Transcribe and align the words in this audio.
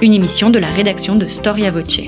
une 0.00 0.12
émission 0.12 0.50
de 0.50 0.60
la 0.60 0.70
rédaction 0.70 1.16
de 1.16 1.26
Storia 1.26 1.72
Voce. 1.72 2.02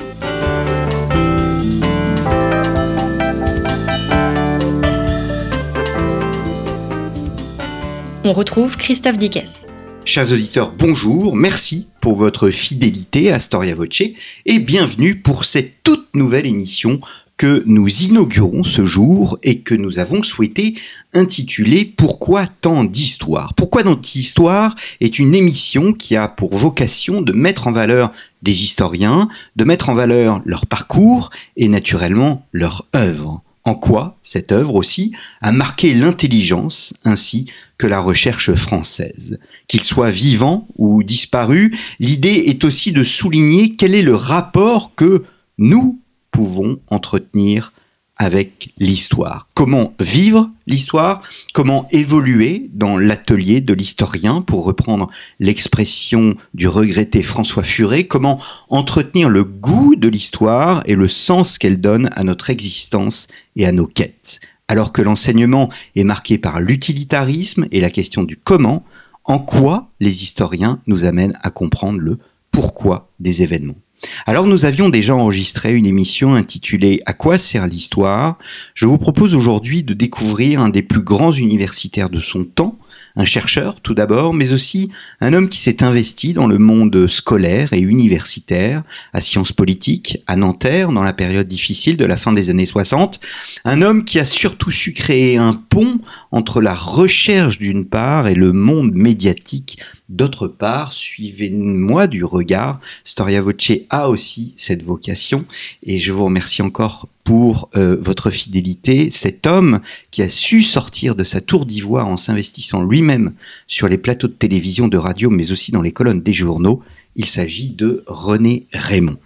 On 8.23 8.33
retrouve 8.33 8.77
Christophe 8.77 9.19
Dickès. 9.19 9.67
Chers 10.05 10.33
auditeurs, 10.33 10.73
bonjour, 10.79 11.35
merci 11.35 11.89
pour 12.01 12.15
votre 12.15 12.51
fidélité 12.51 13.33
à 13.33 13.41
Storia 13.41 13.75
Voce 13.75 14.03
et 14.47 14.59
bienvenue 14.61 15.17
pour 15.17 15.45
cette 15.45 15.83
toute 15.83 16.15
nouvelle 16.15 16.47
émission 16.47 17.01
que 17.41 17.63
nous 17.65 17.89
inaugurons 18.03 18.65
ce 18.65 18.85
jour 18.85 19.39
et 19.43 19.61
que 19.61 19.75
nous 19.75 19.99
avons 19.99 20.23
souhaité 20.23 20.75
intituler 21.15 21.87
Pourquoi 21.87 22.45
tant 22.47 22.85
d'histoire 22.85 23.55
Pourquoi 23.55 23.83
notre 23.83 24.15
histoire 24.15 24.75
est 25.01 25.19
une 25.19 25.35
émission 25.35 25.95
qui 25.95 26.17
a 26.17 26.29
pour 26.29 26.55
vocation 26.55 27.23
de 27.23 27.33
mettre 27.33 27.67
en 27.67 27.73
valeur 27.73 28.13
des 28.43 28.63
historiens, 28.63 29.31
de 29.57 29.65
mettre 29.65 29.89
en 29.89 29.95
valeur 29.95 30.43
leur 30.45 30.67
parcours 30.67 31.31
et 31.57 31.69
naturellement 31.69 32.47
leur 32.53 32.85
œuvre. 32.95 33.43
En 33.65 33.75
quoi 33.75 34.19
cette 34.21 34.53
œuvre 34.53 34.75
aussi 34.75 35.13
a 35.41 35.51
marqué 35.51 35.95
l'intelligence 35.95 36.93
ainsi 37.07 37.47
que 37.79 37.87
la 37.87 38.01
recherche 38.01 38.53
française? 38.53 39.39
Qu'il 39.67 39.85
soit 39.85 40.11
vivant 40.11 40.69
ou 40.77 41.03
disparu, 41.03 41.75
l'idée 42.01 42.45
est 42.49 42.65
aussi 42.65 42.93
de 42.93 43.03
souligner 43.03 43.77
quel 43.77 43.95
est 43.95 44.03
le 44.03 44.15
rapport 44.15 44.95
que 44.95 45.25
nous, 45.57 46.00
pouvons 46.31 46.79
entretenir 46.89 47.73
avec 48.21 48.75
l'histoire. 48.77 49.49
Comment 49.55 49.95
vivre 49.99 50.51
l'histoire? 50.67 51.23
Comment 51.55 51.87
évoluer 51.91 52.69
dans 52.75 52.99
l'atelier 52.99 53.63
de 53.63 53.73
l'historien, 53.73 54.43
pour 54.43 54.67
reprendre 54.67 55.09
l'expression 55.39 56.37
du 56.53 56.69
regretté 56.69 57.23
François 57.23 57.63
Furet 57.63 58.05
Comment 58.05 58.39
entretenir 58.69 59.31
le 59.31 59.45
goût 59.45 59.97
de 59.97 60.07
l'histoire 60.07 60.83
et 60.85 60.97
le 60.97 61.09
sens 61.09 61.57
qu'elle 61.57 61.81
donne 61.81 62.11
à 62.13 62.23
notre 62.23 62.51
existence 62.51 63.27
et 63.57 63.65
à 63.65 63.73
nos 63.73 63.87
quêtes? 63.87 64.41
Alors 64.69 64.93
que 64.93 65.01
l'enseignement 65.01 65.71
est 65.97 66.05
marqué 66.05 66.37
par 66.37 66.61
l'utilitarisme 66.61 67.69
et 67.73 67.81
la 67.81 67.91
question 67.91 68.23
du 68.23 68.37
comment, 68.37 68.85
en 69.25 69.39
quoi 69.39 69.89
les 69.99 70.23
historiens 70.23 70.81
nous 70.87 71.07
amènent 71.07 71.39
à 71.43 71.51
comprendre 71.51 71.99
le 71.99 72.19
pourquoi 72.51 73.09
des 73.19 73.43
événements? 73.43 73.79
Alors 74.27 74.47
nous 74.47 74.65
avions 74.65 74.89
déjà 74.89 75.15
enregistré 75.15 75.75
une 75.75 75.87
émission 75.87 76.35
intitulée 76.35 77.03
À 77.07 77.13
quoi 77.13 77.39
sert 77.39 77.67
l'histoire? 77.67 78.39
Je 78.75 78.87
vous 78.87 78.99
propose 78.99 79.35
aujourd'hui 79.35 79.83
de 79.83 79.95
découvrir 79.95 80.61
un 80.61 80.69
des 80.69 80.83
plus 80.83 81.03
grands 81.03 81.33
universitaires 81.33 82.11
de 82.11 82.21
son 82.21 82.45
temps, 82.45 82.79
un 83.17 83.25
chercheur 83.25 83.81
tout 83.81 83.95
d'abord, 83.95 84.33
mais 84.33 84.53
aussi 84.53 84.91
un 85.21 85.33
homme 85.33 85.49
qui 85.49 85.59
s'est 85.59 85.83
investi 85.83 86.33
dans 86.33 86.47
le 86.47 86.59
monde 86.59 87.09
scolaire 87.09 87.73
et 87.73 87.81
universitaire, 87.81 88.83
à 89.13 89.21
Sciences 89.21 89.53
Politiques, 89.53 90.19
à 90.27 90.37
Nanterre, 90.37 90.93
dans 90.93 91.03
la 91.03 91.13
période 91.13 91.49
difficile 91.49 91.97
de 91.97 92.05
la 92.05 92.17
fin 92.17 92.33
des 92.33 92.51
années 92.51 92.67
60, 92.67 93.21
un 93.65 93.83
homme 93.83 94.05
qui 94.05 94.19
a 94.19 94.25
surtout 94.25 94.71
su 94.71 94.93
créer 94.93 95.37
un 95.37 95.55
pont 95.55 95.99
entre 96.31 96.61
la 96.61 96.75
recherche 96.75 97.59
d'une 97.59 97.85
part 97.85 98.29
et 98.29 98.35
le 98.35 98.53
monde 98.53 98.93
médiatique 98.95 99.79
D'autre 100.11 100.49
part, 100.49 100.93
suivez-moi 100.93 102.09
du 102.09 102.25
regard. 102.25 102.81
Storia 103.05 103.41
Voce 103.41 103.71
a 103.91 104.09
aussi 104.09 104.55
cette 104.57 104.83
vocation 104.83 105.45
et 105.85 106.01
je 106.01 106.11
vous 106.11 106.25
remercie 106.25 106.63
encore 106.63 107.09
pour 107.23 107.71
euh, 107.77 107.97
votre 108.01 108.31
fidélité. 108.31 109.13
Cet 109.13 109.47
homme 109.47 109.79
qui 110.11 110.23
a 110.23 110.29
su 110.29 110.63
sortir 110.63 111.15
de 111.15 111.23
sa 111.23 111.41
tour 111.41 111.65
d'ivoire 111.65 112.09
en 112.09 112.17
s'investissant 112.17 112.83
lui-même 112.83 113.35
sur 113.69 113.87
les 113.87 113.99
plateaux 113.99 114.27
de 114.27 114.33
télévision, 114.33 114.89
de 114.89 114.99
radio, 114.99 115.31
mais 115.31 115.53
aussi 115.53 115.71
dans 115.71 115.81
les 115.81 115.93
colonnes 115.93 116.23
des 116.23 116.33
journaux, 116.33 116.83
il 117.15 117.27
s'agit 117.27 117.71
de 117.71 118.03
René 118.09 118.67
Raymond. 118.73 119.17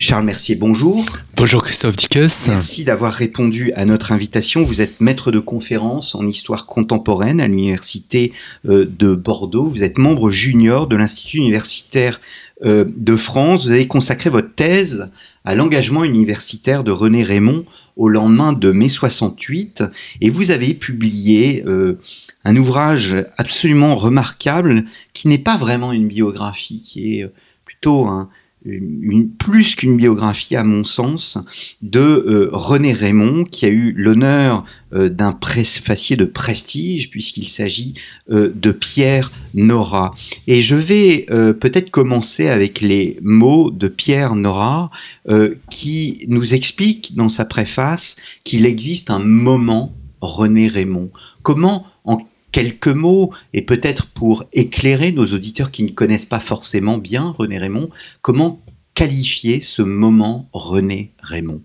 Charles 0.00 0.26
Mercier, 0.26 0.54
bonjour. 0.54 1.04
Bonjour 1.34 1.60
Christophe 1.60 1.96
Dickès. 1.96 2.46
Merci 2.46 2.84
d'avoir 2.84 3.12
répondu 3.12 3.72
à 3.72 3.84
notre 3.84 4.12
invitation. 4.12 4.62
Vous 4.62 4.80
êtes 4.80 5.00
maître 5.00 5.32
de 5.32 5.40
conférence 5.40 6.14
en 6.14 6.24
histoire 6.24 6.66
contemporaine 6.66 7.40
à 7.40 7.48
l'université 7.48 8.32
euh, 8.68 8.86
de 8.88 9.16
Bordeaux. 9.16 9.64
Vous 9.64 9.82
êtes 9.82 9.98
membre 9.98 10.30
junior 10.30 10.86
de 10.86 10.94
l'Institut 10.94 11.38
universitaire 11.38 12.20
euh, 12.64 12.84
de 12.86 13.16
France. 13.16 13.66
Vous 13.66 13.72
avez 13.72 13.88
consacré 13.88 14.30
votre 14.30 14.54
thèse 14.54 15.10
à 15.44 15.56
l'engagement 15.56 16.04
universitaire 16.04 16.84
de 16.84 16.92
René 16.92 17.24
Raymond 17.24 17.64
au 17.96 18.08
lendemain 18.08 18.52
de 18.52 18.70
mai 18.70 18.88
68 18.88 19.82
et 20.20 20.30
vous 20.30 20.52
avez 20.52 20.74
publié 20.74 21.64
euh, 21.66 21.98
un 22.44 22.54
ouvrage 22.54 23.16
absolument 23.36 23.96
remarquable 23.96 24.84
qui 25.12 25.26
n'est 25.26 25.38
pas 25.38 25.56
vraiment 25.56 25.90
une 25.90 26.06
biographie, 26.06 26.82
qui 26.82 27.18
est 27.18 27.28
plutôt 27.64 28.06
un, 28.06 28.28
plus 29.38 29.74
qu'une 29.74 29.96
biographie 29.96 30.56
à 30.56 30.64
mon 30.64 30.84
sens 30.84 31.38
de 31.80 32.00
euh, 32.00 32.48
René 32.52 32.92
Raymond 32.92 33.44
qui 33.44 33.66
a 33.66 33.68
eu 33.68 33.92
l'honneur 33.96 34.64
euh, 34.92 35.08
d'un 35.08 35.32
préfacier 35.32 36.16
de 36.16 36.24
prestige 36.24 37.10
puisqu'il 37.10 37.48
s'agit 37.48 37.94
euh, 38.30 38.52
de 38.54 38.72
Pierre 38.72 39.30
Nora. 39.54 40.14
Et 40.46 40.62
je 40.62 40.74
vais 40.74 41.26
peut-être 41.60 41.90
commencer 41.90 42.48
avec 42.48 42.80
les 42.80 43.18
mots 43.22 43.70
de 43.70 43.88
Pierre 43.88 44.34
Nora 44.34 44.90
qui 45.70 46.24
nous 46.28 46.54
explique 46.54 47.16
dans 47.16 47.28
sa 47.28 47.44
préface 47.44 48.16
qu'il 48.44 48.66
existe 48.66 49.10
un 49.10 49.18
moment 49.18 49.92
René 50.20 50.68
Raymond. 50.68 51.10
Comment 51.42 51.86
en 52.04 52.18
quelques 52.58 52.88
mots 52.88 53.32
et 53.54 53.62
peut-être 53.62 54.06
pour 54.06 54.42
éclairer 54.52 55.12
nos 55.12 55.26
auditeurs 55.26 55.70
qui 55.70 55.84
ne 55.84 55.90
connaissent 55.90 56.26
pas 56.26 56.40
forcément 56.40 56.98
bien 56.98 57.32
René 57.38 57.56
Raymond, 57.56 57.88
comment 58.20 58.60
qualifier 58.94 59.60
ce 59.60 59.80
moment 59.80 60.48
René 60.52 61.12
Raymond? 61.22 61.62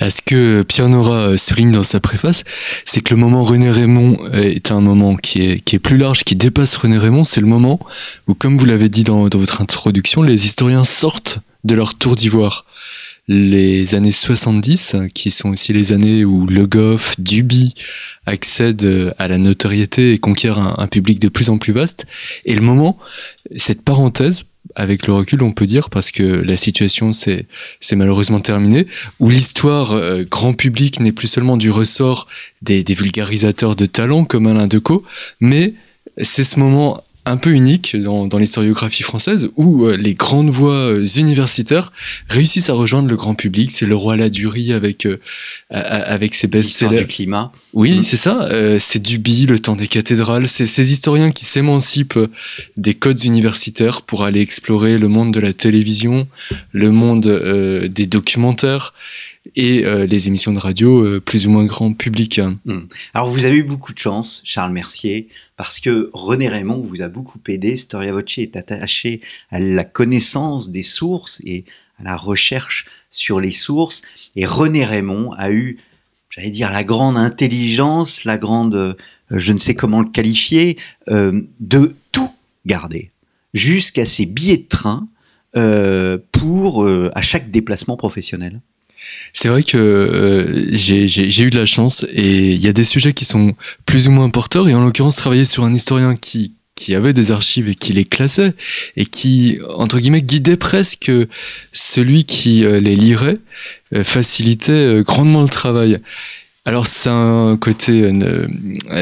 Ce 0.00 0.22
que 0.22 0.62
Pierre 0.62 0.88
Nora 0.88 1.36
souligne 1.36 1.70
dans 1.70 1.82
sa 1.82 2.00
préface, 2.00 2.44
c'est 2.86 3.02
que 3.02 3.12
le 3.12 3.20
moment 3.20 3.44
René 3.44 3.70
Raymond 3.70 4.16
est 4.32 4.72
un 4.72 4.80
moment 4.80 5.16
qui 5.16 5.42
est, 5.42 5.78
plus 5.78 5.98
large, 5.98 6.24
qui 6.24 6.34
dépasse 6.34 6.76
René 6.76 6.96
Raymond. 6.96 7.24
C'est 7.24 7.42
le 7.42 7.46
moment 7.46 7.78
où, 8.26 8.32
comme 8.32 8.56
vous 8.56 8.64
l'avez 8.64 8.88
dit 8.88 9.04
dans 9.04 9.28
votre 9.28 9.60
introduction, 9.60 10.22
les 10.22 10.46
historiens 10.46 10.84
sortent 10.84 11.40
de 11.64 11.74
leur 11.74 11.94
tour 11.94 12.16
d'ivoire 12.16 12.64
les 13.28 13.94
années 13.94 14.12
70, 14.12 14.96
qui 15.14 15.30
sont 15.30 15.50
aussi 15.50 15.72
les 15.72 15.92
années 15.92 16.24
où 16.24 16.46
Le 16.46 16.66
Goff, 16.66 17.16
Duby 17.18 17.74
accèdent 18.24 19.14
à 19.18 19.26
la 19.26 19.38
notoriété 19.38 20.12
et 20.12 20.18
conquièrent 20.18 20.80
un, 20.80 20.86
public 20.86 21.18
de 21.18 21.28
plus 21.28 21.50
en 21.50 21.58
plus 21.58 21.72
vaste. 21.72 22.06
Et 22.44 22.54
le 22.54 22.60
moment, 22.60 22.98
cette 23.56 23.82
parenthèse, 23.82 24.44
avec 24.74 25.06
le 25.06 25.12
recul, 25.12 25.42
on 25.42 25.52
peut 25.52 25.66
dire, 25.66 25.90
parce 25.90 26.10
que 26.10 26.22
la 26.22 26.56
situation 26.56 27.12
c'est 27.12 27.46
malheureusement 27.92 28.40
terminé, 28.40 28.86
où 29.20 29.28
l'histoire 29.28 29.92
euh, 29.92 30.24
grand 30.24 30.54
public 30.54 31.00
n'est 31.00 31.12
plus 31.12 31.28
seulement 31.28 31.56
du 31.56 31.70
ressort 31.70 32.26
des, 32.62 32.84
des 32.84 32.94
vulgarisateurs 32.94 33.76
de 33.76 33.86
talent 33.86 34.24
comme 34.24 34.46
Alain 34.46 34.66
Decaux, 34.66 35.04
mais 35.40 35.74
c'est 36.22 36.44
ce 36.44 36.58
moment 36.58 37.02
un 37.26 37.36
peu 37.36 37.50
unique 37.50 37.96
dans, 37.96 38.26
dans 38.26 38.38
l'historiographie 38.38 39.02
française 39.02 39.50
où 39.56 39.84
euh, 39.84 39.96
les 39.96 40.14
grandes 40.14 40.48
voix 40.48 40.74
euh, 40.74 41.04
universitaires 41.04 41.92
réussissent 42.28 42.70
à 42.70 42.72
rejoindre 42.72 43.08
le 43.08 43.16
grand 43.16 43.34
public. 43.34 43.70
C'est 43.72 43.86
le 43.86 43.96
roi 43.96 44.16
Ladurie 44.16 44.72
avec 44.72 45.06
euh, 45.06 45.18
avec 45.70 46.34
ses 46.34 46.46
best-sellers. 46.46 47.00
du 47.00 47.06
climat. 47.06 47.52
Oui, 47.72 47.98
mmh. 47.98 48.02
c'est 48.04 48.16
ça. 48.16 48.48
c'est 48.78 49.02
Duby, 49.02 49.46
le 49.46 49.58
temps 49.58 49.76
des 49.76 49.88
cathédrales. 49.88 50.48
C'est 50.48 50.66
ces 50.66 50.92
historiens 50.92 51.30
qui 51.30 51.44
s'émancipent 51.44 52.18
des 52.76 52.94
codes 52.94 53.22
universitaires 53.24 54.02
pour 54.02 54.24
aller 54.24 54.40
explorer 54.40 54.96
le 54.96 55.08
monde 55.08 55.34
de 55.34 55.40
la 55.40 55.52
télévision, 55.52 56.26
le 56.72 56.90
monde 56.90 57.26
des 57.92 58.06
documentaires 58.06 58.94
et 59.54 59.82
les 60.06 60.28
émissions 60.28 60.52
de 60.52 60.58
radio 60.58 61.20
plus 61.20 61.46
ou 61.46 61.50
moins 61.50 61.64
grand 61.64 61.92
public. 61.92 62.40
Mmh. 62.64 62.80
Alors 63.14 63.28
vous 63.28 63.44
avez 63.44 63.56
eu 63.56 63.62
beaucoup 63.62 63.92
de 63.92 63.98
chance, 63.98 64.42
Charles 64.44 64.72
Mercier, 64.72 65.28
parce 65.56 65.80
que 65.80 66.10
René 66.12 66.48
Raymond 66.48 66.82
vous 66.82 67.02
a 67.02 67.08
beaucoup 67.08 67.40
aidé. 67.48 67.76
Storia 67.76 68.12
Voce 68.12 68.38
est 68.38 68.56
attaché 68.56 69.20
à 69.50 69.58
la 69.58 69.84
connaissance 69.84 70.70
des 70.70 70.82
sources 70.82 71.40
et 71.44 71.64
à 71.98 72.04
la 72.04 72.16
recherche 72.16 72.86
sur 73.10 73.40
les 73.40 73.50
sources. 73.50 74.02
Et 74.34 74.46
René 74.46 74.84
Raymond 74.84 75.32
a 75.32 75.50
eu, 75.50 75.78
j'allais 76.30 76.50
dire, 76.50 76.70
la 76.70 76.84
grande 76.84 77.16
intelligence, 77.16 78.24
la 78.24 78.38
grande, 78.38 78.74
euh, 78.74 78.94
je 79.30 79.52
ne 79.52 79.58
sais 79.58 79.74
comment 79.74 80.00
le 80.00 80.08
qualifier, 80.08 80.78
euh, 81.08 81.42
de 81.60 81.96
tout 82.12 82.30
garder, 82.66 83.10
jusqu'à 83.54 84.06
ses 84.06 84.26
billets 84.26 84.58
de 84.58 84.68
train 84.68 85.08
euh, 85.56 86.18
pour 86.32 86.86
à 86.86 87.22
chaque 87.22 87.50
déplacement 87.50 87.96
professionnel. 87.96 88.60
C'est 89.32 89.48
vrai 89.48 89.62
que 89.62 89.76
euh, 89.76 90.68
j'ai 90.72 91.42
eu 91.42 91.50
de 91.50 91.58
la 91.58 91.66
chance 91.66 92.06
et 92.12 92.52
il 92.52 92.60
y 92.60 92.68
a 92.68 92.72
des 92.72 92.84
sujets 92.84 93.12
qui 93.12 93.24
sont 93.24 93.54
plus 93.84 94.08
ou 94.08 94.10
moins 94.10 94.30
porteurs 94.30 94.68
et 94.68 94.74
en 94.74 94.82
l'occurrence 94.82 95.16
travailler 95.16 95.44
sur 95.44 95.64
un 95.64 95.74
historien 95.74 96.16
qui 96.16 96.52
qui 96.74 96.94
avait 96.94 97.14
des 97.14 97.32
archives 97.32 97.68
et 97.68 97.74
qui 97.74 97.94
les 97.94 98.04
classait 98.04 98.52
et 98.96 99.06
qui 99.06 99.58
entre 99.76 99.98
guillemets 99.98 100.20
guidait 100.20 100.58
presque 100.58 101.10
celui 101.72 102.24
qui 102.24 102.64
euh, 102.64 102.80
les 102.80 102.96
lirait 102.96 103.38
euh, 103.94 104.04
facilitait 104.04 105.02
grandement 105.02 105.42
le 105.42 105.48
travail. 105.48 105.98
Alors 106.64 106.86
c'est 106.86 107.10
un 107.10 107.56
côté 107.56 108.10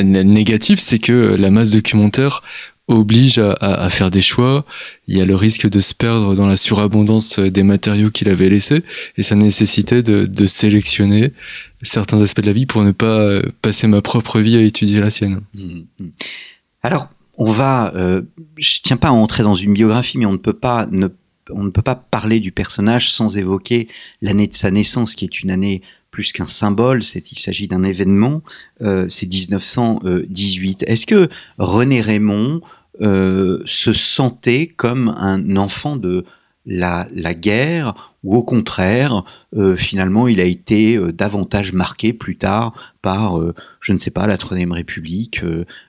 négatif, 0.02 0.78
c'est 0.78 0.98
que 0.98 1.12
la 1.12 1.50
masse 1.50 1.70
documentaire 1.70 2.42
oblige 2.86 3.38
à, 3.38 3.88
faire 3.88 4.10
des 4.10 4.20
choix. 4.20 4.64
Il 5.06 5.16
y 5.16 5.20
a 5.20 5.24
le 5.24 5.34
risque 5.34 5.68
de 5.68 5.80
se 5.80 5.94
perdre 5.94 6.34
dans 6.34 6.46
la 6.46 6.56
surabondance 6.56 7.38
des 7.38 7.62
matériaux 7.62 8.10
qu'il 8.10 8.28
avait 8.28 8.48
laissés, 8.48 8.82
et 9.16 9.22
ça 9.22 9.36
nécessitait 9.36 10.02
de, 10.02 10.46
sélectionner 10.46 11.32
certains 11.82 12.20
aspects 12.20 12.40
de 12.40 12.46
la 12.46 12.52
vie 12.52 12.66
pour 12.66 12.82
ne 12.82 12.92
pas 12.92 13.40
passer 13.62 13.86
ma 13.86 14.02
propre 14.02 14.40
vie 14.40 14.56
à 14.56 14.60
étudier 14.60 15.00
la 15.00 15.10
sienne. 15.10 15.40
Mmh, 15.54 15.80
mmh. 15.98 16.06
Alors, 16.82 17.08
on 17.36 17.50
va, 17.50 17.92
euh, 17.94 18.22
je 18.58 18.78
tiens 18.82 18.96
pas 18.96 19.08
à 19.08 19.12
entrer 19.12 19.42
dans 19.42 19.54
une 19.54 19.74
biographie, 19.74 20.18
mais 20.18 20.26
on 20.26 20.32
ne 20.32 20.38
peut 20.38 20.52
pas 20.52 20.86
on 21.50 21.64
ne 21.64 21.70
peut 21.70 21.82
pas 21.82 21.94
parler 21.94 22.40
du 22.40 22.52
personnage 22.52 23.10
sans 23.10 23.36
évoquer 23.36 23.88
l'année 24.22 24.46
de 24.46 24.54
sa 24.54 24.70
naissance, 24.70 25.14
qui 25.14 25.24
est 25.24 25.42
une 25.42 25.50
année 25.50 25.82
plus 26.14 26.30
qu'un 26.30 26.46
symbole, 26.46 27.02
c'est, 27.02 27.32
il 27.32 27.40
s'agit 27.40 27.66
d'un 27.66 27.82
événement, 27.82 28.40
euh, 28.82 29.08
c'est 29.08 29.26
1918. 29.26 30.84
Est-ce 30.86 31.06
que 31.06 31.28
René 31.58 32.00
Raymond 32.00 32.60
euh, 33.02 33.60
se 33.66 33.92
sentait 33.92 34.68
comme 34.68 35.08
un 35.18 35.56
enfant 35.56 35.96
de 35.96 36.24
la, 36.66 37.08
la 37.12 37.34
guerre 37.34 38.13
ou 38.24 38.34
au 38.34 38.42
contraire, 38.42 39.22
euh, 39.56 39.76
finalement, 39.76 40.26
il 40.26 40.40
a 40.40 40.44
été 40.44 40.96
euh, 40.96 41.12
davantage 41.12 41.72
marqué 41.72 42.12
plus 42.12 42.36
tard 42.36 42.72
par, 43.02 43.38
euh, 43.38 43.54
je 43.80 43.92
ne 43.92 43.98
sais 43.98 44.10
pas, 44.10 44.26
la 44.26 44.38
Troisième 44.38 44.72
République, 44.72 45.42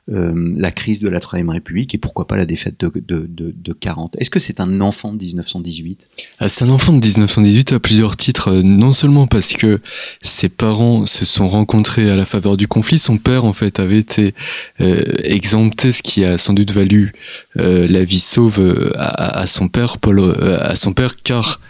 la 0.08 0.72
crise 0.72 1.00
de 1.00 1.08
la 1.08 1.22
Troisième 1.22 1.50
République 1.50 1.96
et 1.96 1.98
pourquoi 1.98 2.28
pas 2.28 2.36
la 2.36 2.46
défaite 2.46 2.78
de, 2.80 2.92
de, 2.94 3.26
de, 3.56 3.74
40. 3.74 4.18
Est-ce 4.20 4.30
que 4.30 4.42
c'est 4.42 4.60
un 4.60 4.82
enfant 4.82 5.14
de 5.14 5.24
1918 5.24 6.10
ah, 6.40 6.50
C'est 6.50 6.66
un 6.66 6.70
enfant 6.70 6.92
de 6.92 7.00
1918 7.00 7.72
à 7.72 7.80
plusieurs 7.80 8.18
titres, 8.18 8.62
non 8.64 8.92
seulement 8.92 9.28
parce 9.28 9.54
que 9.54 9.80
ses 10.22 10.50
parents 10.50 11.06
se 11.06 11.24
sont 11.24 11.48
rencontrés 11.48 12.12
à 12.12 12.18
la 12.18 12.26
faveur 12.26 12.58
du 12.58 12.68
conflit, 12.68 13.00
son 13.00 13.18
père 13.18 13.46
en 13.46 13.54
fait 13.54 13.80
avait 13.80 14.00
été 14.00 14.36
exempté, 14.80 15.94
ce 15.94 16.04
qui 16.04 16.26
a 16.26 16.38
sans 16.38 16.54
doute 16.54 16.72
valu 16.72 17.14
la 17.56 18.04
vie 18.04 18.20
sauve 18.20 18.92
à, 18.96 19.40
à 19.40 19.48
son 19.48 19.70
père, 19.70 20.00
Paul, 20.00 20.36
à 20.60 20.76
son 20.76 20.92
père, 20.92 21.16
car 21.16 21.62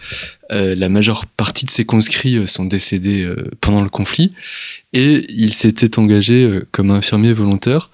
euh, 0.52 0.76
la 0.76 0.90
majeure 0.90 1.26
partie 1.26 1.66
de 1.66 1.72
ses 1.72 1.86
conscrits 1.86 2.38
euh, 2.38 2.46
sont 2.46 2.66
décédés 2.66 3.24
euh, 3.24 3.50
pendant 3.62 3.82
le 3.82 3.90
conflit 3.90 4.34
et 4.94 5.26
il 5.30 5.54
s'était 5.54 5.98
engagé 5.98 6.60
comme 6.72 6.92
infirmier 6.92 7.34
volontaire. 7.34 7.90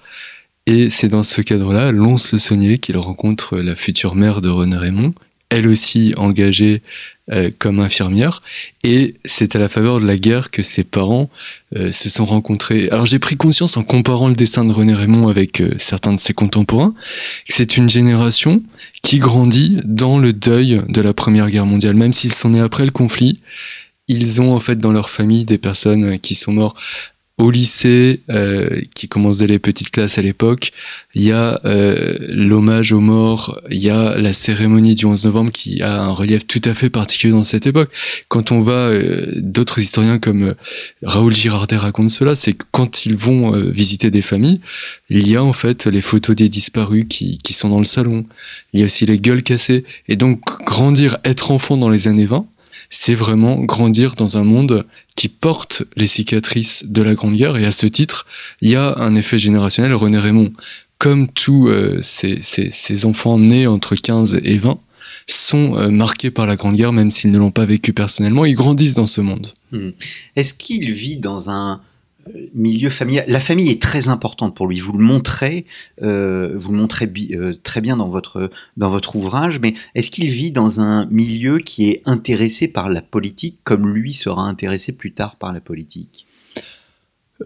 Et 0.66 0.90
c'est 0.90 1.08
dans 1.08 1.24
ce 1.24 1.40
cadre-là, 1.40 1.90
Lons 1.90 2.16
Le 2.32 2.38
Saunier, 2.38 2.78
qu'il 2.78 2.96
rencontre 2.96 3.58
la 3.58 3.74
future 3.74 4.14
mère 4.14 4.40
de 4.40 4.48
René 4.48 4.76
Raymond, 4.76 5.12
elle 5.48 5.66
aussi 5.66 6.14
engagée 6.16 6.82
comme 7.58 7.80
infirmière. 7.80 8.42
Et 8.84 9.16
c'est 9.24 9.56
à 9.56 9.58
la 9.58 9.68
faveur 9.68 9.98
de 9.98 10.06
la 10.06 10.16
guerre 10.16 10.52
que 10.52 10.62
ses 10.62 10.84
parents 10.84 11.28
se 11.74 12.08
sont 12.08 12.24
rencontrés. 12.24 12.88
Alors 12.90 13.06
j'ai 13.06 13.18
pris 13.18 13.36
conscience 13.36 13.76
en 13.76 13.82
comparant 13.82 14.28
le 14.28 14.36
dessin 14.36 14.64
de 14.64 14.72
René 14.72 14.94
Raymond 14.94 15.26
avec 15.26 15.60
certains 15.78 16.12
de 16.12 16.20
ses 16.20 16.32
contemporains, 16.32 16.94
que 17.48 17.52
c'est 17.52 17.76
une 17.76 17.90
génération 17.90 18.62
qui 19.02 19.18
grandit 19.18 19.80
dans 19.84 20.18
le 20.18 20.32
deuil 20.32 20.82
de 20.88 21.00
la 21.00 21.12
Première 21.12 21.50
Guerre 21.50 21.66
mondiale. 21.66 21.94
Même 21.94 22.12
s'ils 22.12 22.32
sont 22.32 22.50
nés 22.50 22.60
après 22.60 22.84
le 22.84 22.90
conflit, 22.90 23.40
ils 24.08 24.40
ont 24.40 24.54
en 24.54 24.60
fait 24.60 24.76
dans 24.76 24.92
leur 24.92 25.10
famille 25.10 25.44
des 25.44 25.58
personnes 25.58 26.18
qui 26.18 26.34
sont 26.34 26.52
mortes 26.52 26.78
au 27.38 27.50
lycée, 27.50 28.20
euh, 28.28 28.80
qui 28.94 29.08
commençait 29.08 29.46
les 29.46 29.58
petites 29.58 29.90
classes 29.90 30.18
à 30.18 30.22
l'époque, 30.22 30.70
il 31.14 31.22
y 31.22 31.32
a 31.32 31.60
euh, 31.64 32.14
l'hommage 32.28 32.92
aux 32.92 33.00
morts, 33.00 33.58
il 33.70 33.78
y 33.78 33.88
a 33.88 34.18
la 34.18 34.32
cérémonie 34.32 34.94
du 34.94 35.06
11 35.06 35.24
novembre 35.24 35.50
qui 35.50 35.82
a 35.82 36.02
un 36.02 36.12
relief 36.12 36.46
tout 36.46 36.60
à 36.64 36.74
fait 36.74 36.90
particulier 36.90 37.32
dans 37.32 37.42
cette 37.42 37.66
époque. 37.66 37.90
Quand 38.28 38.52
on 38.52 38.60
va, 38.60 38.72
euh, 38.72 39.32
d'autres 39.36 39.78
historiens 39.78 40.18
comme 40.18 40.54
Raoul 41.02 41.34
Girardet 41.34 41.76
racontent 41.76 42.10
cela, 42.10 42.36
c'est 42.36 42.52
que 42.52 42.66
quand 42.70 43.06
ils 43.06 43.16
vont 43.16 43.52
visiter 43.52 44.10
des 44.10 44.22
familles, 44.22 44.60
il 45.08 45.26
y 45.28 45.36
a 45.36 45.42
en 45.42 45.54
fait 45.54 45.86
les 45.86 46.02
photos 46.02 46.36
des 46.36 46.48
disparus 46.48 47.06
qui, 47.08 47.38
qui 47.38 47.54
sont 47.54 47.70
dans 47.70 47.78
le 47.78 47.84
salon, 47.84 48.26
il 48.72 48.80
y 48.80 48.82
a 48.82 48.86
aussi 48.86 49.06
les 49.06 49.18
gueules 49.18 49.42
cassées. 49.42 49.84
Et 50.06 50.16
donc 50.16 50.40
grandir, 50.64 51.18
être 51.24 51.50
enfant 51.50 51.76
dans 51.76 51.88
les 51.88 52.08
années 52.08 52.26
20, 52.26 52.46
c'est 52.94 53.14
vraiment 53.14 53.56
grandir 53.58 54.14
dans 54.16 54.36
un 54.36 54.44
monde 54.44 54.86
qui 55.16 55.28
porte 55.28 55.82
les 55.96 56.06
cicatrices 56.06 56.84
de 56.86 57.00
la 57.00 57.14
Grande 57.14 57.34
Guerre. 57.34 57.56
Et 57.56 57.64
à 57.64 57.72
ce 57.72 57.86
titre, 57.86 58.26
il 58.60 58.68
y 58.68 58.76
a 58.76 58.98
un 58.98 59.14
effet 59.14 59.38
générationnel. 59.38 59.94
René 59.94 60.18
Raymond, 60.18 60.52
comme 60.98 61.26
tous 61.28 61.68
euh, 61.68 62.00
ces, 62.02 63.06
enfants 63.06 63.38
nés 63.38 63.66
entre 63.66 63.96
15 63.96 64.40
et 64.44 64.58
20, 64.58 64.78
sont 65.26 65.78
euh, 65.78 65.88
marqués 65.88 66.30
par 66.30 66.46
la 66.46 66.56
Grande 66.56 66.76
Guerre, 66.76 66.92
même 66.92 67.10
s'ils 67.10 67.30
ne 67.30 67.38
l'ont 67.38 67.50
pas 67.50 67.64
vécu 67.64 67.94
personnellement, 67.94 68.44
ils 68.44 68.54
grandissent 68.54 68.94
dans 68.94 69.06
ce 69.06 69.22
monde. 69.22 69.48
Hmm. 69.72 69.90
Est-ce 70.36 70.52
qu'il 70.52 70.92
vit 70.92 71.16
dans 71.16 71.48
un 71.48 71.80
milieu 72.54 72.90
familial. 72.90 73.24
La 73.28 73.40
famille 73.40 73.70
est 73.70 73.80
très 73.80 74.08
importante 74.08 74.54
pour 74.54 74.66
lui. 74.66 74.78
Vous 74.80 74.92
le 74.92 75.02
montrez, 75.02 75.66
euh, 76.02 76.52
vous 76.56 76.72
le 76.72 76.78
montrez 76.78 77.10
euh, 77.32 77.54
très 77.62 77.80
bien 77.80 77.96
dans 77.96 78.08
votre 78.08 78.50
dans 78.76 78.90
votre 78.90 79.16
ouvrage. 79.16 79.60
Mais 79.60 79.74
est-ce 79.94 80.10
qu'il 80.10 80.30
vit 80.30 80.50
dans 80.50 80.80
un 80.80 81.06
milieu 81.06 81.58
qui 81.58 81.88
est 81.88 82.02
intéressé 82.04 82.68
par 82.68 82.88
la 82.90 83.02
politique, 83.02 83.58
comme 83.64 83.88
lui 83.88 84.12
sera 84.12 84.42
intéressé 84.42 84.92
plus 84.92 85.12
tard 85.12 85.36
par 85.36 85.52
la 85.52 85.60
politique? 85.60 86.26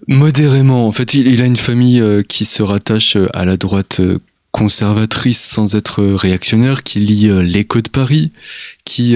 Modérément. 0.08 0.87
En 0.87 0.93
fait, 0.93 1.14
il, 1.14 1.40
a 1.40 1.46
une 1.46 1.56
famille 1.56 2.00
euh, 2.00 2.22
qui 2.22 2.44
se 2.44 2.62
rattache 2.62 3.17
à 3.32 3.44
la 3.44 3.56
droite 3.56 4.00
conservatrice 4.56 5.38
sans 5.43 5.75
être 5.75 6.03
réactionnaire, 6.03 6.82
qui 6.82 7.00
lit 7.00 7.29
L'écho 7.43 7.82
de 7.82 7.91
Paris, 7.91 8.32
qui 8.85 9.14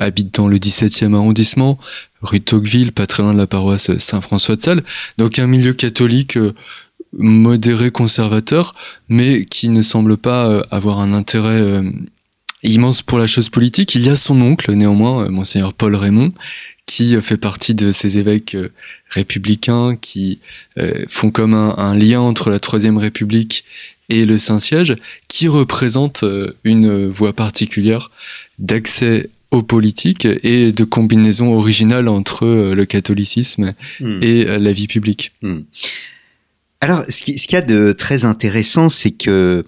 habite 0.00 0.34
dans 0.34 0.48
le 0.48 0.58
17e 0.58 1.14
arrondissement, 1.14 1.78
rue 2.22 2.40
Tocqueville, 2.40 2.92
pas 2.92 3.06
de 3.06 3.36
la 3.36 3.46
paroisse 3.46 3.96
Saint-François 3.96 4.56
de 4.56 4.62
Sales. 4.62 4.82
Donc 5.18 5.38
un 5.38 5.46
milieu 5.46 5.72
catholique 5.72 6.36
euh, 6.36 6.52
modéré 7.12 7.90
conservateur, 7.90 8.74
mais 9.08 9.44
qui 9.44 9.68
ne 9.68 9.82
semble 9.82 10.16
pas 10.16 10.46
euh, 10.46 10.62
avoir 10.70 11.00
un 11.00 11.12
intérêt 11.12 11.60
euh, 11.60 11.90
immense 12.62 13.02
pour 13.02 13.18
la 13.18 13.26
chose 13.26 13.48
politique. 13.48 13.94
Il 13.94 14.06
y 14.06 14.08
a 14.08 14.16
son 14.16 14.40
oncle, 14.40 14.72
néanmoins, 14.72 15.28
monseigneur 15.28 15.74
Paul 15.74 15.94
Raymond, 15.94 16.30
qui 16.86 17.20
fait 17.20 17.36
partie 17.36 17.74
de 17.74 17.90
ces 17.90 18.18
évêques 18.18 18.56
républicains 19.10 19.96
qui 19.96 20.40
font 21.08 21.30
comme 21.30 21.54
un, 21.54 21.96
lien 21.96 22.20
entre 22.20 22.50
la 22.50 22.60
Troisième 22.60 22.98
République 22.98 23.64
et 24.08 24.26
le 24.26 24.36
Saint-Siège, 24.38 24.96
qui 25.28 25.48
représente 25.48 26.24
une 26.64 27.08
voie 27.08 27.32
particulière 27.32 28.10
d'accès 28.58 29.30
aux 29.52 29.62
politiques 29.62 30.26
et 30.42 30.72
de 30.72 30.84
combinaison 30.84 31.54
originale 31.54 32.08
entre 32.08 32.46
euh, 32.46 32.74
le 32.74 32.86
catholicisme 32.86 33.74
hmm. 34.00 34.20
et 34.22 34.46
euh, 34.48 34.58
la 34.58 34.72
vie 34.72 34.88
publique. 34.88 35.32
Hmm. 35.42 35.60
Alors, 36.80 37.04
ce 37.08 37.22
qu'il 37.22 37.52
y 37.52 37.56
a 37.56 37.62
de 37.62 37.92
très 37.92 38.24
intéressant, 38.24 38.88
c'est 38.88 39.12
que 39.12 39.64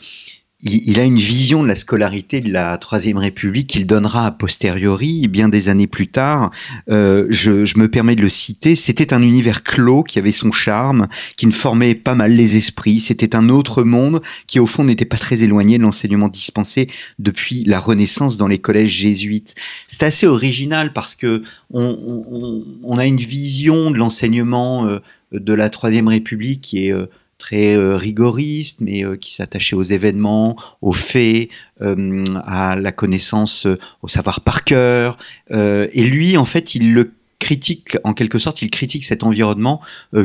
il, 0.65 0.99
a 0.99 1.05
une 1.05 1.19
vision 1.19 1.63
de 1.63 1.69
la 1.69 1.77
scolarité 1.77 2.41
de 2.41 2.51
la 2.51 2.79
Troisième 2.79 3.19
République 3.19 3.67
qu'il 3.67 3.87
donnera 3.87 4.27
a 4.27 4.31
posteriori, 4.31 5.29
bien 5.29 5.51
des 5.51 5.69
années 5.69 5.87
plus 5.87 6.07
tard. 6.07 6.51
Euh, 6.91 7.27
je, 7.29 7.67
je, 7.67 7.79
me 7.79 7.89
permets 7.89 8.17
de 8.17 8.23
le 8.23 8.31
citer. 8.31 8.75
C'était 8.75 9.13
un 9.13 9.21
univers 9.21 9.63
clos 9.63 10.03
qui 10.03 10.19
avait 10.19 10.33
son 10.33 10.53
charme, 10.53 11.07
qui 11.37 11.47
ne 11.47 11.53
formait 11.53 11.95
pas 11.95 12.15
mal 12.15 12.33
les 12.33 12.57
esprits. 12.57 13.01
C'était 13.01 13.37
un 13.37 13.51
autre 13.51 13.83
monde 13.83 14.23
qui, 14.47 14.59
au 14.59 14.67
fond, 14.67 14.85
n'était 14.85 15.05
pas 15.05 15.19
très 15.19 15.43
éloigné 15.43 15.77
de 15.77 15.83
l'enseignement 15.83 16.29
dispensé 16.29 16.89
depuis 17.19 17.65
la 17.65 17.79
Renaissance 17.79 18.39
dans 18.39 18.49
les 18.49 18.59
collèges 18.59 18.91
jésuites. 18.91 19.55
C'est 19.87 20.03
assez 20.03 20.27
original 20.27 20.95
parce 20.95 21.15
que 21.15 21.43
on, 21.71 22.25
on, 22.31 22.65
on, 22.83 22.99
a 22.99 23.07
une 23.07 23.17
vision 23.17 23.91
de 23.91 23.99
l'enseignement 23.99 24.87
euh, 24.87 25.01
de 25.33 25.53
la 25.53 25.69
Troisième 25.69 26.09
République 26.09 26.63
qui 26.63 26.87
est 26.87 26.93
euh, 26.93 27.07
très 27.45 27.77
euh, 27.77 27.99
rigoriste, 27.99 28.81
mais 28.81 29.05
euh, 29.05 29.17
qui 29.17 29.35
s'attachait 29.35 29.77
aux 29.77 29.83
événements, 29.83 30.57
aux 30.81 30.95
faits, 30.95 31.51
euh, 31.83 32.25
à 32.47 32.75
la 32.75 32.91
connaissance, 32.91 33.67
au 34.01 34.09
savoir 34.09 34.41
par 34.41 34.65
cœur. 34.65 35.19
et 35.51 36.05
lui, 36.05 36.39
en 36.39 36.47
fait, 36.47 36.75
il 36.75 36.95
le 36.95 37.13
critique, 37.39 37.99
en 38.03 38.15
quelque 38.15 38.39
sorte, 38.39 38.63
il 38.63 38.71
critique 38.71 39.05
cet 39.05 39.23
environnement 39.23 39.83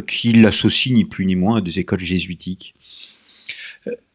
qu'il 0.08 0.46
associe 0.46 0.96
ni 0.96 1.04
plus 1.04 1.26
ni 1.26 1.36
moins 1.36 1.58
à 1.58 1.62
des 1.62 1.80
écoles 1.80 2.00
jésuitiques. 2.00 2.74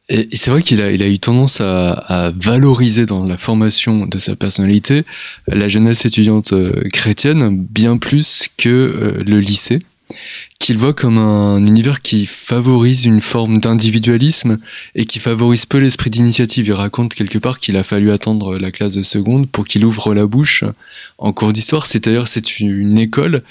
Et 0.09 0.29
c'est 0.33 0.51
vrai 0.51 0.63
qu'il 0.63 0.81
a, 0.81 0.91
eu 0.91 1.19
tendance 1.19 1.61
à, 1.61 2.33
valoriser 2.35 3.05
dans 3.05 3.27
la 3.27 3.37
formation 3.37 4.07
de 4.07 4.19
sa 4.19 4.35
personnalité 4.37 5.05
la 5.47 5.69
jeunesse 5.69 6.07
étudiante 6.07 6.55
chrétienne 6.91 7.59
bien 7.59 7.99
plus 7.99 8.49
que 8.57 9.23
le 9.27 9.41
lycée 9.41 9.81
qu'il 10.59 10.79
voit 10.79 10.95
comme 10.95 11.19
un 11.19 11.65
univers 11.67 12.01
qui 12.01 12.27
favorise 12.27 13.05
une 13.05 13.21
forme 13.21 13.61
d'individualisme 13.61 14.59
et 14.95 15.05
qui 15.05 15.19
favorise 15.19 15.67
peu 15.67 15.79
l'esprit 15.79 16.11
d'initiative. 16.11 16.67
Il 16.67 16.73
raconte 16.73 17.15
quelque 17.15 17.39
part 17.39 17.59
qu'il 17.59 17.77
a 17.77 17.83
fallu 17.83 18.11
attendre 18.11 18.59
la 18.59 18.71
classe 18.71 18.95
de 18.95 19.03
seconde 19.03 19.49
pour 19.49 19.65
qu'il 19.65 19.85
ouvre 19.85 20.15
la 20.15 20.27
bouche 20.27 20.65
en 21.19 21.33
cours 21.33 21.53
d'histoire. 21.53 21.87
C'est 21.87 22.09
dire 22.09 22.29
c'est 22.29 22.61
une 22.61 22.99
école 22.99 23.43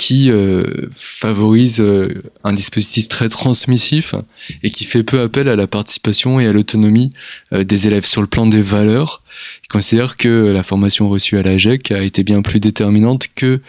qui 0.00 0.30
euh, 0.30 0.88
favorise 0.94 1.78
euh, 1.78 2.22
un 2.42 2.54
dispositif 2.54 3.06
très 3.06 3.28
transmissif 3.28 4.14
et 4.62 4.70
qui 4.70 4.84
fait 4.84 5.02
peu 5.02 5.20
appel 5.20 5.46
à 5.46 5.56
la 5.56 5.66
participation 5.66 6.40
et 6.40 6.46
à 6.46 6.54
l'autonomie 6.54 7.10
euh, 7.52 7.64
des 7.64 7.86
élèves 7.86 8.06
sur 8.06 8.22
le 8.22 8.26
plan 8.26 8.46
des 8.46 8.62
valeurs. 8.62 9.22
Il 9.62 9.68
considère 9.68 10.16
que 10.16 10.46
la 10.46 10.62
formation 10.62 11.10
reçue 11.10 11.36
à 11.36 11.42
la 11.42 11.58
GEC 11.58 11.92
a 11.92 12.02
été 12.02 12.24
bien 12.24 12.40
plus 12.40 12.60
déterminante 12.60 13.26
que 13.34 13.60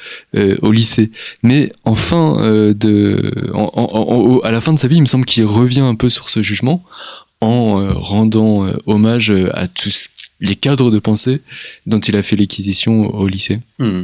au 0.62 0.72
lycée. 0.72 1.12
Mais 1.44 1.72
en 1.86 1.96
fin 1.96 2.74
de, 2.74 3.32
à 4.44 4.52
la 4.52 4.62
fin 4.62 4.74
de 4.74 4.80
sa 4.80 4.88
vie, 4.88 4.96
il 4.96 5.02
me 5.02 5.06
semble 5.06 5.26
qu'il 5.26 5.46
revient 5.46 5.82
un 5.82 5.96
peu 5.96 6.10
sur 6.10 6.30
ce 6.30 6.42
jugement 6.42 6.84
en 7.42 7.82
euh, 7.82 7.92
rendant 7.94 8.66
euh, 8.66 8.78
hommage 8.86 9.34
à 9.54 9.68
tous 9.68 10.10
les 10.40 10.56
cadres 10.56 10.92
de 10.92 11.00
pensée 11.00 11.42
dont 11.88 12.00
il 12.00 12.16
a 12.16 12.24
fait 12.24 12.36
l'acquisition 12.36 13.14
au 13.14 13.28
lycée. 13.28 13.58
Hmm. 13.80 14.04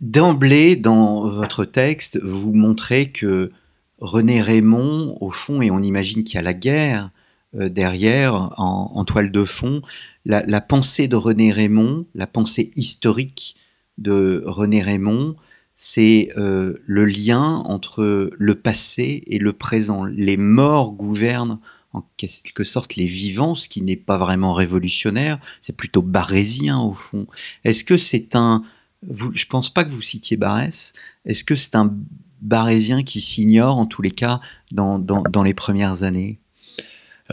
D'emblée, 0.00 0.76
dans 0.76 1.28
votre 1.28 1.64
texte, 1.64 2.18
vous 2.22 2.52
montrez 2.52 3.10
que 3.10 3.52
René 3.98 4.40
Raymond, 4.40 5.18
au 5.20 5.30
fond, 5.30 5.60
et 5.60 5.70
on 5.70 5.82
imagine 5.82 6.24
qu'il 6.24 6.36
y 6.36 6.38
a 6.38 6.42
la 6.42 6.54
guerre 6.54 7.10
derrière, 7.52 8.54
en, 8.56 9.04
toile 9.04 9.32
de 9.32 9.44
fond, 9.44 9.82
la, 10.24 10.42
la, 10.46 10.60
pensée 10.60 11.08
de 11.08 11.16
René 11.16 11.50
Raymond, 11.50 12.06
la 12.14 12.28
pensée 12.28 12.70
historique 12.76 13.56
de 13.98 14.42
René 14.46 14.82
Raymond, 14.82 15.36
c'est 15.82 16.30
euh, 16.36 16.74
le 16.84 17.06
lien 17.06 17.62
entre 17.64 18.30
le 18.36 18.54
passé 18.54 19.24
et 19.26 19.38
le 19.38 19.54
présent. 19.54 20.04
Les 20.04 20.36
morts 20.36 20.92
gouvernent 20.92 21.58
en 21.94 22.06
quelque 22.18 22.64
sorte 22.64 22.96
les 22.96 23.06
vivants, 23.06 23.54
ce 23.54 23.66
qui 23.66 23.80
n'est 23.80 23.96
pas 23.96 24.18
vraiment 24.18 24.52
révolutionnaire, 24.52 25.40
c'est 25.62 25.74
plutôt 25.74 26.02
barésien 26.02 26.78
au 26.78 26.92
fond. 26.92 27.26
Est-ce 27.64 27.84
que 27.84 27.96
c'est 27.96 28.36
un... 28.36 28.62
Vous, 29.08 29.30
je 29.34 29.46
pense 29.46 29.70
pas 29.70 29.84
que 29.84 29.90
vous 29.90 30.02
citiez 30.02 30.36
Barès. 30.36 30.92
Est-ce 31.24 31.44
que 31.44 31.56
c'est 31.56 31.74
un 31.74 31.94
barésien 32.42 33.02
qui 33.02 33.20
s'ignore 33.20 33.78
en 33.78 33.86
tous 33.86 34.02
les 34.02 34.10
cas 34.10 34.40
dans, 34.72 34.98
dans, 34.98 35.42
les 35.42 35.54
premières 35.54 36.02
années? 36.02 36.38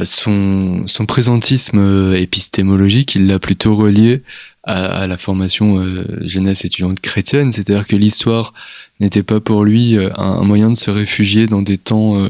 Son, 0.03 0.83
son 0.85 1.05
présentisme 1.05 2.13
épistémologique, 2.15 3.15
il 3.15 3.27
l'a 3.27 3.39
plutôt 3.39 3.75
relié 3.75 4.21
à, 4.67 5.07
la 5.07 5.17
formation 5.17 5.79
euh, 5.79 6.05
jeunesse 6.21 6.65
étudiante 6.65 6.99
chrétienne, 6.99 7.51
c'est-à-dire 7.53 7.87
que 7.87 7.95
l'histoire 7.95 8.53
n'était 8.99 9.23
pas 9.23 9.39
pour 9.39 9.63
lui 9.63 9.97
euh, 9.97 10.09
un, 10.17 10.43
moyen 10.43 10.69
de 10.69 10.75
se 10.75 10.91
réfugier 10.91 11.47
dans 11.47 11.61
des 11.61 11.77
temps 11.77 12.21
euh, 12.21 12.27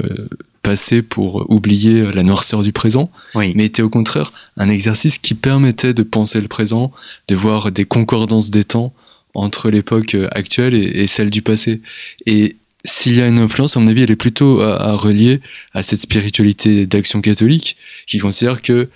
passés 0.61 1.01
pour 1.01 1.49
oublier 1.49 2.11
la 2.11 2.21
noirceur 2.23 2.61
du 2.61 2.73
présent, 2.73 3.09
mais 3.35 3.65
était 3.65 3.81
au 3.81 3.89
contraire 3.89 4.33
un 4.57 4.69
exercice 4.69 5.17
qui 5.17 5.33
permettait 5.33 5.93
de 5.93 6.03
penser 6.03 6.39
le 6.39 6.47
présent, 6.47 6.91
de 7.27 7.35
voir 7.35 7.71
des 7.71 7.85
concordances 7.85 8.51
des 8.51 8.65
temps 8.65 8.93
entre 9.37 9.69
l'époque 9.69 10.17
actuelle 10.31 10.73
et, 10.73 11.03
et, 11.03 11.07
celle 11.07 11.29
du 11.29 11.41
passé. 11.41 11.81
Et 12.25 12.57
s'il 12.87 13.15
y 13.15 13.21
a 13.21 13.27
une 13.27 13.39
influence, 13.39 13.75
à 13.75 13.79
mon 13.79 13.87
avis, 13.87 14.03
elle 14.03 14.11
est 14.11 14.15
plutôt 14.15 14.61
à, 14.61 14.93
relier 14.93 15.41
à 15.73 15.83
cette 15.83 15.99
spiritualité 15.99 16.85
d'action 16.85 17.21
catholique 17.21 17.75
qui 18.07 18.17
considère 18.17 18.61
que 18.61 18.73
euh, 18.73 18.87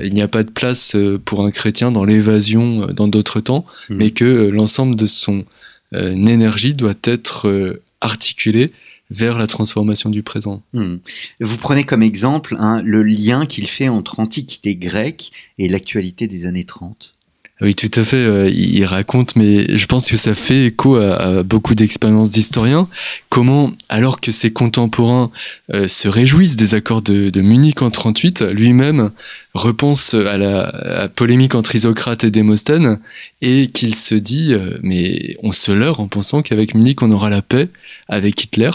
il 0.00 0.14
n'y 0.14 0.22
a 0.22 0.28
pas 0.28 0.42
de 0.42 0.50
place 0.50 0.96
euh, 0.96 1.20
pour 1.22 1.44
un 1.44 1.50
chrétien 1.50 1.92
dans 1.92 2.04
l'évasion 2.04 2.88
euh, 2.88 2.92
dans 2.92 3.06
d'autres 3.06 3.40
temps, 3.40 3.66
mmh. 3.90 3.94
mais 3.94 4.10
que 4.10 4.48
l'ensemble 4.48 4.96
de 4.96 5.06
son 5.06 5.44
énergie 5.92 6.74
doit 6.74 6.94
être 7.04 7.80
articulée 8.00 8.72
vers 9.10 9.38
la 9.38 9.46
transformation 9.46 10.10
du 10.10 10.24
présent. 10.24 10.60
Mmh. 10.72 10.96
Vous 11.38 11.56
prenez 11.56 11.84
comme 11.84 12.02
exemple 12.02 12.56
hein, 12.58 12.82
le 12.84 13.04
lien 13.04 13.46
qu'il 13.46 13.68
fait 13.68 13.88
entre 13.88 14.18
antiquité 14.18 14.74
grecque 14.74 15.30
et 15.58 15.68
l'actualité 15.68 16.26
des 16.26 16.46
années 16.46 16.64
30. 16.64 17.13
Oui, 17.60 17.76
tout 17.76 17.90
à 17.94 18.04
fait. 18.04 18.16
Euh, 18.16 18.50
il 18.50 18.84
raconte, 18.84 19.36
mais 19.36 19.76
je 19.76 19.86
pense 19.86 20.08
que 20.08 20.16
ça 20.16 20.34
fait 20.34 20.66
écho 20.66 20.96
à, 20.96 21.44
beaucoup 21.44 21.76
d'expériences 21.76 22.32
d'historiens. 22.32 22.88
Comment, 23.28 23.70
alors 23.88 24.20
que 24.20 24.32
ses 24.32 24.52
contemporains 24.52 25.30
euh, 25.72 25.86
se 25.86 26.08
réjouissent 26.08 26.56
des 26.56 26.74
accords 26.74 27.00
de, 27.00 27.40
Munich 27.40 27.80
en 27.80 27.90
38, 27.90 28.42
lui-même 28.50 29.12
repense 29.54 30.14
à 30.14 30.36
la, 30.36 31.08
polémique 31.14 31.54
entre 31.54 31.76
Isocrate 31.76 32.24
et 32.24 32.32
Démosthène 32.32 32.98
et 33.40 33.68
qu'il 33.68 33.94
se 33.94 34.16
dit, 34.16 34.52
euh, 34.52 34.76
mais 34.82 35.36
on 35.44 35.52
se 35.52 35.70
leurre 35.70 36.00
en 36.00 36.08
pensant 36.08 36.42
qu'avec 36.42 36.74
Munich 36.74 37.02
on 37.02 37.10
aura 37.12 37.30
la 37.30 37.40
paix 37.40 37.68
avec 38.08 38.42
Hitler. 38.42 38.72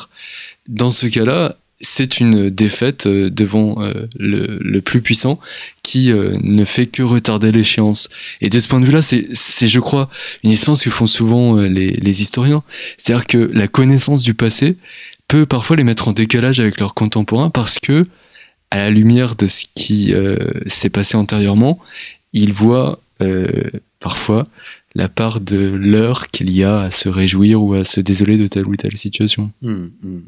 Dans 0.70 0.92
ce 0.92 1.08
cas-là, 1.08 1.58
c'est 1.82 2.20
une 2.20 2.50
défaite 2.50 3.08
euh, 3.08 3.30
devant 3.30 3.82
euh, 3.82 4.08
le, 4.18 4.80
plus 4.82 5.02
puissant 5.02 5.40
qui 5.84 6.12
euh, 6.12 6.34
ne 6.42 6.66
fait 6.66 6.88
que 6.88 7.04
retarder 7.04 7.52
l'échéance. 7.52 8.10
Et 8.42 8.50
de 8.50 8.60
ce 8.60 8.68
point 8.68 8.80
de 8.80 8.86
vue-là, 8.86 9.02
c'est, 9.02 9.68
je 9.68 9.80
crois, 9.80 10.10
une 10.44 10.52
expérience 10.52 10.84
que 10.84 10.90
font 10.90 11.08
souvent 11.08 11.56
les, 11.56 12.22
historiens. 12.22 12.64
C'est-à-dire 12.98 13.28
que 13.28 13.50
la 13.54 13.68
connaissance 13.68 14.24
du 14.24 14.34
passé 14.34 14.78
peut 15.28 15.46
parfois 15.46 15.76
les 15.76 15.84
mettre 15.84 16.08
en 16.08 16.12
décalage 16.12 16.60
avec 16.60 16.80
leurs 16.80 16.94
contemporains 16.94 17.50
parce 17.50 17.80
que, 17.80 18.06
à 18.72 18.78
la 18.78 18.90
lumière 18.90 19.36
de 19.36 19.48
ce 19.48 19.66
qui 19.74 20.14
s'est 20.68 20.90
passé 20.90 21.18
antérieurement, 21.18 21.80
ils 22.34 22.54
voient 22.54 23.00
parfois 24.00 24.48
la 24.96 25.08
part 25.08 25.40
de 25.40 25.58
l'heure 25.58 26.30
qu'il 26.30 26.52
y 26.52 26.64
a 26.64 26.82
à 26.82 26.92
se 26.92 27.10
réjouir 27.10 27.62
ou 27.64 27.74
à 27.74 27.84
se 27.84 28.00
désoler 28.00 28.38
de 28.38 28.48
telle 28.48 28.68
ou 28.68 28.76
telle 28.76 28.98
situation. 28.98 29.52
Mmh, 29.62 29.72
mmh. 30.04 30.20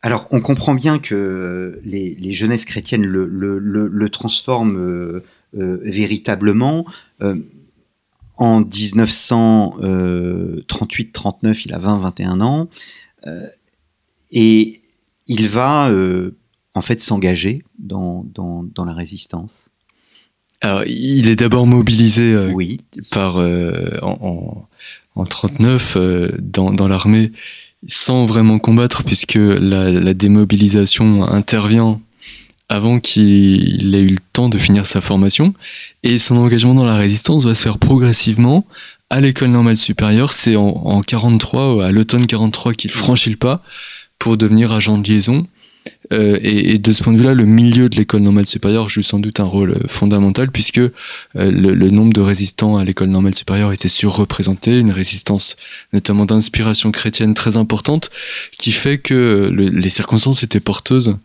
Alors, 0.00 0.28
on 0.30 0.40
comprend 0.40 0.74
bien 0.74 1.00
que 1.00 1.80
les, 1.84 2.32
jeunesses 2.32 2.64
chrétiennes 2.64 3.04
le, 3.04 4.08
transforment 4.10 4.76
euh, 4.76 5.24
euh, 5.56 5.80
véritablement. 5.82 6.86
Euh, 7.20 7.34
en 8.36 8.62
1938-39, 8.62 11.62
il 11.64 11.74
a 11.74 11.80
20-21 11.80 12.40
ans, 12.40 12.68
et 14.30 14.80
il 15.26 15.48
va 15.48 15.90
en 16.74 16.80
fait 16.80 17.00
s'engager 17.00 17.64
dans, 17.80 18.24
la 18.76 18.92
résistance. 18.92 19.72
Alors, 20.60 20.84
il 20.86 21.28
est 21.28 21.34
d'abord 21.34 21.66
mobilisé 21.66 22.36
oui. 22.54 22.76
par 23.10 23.38
en, 23.38 24.68
en, 25.16 25.24
39 25.24 25.98
dans, 26.38 26.70
dans 26.70 26.86
l'armée 26.86 27.32
sans 27.86 28.26
vraiment 28.26 28.58
combattre 28.58 29.04
puisque 29.04 29.38
la, 29.38 30.14
démobilisation 30.14 31.24
intervient 31.28 32.00
avant 32.68 33.00
qu'il 33.00 33.94
ait 33.94 34.02
eu 34.02 34.10
le 34.10 34.18
temps 34.32 34.48
de 34.48 34.58
finir 34.58 34.86
sa 34.86 35.00
formation 35.00 35.54
et 36.02 36.18
son 36.18 36.36
engagement 36.36 36.74
dans 36.74 36.84
la 36.84 36.96
résistance 36.96 37.44
va 37.44 37.54
se 37.54 37.62
faire 37.62 37.78
progressivement 37.78 38.66
à 39.10 39.20
l'école 39.20 39.48
normale 39.48 39.76
supérieure. 39.76 40.32
C'est 40.32 40.56
en, 40.56 40.68
en 40.68 41.00
43, 41.00 41.86
à 41.86 41.92
l'automne 41.92 42.26
43 42.26 42.74
qu'il 42.74 42.90
franchit 42.90 43.30
le 43.30 43.36
pas 43.36 43.62
pour 44.18 44.36
devenir 44.36 44.72
agent 44.72 44.98
de 44.98 45.08
liaison 45.08 45.46
euh, 46.12 46.38
et, 46.42 46.78
de 46.78 46.92
ce 46.92 47.02
point 47.02 47.12
de 47.12 47.18
vue-là, 47.18 47.34
le 47.34 47.44
milieu 47.44 47.88
de 47.88 47.96
l'école 47.96 48.22
normale 48.22 48.46
supérieure 48.46 48.88
joue 48.88 49.02
sans 49.02 49.18
doute 49.18 49.40
un 49.40 49.44
rôle 49.44 49.72
euh, 49.72 49.88
fondamental 49.88 50.50
puisque 50.50 50.78
euh, 50.78 50.90
le, 51.34 51.90
nombre 51.90 52.12
de 52.12 52.20
résistants 52.20 52.76
à 52.76 52.84
l'école 52.84 53.08
normale 53.08 53.34
supérieure 53.34 53.72
était 53.72 53.88
surreprésenté, 53.88 54.78
une 54.78 54.92
résistance 54.92 55.56
notamment 55.92 56.24
d'inspiration 56.24 56.90
chrétienne 56.90 57.34
très 57.34 57.56
importante 57.56 58.10
qui 58.58 58.72
fait 58.72 58.98
que 58.98 59.50
les 59.52 59.90
circonstances 59.90 60.42
étaient 60.42 60.60
porteuses 60.60 61.16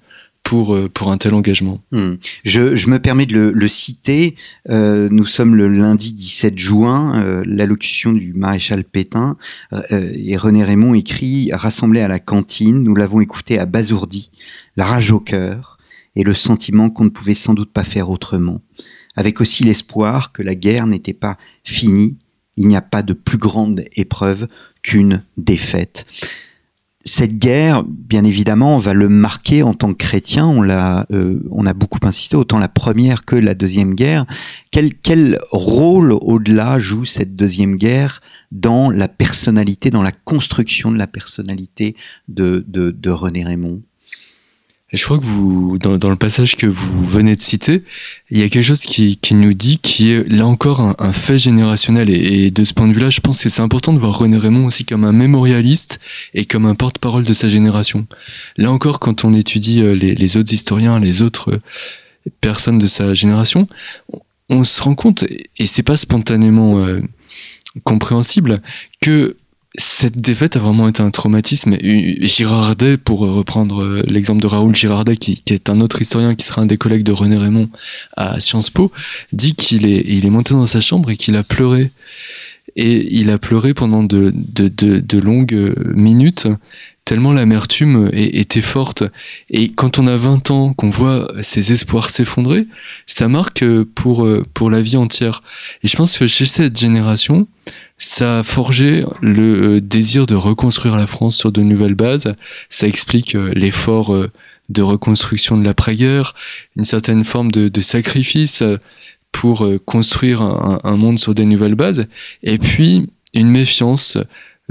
pour, 0.43 0.75
euh, 0.75 0.89
pour 0.89 1.11
un 1.11 1.17
tel 1.17 1.33
engagement. 1.33 1.81
Hmm. 1.91 2.15
Je, 2.43 2.75
je, 2.75 2.87
me 2.87 2.99
permets 2.99 3.25
de 3.25 3.33
le, 3.33 3.51
le 3.51 3.67
citer. 3.67 4.35
Euh, 4.69 5.07
nous 5.09 5.25
sommes 5.25 5.55
le 5.55 5.67
lundi 5.67 6.13
17 6.13 6.59
juin, 6.59 7.23
euh, 7.23 7.43
l'allocution 7.45 8.11
du 8.11 8.33
maréchal 8.33 8.83
Pétain, 8.83 9.37
euh, 9.71 10.11
et 10.13 10.35
René 10.37 10.63
Raymond 10.63 10.93
écrit 10.93 11.49
Rassemblé 11.53 12.01
à 12.01 12.07
la 12.07 12.19
cantine, 12.19 12.83
nous 12.83 12.93
l'avons 12.93 13.21
écouté 13.21 13.57
à 13.57 13.65
Bazourdi, 13.65 14.31
la 14.75 14.85
rage 14.85 15.11
au 15.11 15.19
cœur, 15.19 15.77
et 16.15 16.23
le 16.23 16.33
sentiment 16.33 16.89
qu'on 16.89 17.05
ne 17.05 17.09
pouvait 17.09 17.33
sans 17.33 17.53
doute 17.53 17.71
pas 17.71 17.85
faire 17.85 18.09
autrement, 18.09 18.61
avec 19.15 19.41
aussi 19.41 19.63
l'espoir 19.63 20.31
que 20.33 20.43
la 20.43 20.55
guerre 20.55 20.87
n'était 20.87 21.13
pas 21.13 21.37
finie, 21.63 22.17
il 22.57 22.67
n'y 22.67 22.75
a 22.75 22.81
pas 22.81 23.01
de 23.01 23.13
plus 23.13 23.39
grande 23.39 23.85
épreuve 23.95 24.47
qu'une 24.83 25.23
défaite 25.37 26.05
cette 27.05 27.37
guerre, 27.37 27.83
bien 27.83 28.23
évidemment, 28.23 28.77
va 28.77 28.93
le 28.93 29.09
marquer 29.09 29.61
en 29.61 29.73
tant 29.73 29.89
que 29.89 29.97
chrétien. 29.97 30.47
On 30.47 30.61
l'a, 30.61 31.05
euh, 31.11 31.41
on 31.51 31.65
a 31.65 31.73
beaucoup 31.73 31.99
insisté, 32.03 32.37
autant 32.37 32.59
la 32.59 32.69
première 32.69 33.25
que 33.25 33.35
la 33.35 33.55
deuxième 33.55 33.93
guerre. 33.93 34.25
Quel, 34.71 34.93
quel 34.93 35.39
rôle 35.51 36.13
au-delà 36.13 36.79
joue 36.79 37.03
cette 37.03 37.35
deuxième 37.35 37.75
guerre 37.75 38.21
dans 38.51 38.89
la 38.89 39.09
personnalité, 39.09 39.89
dans 39.89 40.01
la 40.01 40.11
construction 40.11 40.91
de 40.91 40.97
la 40.97 41.07
personnalité 41.07 41.95
de, 42.29 42.63
de, 42.67 42.91
de 42.91 43.09
René 43.09 43.43
Raymond? 43.43 43.81
Je 44.93 45.03
crois 45.03 45.17
que 45.17 45.25
vous, 45.25 45.79
dans, 45.79 46.09
le 46.09 46.15
passage 46.15 46.55
que 46.55 46.67
vous 46.67 47.05
venez 47.05 47.35
de 47.35 47.41
citer, 47.41 47.83
il 48.29 48.37
y 48.37 48.43
a 48.43 48.49
quelque 48.49 48.63
chose 48.63 48.81
qui, 48.81 49.17
nous 49.31 49.53
dit 49.53 49.79
qui 49.79 50.11
est 50.11 50.29
là 50.29 50.45
encore 50.45 50.93
un, 50.99 51.11
fait 51.11 51.39
générationnel. 51.39 52.11
Et, 52.11 52.51
de 52.51 52.63
ce 52.63 52.73
point 52.75 52.87
de 52.87 52.93
vue-là, 52.93 53.09
je 53.09 53.19
pense 53.19 53.41
que 53.41 53.49
c'est 53.49 53.61
important 53.61 53.93
de 53.93 53.99
voir 53.99 54.17
René 54.17 54.37
Raymond 54.37 54.65
aussi 54.65 54.85
comme 54.85 55.03
un 55.03 55.11
mémorialiste 55.11 55.99
et 56.35 56.45
comme 56.45 56.67
un 56.67 56.75
porte-parole 56.75 57.23
de 57.23 57.33
sa 57.33 57.49
génération. 57.49 58.05
Là 58.57 58.71
encore, 58.71 58.99
quand 58.99 59.25
on 59.25 59.33
étudie 59.33 59.81
euh, 59.81 59.95
les, 59.95 60.13
les 60.13 60.37
autres 60.37 60.53
historiens, 60.53 60.99
les 60.99 61.23
autres 61.23 61.53
euh, 61.53 62.29
personnes 62.39 62.77
de 62.77 62.87
sa 62.87 63.15
génération, 63.15 63.67
on 64.49 64.63
se 64.63 64.81
rend 64.81 64.93
compte, 64.93 65.23
et 65.57 65.65
c'est 65.65 65.83
pas 65.83 65.97
spontanément 65.97 66.79
euh, 66.79 67.01
compréhensible, 67.83 68.61
que 69.01 69.37
cette 69.75 70.21
défaite 70.21 70.55
a 70.55 70.59
vraiment 70.59 70.87
été 70.87 71.01
un 71.01 71.09
traumatisme. 71.09 71.77
Girardet, 71.81 72.97
pour 72.97 73.19
reprendre 73.19 73.81
euh, 73.81 74.03
l'exemple 74.07 74.41
de 74.41 74.47
Raoul 74.47 74.75
Girardet, 74.75 75.17
qui, 75.17 75.41
est 75.47 75.69
un 75.69 75.81
autre 75.81 76.01
historien 76.01 76.35
qui 76.35 76.45
sera 76.45 76.61
un 76.61 76.65
des 76.67 76.77
collègues 76.77 77.03
de 77.03 77.11
René 77.11 77.37
Raymond 77.37 77.69
à 78.15 78.39
Sciences 78.39 78.69
Po, 78.69 78.91
dit 79.31 79.55
qu'il 79.55 79.85
est, 79.87 80.29
monté 80.29 80.53
dans 80.53 80.67
sa 80.67 80.81
chambre 80.81 81.09
et 81.09 81.17
qu'il 81.17 81.35
a 81.35 81.43
pleuré. 81.43 81.91
Et 82.75 83.15
il 83.15 83.29
a 83.29 83.37
pleuré 83.37 83.73
pendant 83.73 84.03
de, 84.03 84.33
longues 85.19 85.75
minutes 85.95 86.47
tellement 87.05 87.33
l'amertume 87.33 88.09
était 88.13 88.61
forte. 88.61 89.03
Et 89.49 89.69
quand 89.69 89.99
on 89.99 90.07
a 90.07 90.17
20 90.17 90.51
ans, 90.51 90.73
qu'on 90.73 90.89
voit 90.89 91.27
ses 91.41 91.71
espoirs 91.71 92.09
s'effondrer, 92.09 92.65
ça 93.07 93.27
marque 93.27 93.65
pour, 93.95 94.27
pour 94.53 94.69
la 94.69 94.81
vie 94.81 94.97
entière. 94.97 95.43
Et 95.83 95.87
je 95.87 95.95
pense 95.97 96.17
que 96.17 96.27
chez 96.27 96.45
cette 96.45 96.77
génération, 96.77 97.47
ça 97.97 98.39
a 98.39 98.43
forgé 98.43 99.05
le 99.21 99.81
désir 99.81 100.25
de 100.25 100.35
reconstruire 100.35 100.95
la 100.95 101.07
France 101.07 101.35
sur 101.35 101.51
de 101.51 101.61
nouvelles 101.61 101.95
bases. 101.95 102.35
Ça 102.69 102.87
explique 102.87 103.33
l'effort 103.53 104.15
de 104.69 104.81
reconstruction 104.81 105.57
de 105.57 105.63
l'après-guerre, 105.63 106.33
une 106.75 106.83
certaine 106.83 107.23
forme 107.23 107.51
de, 107.51 107.81
sacrifice 107.81 108.63
pour 109.31 109.67
construire 109.85 110.41
un, 110.41 110.97
monde 110.97 111.19
sur 111.19 111.35
des 111.35 111.45
nouvelles 111.45 111.75
bases, 111.75 112.07
et 112.43 112.57
puis 112.57 113.09
une 113.33 113.49
méfiance 113.49 114.17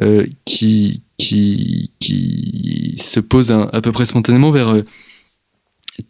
euh, 0.01 0.27
qui, 0.45 1.03
qui, 1.23 1.91
qui 2.01 2.95
se 2.97 3.21
pose 3.21 3.51
à, 3.51 3.63
à 3.73 3.81
peu 3.81 3.93
près 3.93 4.07
spontanément 4.07 4.51
vers 4.51 4.69
euh, 4.69 4.83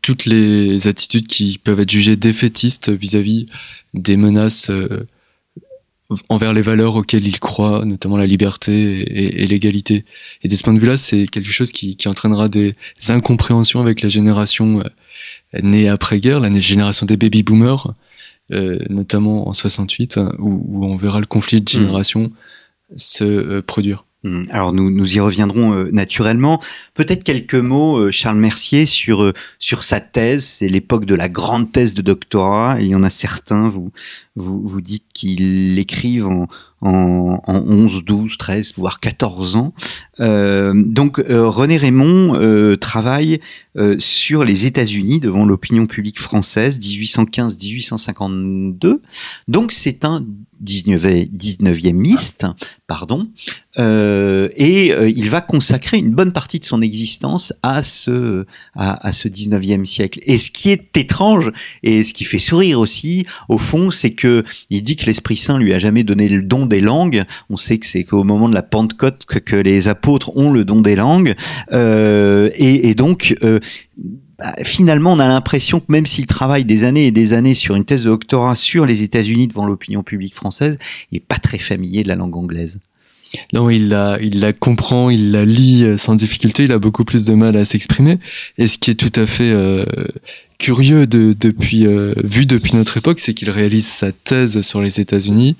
toutes 0.00 0.26
les 0.26 0.86
attitudes 0.86 1.26
qui 1.26 1.58
peuvent 1.58 1.80
être 1.80 1.90
jugées 1.90 2.16
défaitistes 2.16 2.88
vis-à-vis 2.88 3.46
des 3.94 4.16
menaces 4.16 4.70
euh, 4.70 5.06
envers 6.28 6.52
les 6.52 6.62
valeurs 6.62 6.96
auxquelles 6.96 7.26
ils 7.26 7.40
croient, 7.40 7.84
notamment 7.84 8.16
la 8.16 8.26
liberté 8.26 9.00
et, 9.00 9.42
et 9.42 9.46
l'égalité. 9.46 10.04
Et 10.42 10.48
de 10.48 10.54
ce 10.54 10.62
point 10.62 10.74
de 10.74 10.78
vue-là, 10.78 10.96
c'est 10.96 11.26
quelque 11.26 11.50
chose 11.50 11.72
qui, 11.72 11.96
qui, 11.96 12.08
entraînera 12.08 12.48
des 12.48 12.74
incompréhensions 13.08 13.80
avec 13.80 14.02
la 14.02 14.08
génération 14.08 14.82
née 15.62 15.88
après-guerre, 15.88 16.40
la 16.40 16.50
génération 16.60 17.06
des 17.06 17.16
baby-boomers, 17.16 17.94
euh, 18.52 18.78
notamment 18.90 19.48
en 19.48 19.52
68, 19.52 20.18
où, 20.38 20.64
où, 20.68 20.84
on 20.84 20.96
verra 20.96 21.20
le 21.20 21.26
conflit 21.26 21.60
de 21.60 21.68
génération. 21.68 22.24
Mmh 22.24 22.32
se 22.96 23.24
euh, 23.24 23.62
produire. 23.62 24.04
Hmm. 24.24 24.44
Alors 24.50 24.72
nous, 24.72 25.16
y 25.16 25.20
reviendrons 25.20 25.74
euh, 25.74 25.90
naturellement. 25.90 26.62
Peut-être 26.94 27.24
quelques 27.24 27.56
mots, 27.56 27.98
euh, 27.98 28.12
Charles 28.12 28.38
Mercier, 28.38 28.86
sur, 28.86 29.24
euh, 29.24 29.32
sur 29.58 29.82
sa 29.82 30.00
thèse. 30.00 30.44
C'est 30.44 30.68
l'époque 30.68 31.06
de 31.06 31.16
la 31.16 31.28
grande 31.28 31.72
thèse 31.72 31.92
de 31.92 32.02
doctorat. 32.02 32.76
Il 32.80 32.86
y 32.86 32.94
en 32.94 33.02
a 33.02 33.10
certains, 33.10 33.68
vous, 33.68 33.90
vous, 34.36 34.80
dites 34.80 35.06
qu'ils 35.12 35.74
l'écrivent 35.74 36.28
en, 36.28 36.46
en, 36.82 37.40
en, 37.44 37.64
11, 37.66 38.04
12, 38.04 38.38
13, 38.38 38.74
voire 38.76 39.00
14 39.00 39.56
ans. 39.56 39.74
Donc 40.20 41.20
René 41.28 41.76
Raymond 41.76 42.76
travaille 42.80 43.40
sur 43.98 44.44
les 44.44 44.66
États-Unis 44.66 45.18
devant 45.18 45.44
l'opinion 45.44 45.86
publique 45.86 46.20
française, 46.20 46.78
1815-1852. 46.78 49.00
Donc 49.48 49.72
c'est 49.72 50.04
un 50.04 50.24
19e, 50.64 51.28
19e 51.30 51.92
miste, 51.92 52.46
pardon, 52.86 53.28
euh, 53.78 54.48
et 54.56 54.92
euh, 54.92 55.08
il 55.08 55.30
va 55.30 55.40
consacrer 55.40 55.96
une 55.96 56.10
bonne 56.10 56.32
partie 56.32 56.58
de 56.58 56.64
son 56.64 56.82
existence 56.82 57.54
à 57.62 57.82
ce, 57.82 58.44
à, 58.74 59.06
à, 59.06 59.12
ce 59.12 59.28
19e 59.28 59.84
siècle. 59.84 60.20
Et 60.24 60.38
ce 60.38 60.50
qui 60.50 60.70
est 60.70 60.96
étrange, 60.96 61.52
et 61.82 62.04
ce 62.04 62.12
qui 62.12 62.24
fait 62.24 62.38
sourire 62.38 62.80
aussi, 62.80 63.26
au 63.48 63.58
fond, 63.58 63.90
c'est 63.90 64.12
que 64.12 64.44
il 64.70 64.82
dit 64.84 64.96
que 64.96 65.06
l'Esprit 65.06 65.36
Saint 65.36 65.58
lui 65.58 65.72
a 65.72 65.78
jamais 65.78 66.04
donné 66.04 66.28
le 66.28 66.42
don 66.42 66.66
des 66.66 66.80
langues. 66.80 67.24
On 67.48 67.56
sait 67.56 67.78
que 67.78 67.86
c'est 67.86 68.04
qu'au 68.04 68.24
moment 68.24 68.48
de 68.48 68.54
la 68.54 68.62
Pentecôte 68.62 69.24
que, 69.26 69.38
que, 69.38 69.56
les 69.56 69.88
apôtres 69.88 70.36
ont 70.36 70.52
le 70.52 70.64
don 70.64 70.80
des 70.80 70.96
langues. 70.96 71.34
Euh, 71.72 72.50
et, 72.54 72.90
et, 72.90 72.94
donc, 72.94 73.36
euh, 73.42 73.58
bah, 74.42 74.54
finalement, 74.64 75.12
on 75.12 75.20
a 75.20 75.28
l'impression 75.28 75.78
que 75.78 75.84
même 75.88 76.04
s'il 76.04 76.26
travaille 76.26 76.64
des 76.64 76.82
années 76.82 77.06
et 77.06 77.12
des 77.12 77.32
années 77.32 77.54
sur 77.54 77.76
une 77.76 77.84
thèse 77.84 78.04
de 78.04 78.10
doctorat 78.10 78.56
sur 78.56 78.86
les 78.86 79.02
États-Unis 79.02 79.46
devant 79.46 79.66
l'opinion 79.66 80.02
publique 80.02 80.34
française, 80.34 80.78
il 81.12 81.16
n'est 81.16 81.20
pas 81.20 81.38
très 81.38 81.58
familier 81.58 82.02
de 82.02 82.08
la 82.08 82.16
langue 82.16 82.36
anglaise. 82.36 82.80
Non, 83.52 83.70
il 83.70 83.88
la, 83.88 84.18
comprend, 84.52 85.10
il 85.10 85.30
la 85.30 85.44
lit 85.44 85.84
euh, 85.84 85.96
sans 85.96 86.16
difficulté, 86.16 86.64
il 86.64 86.72
a 86.72 86.80
beaucoup 86.80 87.04
plus 87.04 87.24
de 87.24 87.34
mal 87.34 87.56
à 87.56 87.64
s'exprimer. 87.64 88.18
Et 88.58 88.66
ce 88.66 88.78
qui 88.78 88.90
est 88.90 88.94
tout 88.94 89.12
à 89.14 89.26
fait 89.26 89.52
euh, 89.52 89.86
curieux 90.58 91.06
de, 91.06 91.34
depuis, 91.38 91.86
euh, 91.86 92.12
vu 92.24 92.44
depuis 92.44 92.74
notre 92.74 92.96
époque, 92.96 93.20
c'est 93.20 93.34
qu'il 93.34 93.48
réalise 93.48 93.86
sa 93.86 94.10
thèse 94.10 94.60
sur 94.62 94.80
les 94.80 94.98
États-Unis 94.98 95.56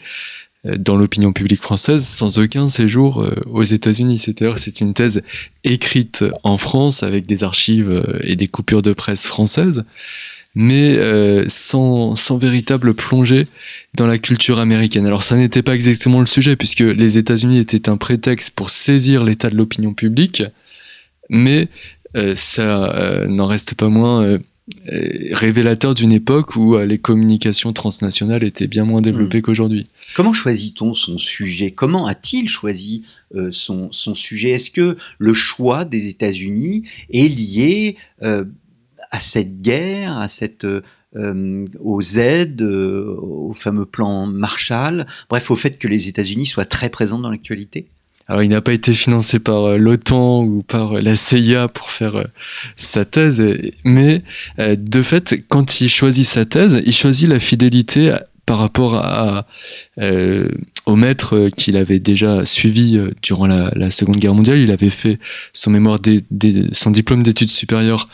dans 0.65 0.97
l'opinion 0.97 1.33
publique 1.33 1.63
française 1.63 2.05
sans 2.05 2.39
aucun 2.39 2.69
séjour 2.69 3.27
aux 3.47 3.63
États-Unis. 3.63 4.19
C'est-à-dire 4.19 4.59
c'est 4.59 4.81
une 4.81 4.95
thèse 4.95 5.23
écrite 5.65 6.25
en 6.45 6.57
France 6.57 7.03
avec 7.03 7.27
des 7.27 7.43
archives 7.43 8.21
et 8.23 8.37
des 8.37 8.47
coupures 8.47 8.83
de 8.83 8.93
presse 8.93 9.27
françaises 9.27 9.85
mais 10.55 10.99
euh, 10.99 11.45
sans, 11.49 12.15
sans 12.15 12.37
véritable 12.37 12.95
plongée 12.95 13.47
dans 13.95 14.07
la 14.07 14.19
culture 14.19 14.59
américaine. 14.59 15.07
Alors 15.07 15.23
ça 15.23 15.37
n'était 15.37 15.63
pas 15.63 15.75
exactement 15.75 16.21
le 16.21 16.27
sujet, 16.27 16.57
puisque 16.57 16.81
les 16.81 17.19
États-Unis 17.19 17.59
étaient 17.59 17.89
un 17.89 17.97
prétexte 17.97 18.51
pour 18.51 18.71
saisir 18.71 19.25
l'état 19.25 19.51
de 19.51 19.57
l'opinion 19.57 19.95
publique, 19.95 20.43
mais 21.31 21.69
euh, 22.17 22.35
ça 22.37 22.93
euh, 22.93 23.27
n'en 23.29 23.47
reste 23.47 23.75
pas 23.75 23.89
moins 23.89 24.23
euh, 24.23 24.39
révélateur 25.33 25.95
d'une 25.95 26.13
époque 26.13 26.57
où 26.57 26.79
les 26.79 26.99
communications 26.99 27.73
transnationales 27.73 28.45
étaient 28.45 28.69
bien 28.69 28.85
moins 28.85 29.01
développées 29.01 29.39
mmh. 29.39 29.43
qu'aujourd'hui. 29.43 29.85
Comment 30.15 30.33
choisit-on 30.33 30.95
son 30.95 31.19
sujet? 31.19 31.73
Comment 31.73 32.07
a-t-il 32.07 32.49
choisi 32.49 33.05
son, 33.51 33.91
son, 33.91 34.15
sujet? 34.15 34.51
Est-ce 34.51 34.71
que 34.71 34.97
le 35.19 35.35
choix 35.35 35.85
des 35.85 36.09
États-Unis 36.09 36.85
est 37.13 37.29
lié 37.29 37.97
à 38.21 39.21
cette 39.21 39.61
guerre, 39.61 40.17
à 40.19 40.29
cette 40.29 40.65
euh, 41.15 41.67
aux 41.79 42.01
aides, 42.01 42.63
euh, 42.63 43.15
au 43.21 43.53
fameux 43.53 43.85
plan 43.85 44.25
Marshall, 44.25 45.07
bref, 45.29 45.51
au 45.51 45.57
fait 45.57 45.79
que 45.79 45.87
les 45.87 46.09
États-Unis 46.09 46.47
soient 46.47 46.65
très 46.65 46.89
présents 46.89 47.19
dans 47.19 47.31
l'actualité? 47.31 47.91
Il 48.41 48.49
n'a 48.49 48.61
pas 48.61 48.73
été 48.73 48.95
financé 48.95 49.39
par 49.39 49.65
euh, 49.65 49.77
l'OTAN 49.77 50.43
ou 50.45 50.63
par 50.63 50.97
euh, 50.97 51.01
la 51.01 51.17
CIA 51.17 51.69
pour 51.69 51.91
faire 51.91 52.17
euh, 52.17 52.25
sa 52.77 53.05
thèse, 53.05 53.43
mais 53.85 54.23
de 54.59 55.03
fait, 55.03 55.37
quand 55.49 55.81
il 55.81 55.89
choisit 55.89 56.27
sa 56.27 56.45
thèse, 56.45 56.83
il 56.87 56.93
choisit 56.93 57.29
la 57.29 57.41
fidélité 57.41 58.15
par 58.47 58.59
rapport 58.59 58.93
au 60.87 60.97
maître 60.97 61.49
qu'il 61.57 61.77
avait 61.77 61.99
déjà 61.99 62.45
suivi 62.45 62.99
durant 63.23 63.47
la, 63.47 63.91
Seconde 63.91 64.17
Guerre 64.17 64.35
mondiale. 64.35 64.59
Il 64.59 64.71
avait 64.71 64.91
fait 64.91 65.19
son 65.53 65.71
mémoire, 65.71 65.99
son 66.73 66.91
diplôme 66.91 67.23
d'études 67.23 67.51
supérieures 67.51 68.07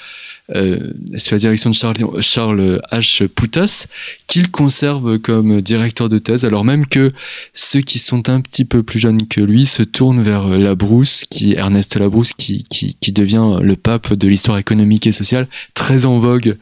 euh, 0.54 0.92
sous 1.16 1.34
la 1.34 1.38
direction 1.38 1.70
de 1.70 2.20
Charles, 2.20 2.80
H. 2.90 3.28
Poutas, 3.28 3.86
qu'il 4.26 4.50
conserve 4.50 5.18
comme 5.18 5.60
directeur 5.60 6.08
de 6.08 6.18
thèse, 6.18 6.44
alors 6.44 6.64
même 6.64 6.86
que 6.86 7.12
ceux 7.52 7.80
qui 7.80 7.98
sont 7.98 8.28
un 8.28 8.40
petit 8.40 8.64
peu 8.64 8.82
plus 8.82 8.98
jeunes 8.98 9.26
que 9.26 9.40
lui 9.40 9.66
se 9.66 9.82
tournent 9.82 10.22
vers 10.22 10.48
Labrousse, 10.48 11.24
qui, 11.28 11.54
Ernest 11.54 11.96
Labrousse, 11.96 12.34
qui, 12.34 12.64
qui 12.68 13.12
devient 13.12 13.58
le 13.62 13.76
pape 13.76 14.14
de 14.14 14.28
l'histoire 14.28 14.58
économique 14.58 15.06
et 15.06 15.12
sociale, 15.12 15.48
très 15.74 16.06
en 16.06 16.18
vogue 16.18 16.56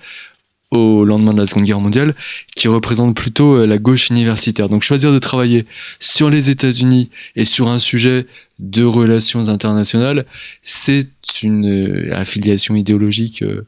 au 0.71 1.05
lendemain 1.05 1.33
de 1.33 1.39
la 1.39 1.47
Seconde 1.47 1.65
Guerre 1.65 1.81
mondiale, 1.81 2.15
qui 2.57 2.69
représente 2.69 3.15
plutôt 3.15 3.55
euh, 3.55 3.67
la 3.67 3.79
gauche 3.79 4.11
universitaire. 4.11 4.69
Donc 4.69 4.83
choisir 4.83 5.13
de 5.13 5.19
travailler 5.19 5.65
sur 6.01 6.29
les 6.29 6.51
États-Unis 6.51 7.11
et 7.37 7.45
sur 7.45 7.69
un 7.69 7.79
sujet 7.79 8.27
de 8.59 8.83
relations 8.83 9.49
internationales, 9.49 10.27
c'est 10.63 11.09
une 11.43 11.67
euh, 11.67 12.15
affiliation 12.15 12.75
idéologique 12.75 13.43
euh, 13.43 13.67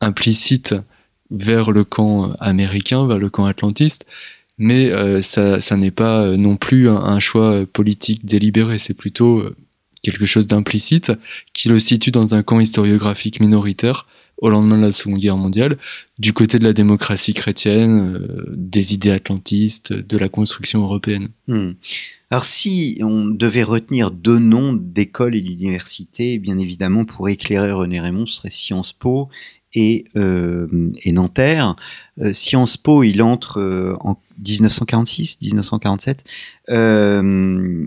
implicite 0.00 0.74
vers 1.30 1.72
le 1.72 1.84
camp 1.84 2.32
américain, 2.38 3.06
vers 3.06 3.18
le 3.18 3.28
camp 3.28 3.44
atlantiste, 3.44 4.04
mais 4.58 4.90
ça, 5.22 5.58
n'est 5.76 5.92
pas 5.92 6.36
non 6.36 6.56
plus 6.56 6.88
un 6.90 7.20
choix 7.20 7.64
politique 7.72 8.26
délibéré, 8.26 8.78
c'est 8.78 8.94
plutôt 8.94 9.44
quelque 10.02 10.26
chose 10.26 10.48
d'implicite 10.48 11.12
qui 11.52 11.68
le 11.68 11.78
situe 11.78 12.10
dans 12.10 12.34
un 12.34 12.42
camp 12.42 12.58
historiographique 12.58 13.38
minoritaire 13.40 14.06
au 14.40 14.50
lendemain 14.50 14.76
de 14.76 14.82
la 14.82 14.90
Seconde 14.90 15.18
Guerre 15.18 15.36
mondiale, 15.36 15.76
du 16.18 16.32
côté 16.32 16.58
de 16.58 16.64
la 16.64 16.72
démocratie 16.72 17.34
chrétienne, 17.34 18.16
euh, 18.16 18.44
des 18.56 18.94
idées 18.94 19.10
atlantistes, 19.10 19.92
de 19.92 20.18
la 20.18 20.28
construction 20.28 20.82
européenne. 20.82 21.28
Hmm. 21.46 21.72
Alors 22.30 22.44
si 22.44 22.98
on 23.02 23.26
devait 23.26 23.62
retenir 23.62 24.10
deux 24.10 24.38
noms 24.38 24.72
d'écoles 24.72 25.34
et 25.34 25.40
d'universités, 25.40 26.38
bien 26.38 26.58
évidemment 26.58 27.04
pour 27.04 27.28
éclairer 27.28 27.72
René 27.72 28.00
Raymond, 28.00 28.26
ce 28.26 28.36
serait 28.36 28.50
Sciences 28.50 28.92
Po 28.92 29.28
et, 29.74 30.06
euh, 30.16 30.90
et 31.02 31.12
Nanterre. 31.12 31.76
Euh, 32.20 32.32
Sciences 32.32 32.76
Po, 32.76 33.02
il 33.02 33.22
entre 33.22 33.98
en 34.00 34.16
1946, 34.38 35.40
1947, 35.42 36.24
euh, 36.70 37.86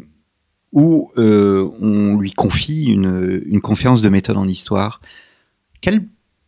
où 0.72 1.12
on 1.16 2.18
lui 2.18 2.32
confie 2.32 2.86
une, 2.86 3.44
une 3.46 3.62
conférence 3.62 4.02
de 4.02 4.10
méthode 4.10 4.38
en 4.38 4.48
histoire. 4.48 5.02
Quel 5.82 6.02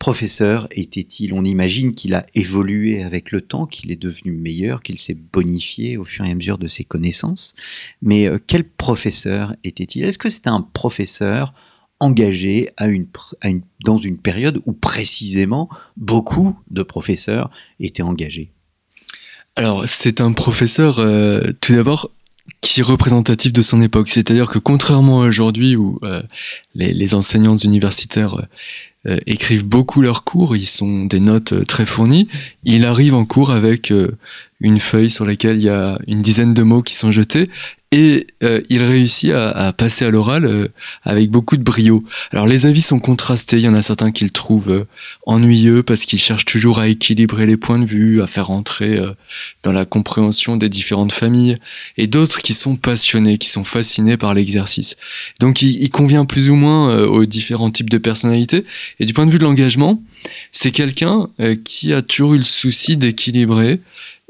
professeur 0.06 0.68
était-il 0.70 1.32
On 1.32 1.44
imagine 1.44 1.92
qu'il 1.92 2.14
a 2.14 2.24
évolué 2.32 3.02
avec 3.02 3.32
le 3.32 3.40
temps, 3.40 3.66
qu'il 3.66 3.90
est 3.90 4.00
devenu 4.00 4.30
meilleur, 4.30 4.84
qu'il 4.84 5.00
s'est 5.00 5.18
bonifié 5.32 5.96
au 5.96 6.04
fur 6.04 6.24
et 6.24 6.30
à 6.30 6.34
mesure 6.36 6.58
de 6.58 6.68
ses 6.68 6.84
connaissances. 6.84 7.56
Mais 8.02 8.28
euh, 8.28 8.38
quel 8.46 8.62
professeur 8.62 9.56
était-il? 9.64 10.04
Est-ce 10.04 10.18
que 10.18 10.30
c'était 10.30 10.48
un 10.48 10.60
professeur 10.60 11.54
engagé 11.98 12.70
dans 13.84 13.98
une 13.98 14.18
période 14.18 14.62
où 14.64 14.72
précisément 14.72 15.68
beaucoup 15.96 16.56
de 16.70 16.84
professeurs 16.84 17.50
étaient 17.80 18.04
engagés? 18.04 18.52
Alors 19.56 19.88
c'est 19.88 20.20
un 20.20 20.30
professeur, 20.30 21.00
euh, 21.00 21.50
tout 21.60 21.74
d'abord, 21.74 22.12
qui 22.60 22.80
est 22.80 22.82
représentatif 22.82 23.52
de 23.52 23.62
son 23.62 23.80
époque. 23.82 24.08
C'est-à-dire 24.08 24.48
que 24.48 24.58
contrairement 24.58 25.22
à 25.22 25.26
aujourd'hui 25.26 25.76
où 25.76 25.98
euh, 26.02 26.22
les, 26.74 26.92
les, 26.92 27.14
enseignants 27.14 27.56
universitaires 27.56 28.46
euh, 29.06 29.18
écrivent 29.26 29.66
beaucoup 29.66 30.00
leurs 30.00 30.24
cours, 30.24 30.56
ils 30.56 30.66
sont 30.66 31.04
des 31.06 31.20
notes 31.20 31.52
euh, 31.52 31.64
très 31.64 31.86
fournies, 31.86 32.28
il 32.64 32.84
arrive 32.84 33.14
en 33.14 33.24
cours 33.24 33.50
avec 33.50 33.92
une 34.60 34.80
feuille 34.80 35.10
sur 35.10 35.24
laquelle 35.24 35.58
il 35.58 35.64
y 35.64 35.68
a 35.68 35.98
une 36.06 36.22
dizaine 36.22 36.54
de 36.54 36.62
mots 36.62 36.82
qui 36.82 36.94
sont 36.94 37.10
jetés 37.10 37.50
et 37.92 38.26
euh, 38.42 38.60
il 38.68 38.82
réussit 38.82 39.30
à, 39.30 39.50
à 39.50 39.72
passer 39.72 40.04
à 40.04 40.10
l'oral 40.10 40.44
euh, 40.44 40.68
avec 41.04 41.30
beaucoup 41.30 41.56
de 41.56 41.62
brio. 41.62 42.04
Alors 42.32 42.46
les 42.46 42.66
avis 42.66 42.82
sont 42.82 42.98
contrastés, 42.98 43.58
il 43.58 43.62
y 43.62 43.68
en 43.68 43.74
a 43.74 43.82
certains 43.82 44.10
qui 44.10 44.24
le 44.24 44.30
trouvent 44.30 44.70
euh, 44.70 44.84
ennuyeux 45.24 45.84
parce 45.84 46.04
qu'il 46.04 46.18
cherche 46.18 46.44
toujours 46.44 46.80
à 46.80 46.88
équilibrer 46.88 47.46
les 47.46 47.56
points 47.56 47.78
de 47.78 47.84
vue, 47.86 48.22
à 48.22 48.26
faire 48.26 48.50
entrer 48.50 49.00
dans 49.62 49.72
la 49.72 49.84
compréhension 49.84 50.56
des 50.56 50.68
différentes 50.68 51.12
familles, 51.12 51.58
et 51.96 52.06
d'autres 52.06 52.40
qui 52.40 52.54
sont 52.54 52.76
passionnés, 52.76 53.38
qui 53.38 53.48
sont 53.48 53.64
fascinés 53.64 54.16
par 54.16 54.34
l'exercice. 54.34 54.96
Donc 55.40 55.62
il, 55.62 55.82
il, 55.82 55.90
convient 55.90 56.24
plus 56.24 56.50
ou 56.50 56.54
moins 56.54 57.04
aux 57.04 57.26
différents 57.26 57.70
types 57.70 57.90
de 57.90 57.98
personnalités, 57.98 58.64
et 59.00 59.06
du 59.06 59.12
point 59.12 59.26
de 59.26 59.30
vue 59.30 59.38
de 59.38 59.44
l'engagement, 59.44 60.02
c'est 60.52 60.70
quelqu'un 60.70 61.28
qui 61.64 61.92
a 61.92 62.02
toujours 62.02 62.34
eu 62.34 62.38
le 62.38 62.44
souci 62.44 62.96
d'équilibrer 62.96 63.80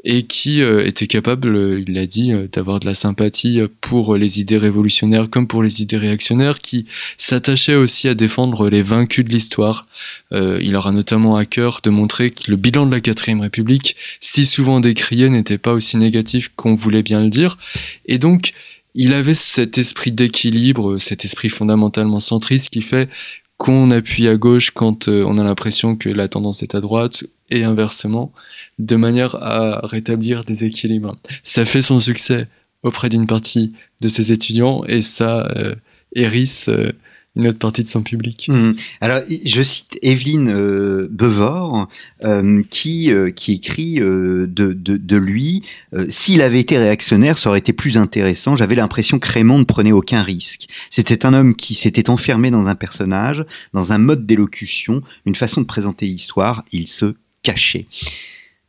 et 0.05 0.23
qui 0.25 0.63
euh, 0.63 0.87
était 0.87 1.07
capable, 1.07 1.49
euh, 1.57 1.83
il 1.87 1.95
l'a 1.95 2.07
dit, 2.07 2.33
euh, 2.33 2.49
d'avoir 2.53 2.81
de 2.81 2.87
la 2.87 2.95
sympathie 2.95 3.61
pour 3.81 4.17
les 4.17 4.41
idées 4.41 4.59
révolutionnaires 4.59 5.31
comme 5.31 5.47
pour 5.47 5.63
les 5.63 5.83
idées 5.83 5.97
réactionnaires, 5.97 6.59
qui 6.59 6.87
s'attachait 7.19 7.75
aussi 7.75 8.09
à 8.09 8.15
défendre 8.15 8.69
les 8.69 8.83
vaincus 8.83 9.25
de 9.25 9.31
l'histoire. 9.31 9.87
il 10.33 10.77
aura 10.77 10.93
notamment 10.93 11.37
à 11.37 11.45
cœur 11.45 11.81
de 11.83 11.91
montrer 11.91 12.31
que 12.31 12.51
le 12.51 12.57
bilan 12.57 12.87
de 12.87 12.91
la 12.93 13.01
quatrième 13.01 13.41
République, 13.41 13.97
si 14.21 14.45
souvent 14.47 14.81
décrié, 14.81 15.29
n'était 15.31 15.59
pas 15.59 15.73
aussi 15.73 15.97
négatif 15.97 16.51
qu'on 16.55 16.75
voulait 16.75 17.03
bien 17.03 17.23
le 17.23 17.31
dire. 17.31 17.59
Et 18.07 18.19
donc, 18.19 18.53
il 18.95 19.13
avait 19.13 19.35
cet 19.35 19.79
esprit 19.79 20.13
d'équilibre, 20.13 20.99
cet 20.99 21.25
esprit 21.25 21.49
fondamentalement 21.49 22.21
centriste 22.21 22.71
qui 22.71 22.83
fait 22.83 23.11
qu'on 23.57 23.91
appuie 23.91 24.29
à 24.29 24.37
gauche 24.37 24.71
quand 24.71 25.09
on 25.09 25.39
a 25.39 25.45
l'impression 25.45 25.97
que 25.97 26.09
la 26.09 26.29
tendance 26.29 26.63
est 26.63 26.75
à 26.75 26.81
droite, 26.81 27.25
et 27.51 27.65
inversement, 27.65 28.33
de 28.79 28.97
manière 28.97 29.37
à 29.37 29.87
rétablir 29.87 30.45
des 30.45 30.65
équilibres. 30.65 31.17
Ça 31.45 31.65
fait 31.65 31.83
son 31.83 32.01
succès 32.01 32.49
auprès 32.83 33.09
d'une 33.09 33.27
partie 33.27 33.73
de 34.01 34.09
ses 34.09 34.33
étudiants 34.33 34.85
et 34.85 35.03
ça 35.03 35.47
euh, 35.57 35.75
hérisse 36.15 36.69
euh, 36.69 36.93
une 37.35 37.49
autre 37.49 37.59
partie 37.59 37.85
de 37.85 37.89
son 37.89 38.03
public. 38.03 38.49
Mmh. 38.49 38.73
Alors, 39.03 39.21
je 39.45 39.63
cite 39.63 39.99
Evelyne 40.01 40.49
euh, 40.49 41.07
Bevor, 41.11 41.87
euh, 42.25 42.63
qui, 42.71 43.13
qui 43.35 43.53
écrit 43.53 43.97
de, 43.97 44.49
de, 44.49 44.73
de, 44.73 45.17
lui 45.19 45.63
S'il 46.09 46.41
avait 46.41 46.61
été 46.61 46.79
réactionnaire, 46.79 47.37
ça 47.37 47.51
aurait 47.51 47.59
été 47.59 47.75
plus 47.75 47.99
intéressant. 47.99 48.57
J'avais 48.57 48.75
l'impression 48.75 49.19
que 49.19 49.31
Raymond 49.31 49.59
ne 49.59 49.65
prenait 49.65 49.93
aucun 49.93 50.23
risque. 50.23 50.67
C'était 50.89 51.27
un 51.27 51.35
homme 51.35 51.55
qui 51.55 51.75
s'était 51.75 52.09
enfermé 52.09 52.51
dans 52.51 52.69
un 52.69 52.75
personnage, 52.75 53.45
dans 53.75 53.93
un 53.93 53.99
mode 53.99 54.25
d'élocution, 54.25 55.03
une 55.27 55.35
façon 55.35 55.61
de 55.61 55.67
présenter 55.67 56.07
l'histoire. 56.07 56.65
Il 56.73 56.89
se 56.89 57.17
caché. 57.47 57.87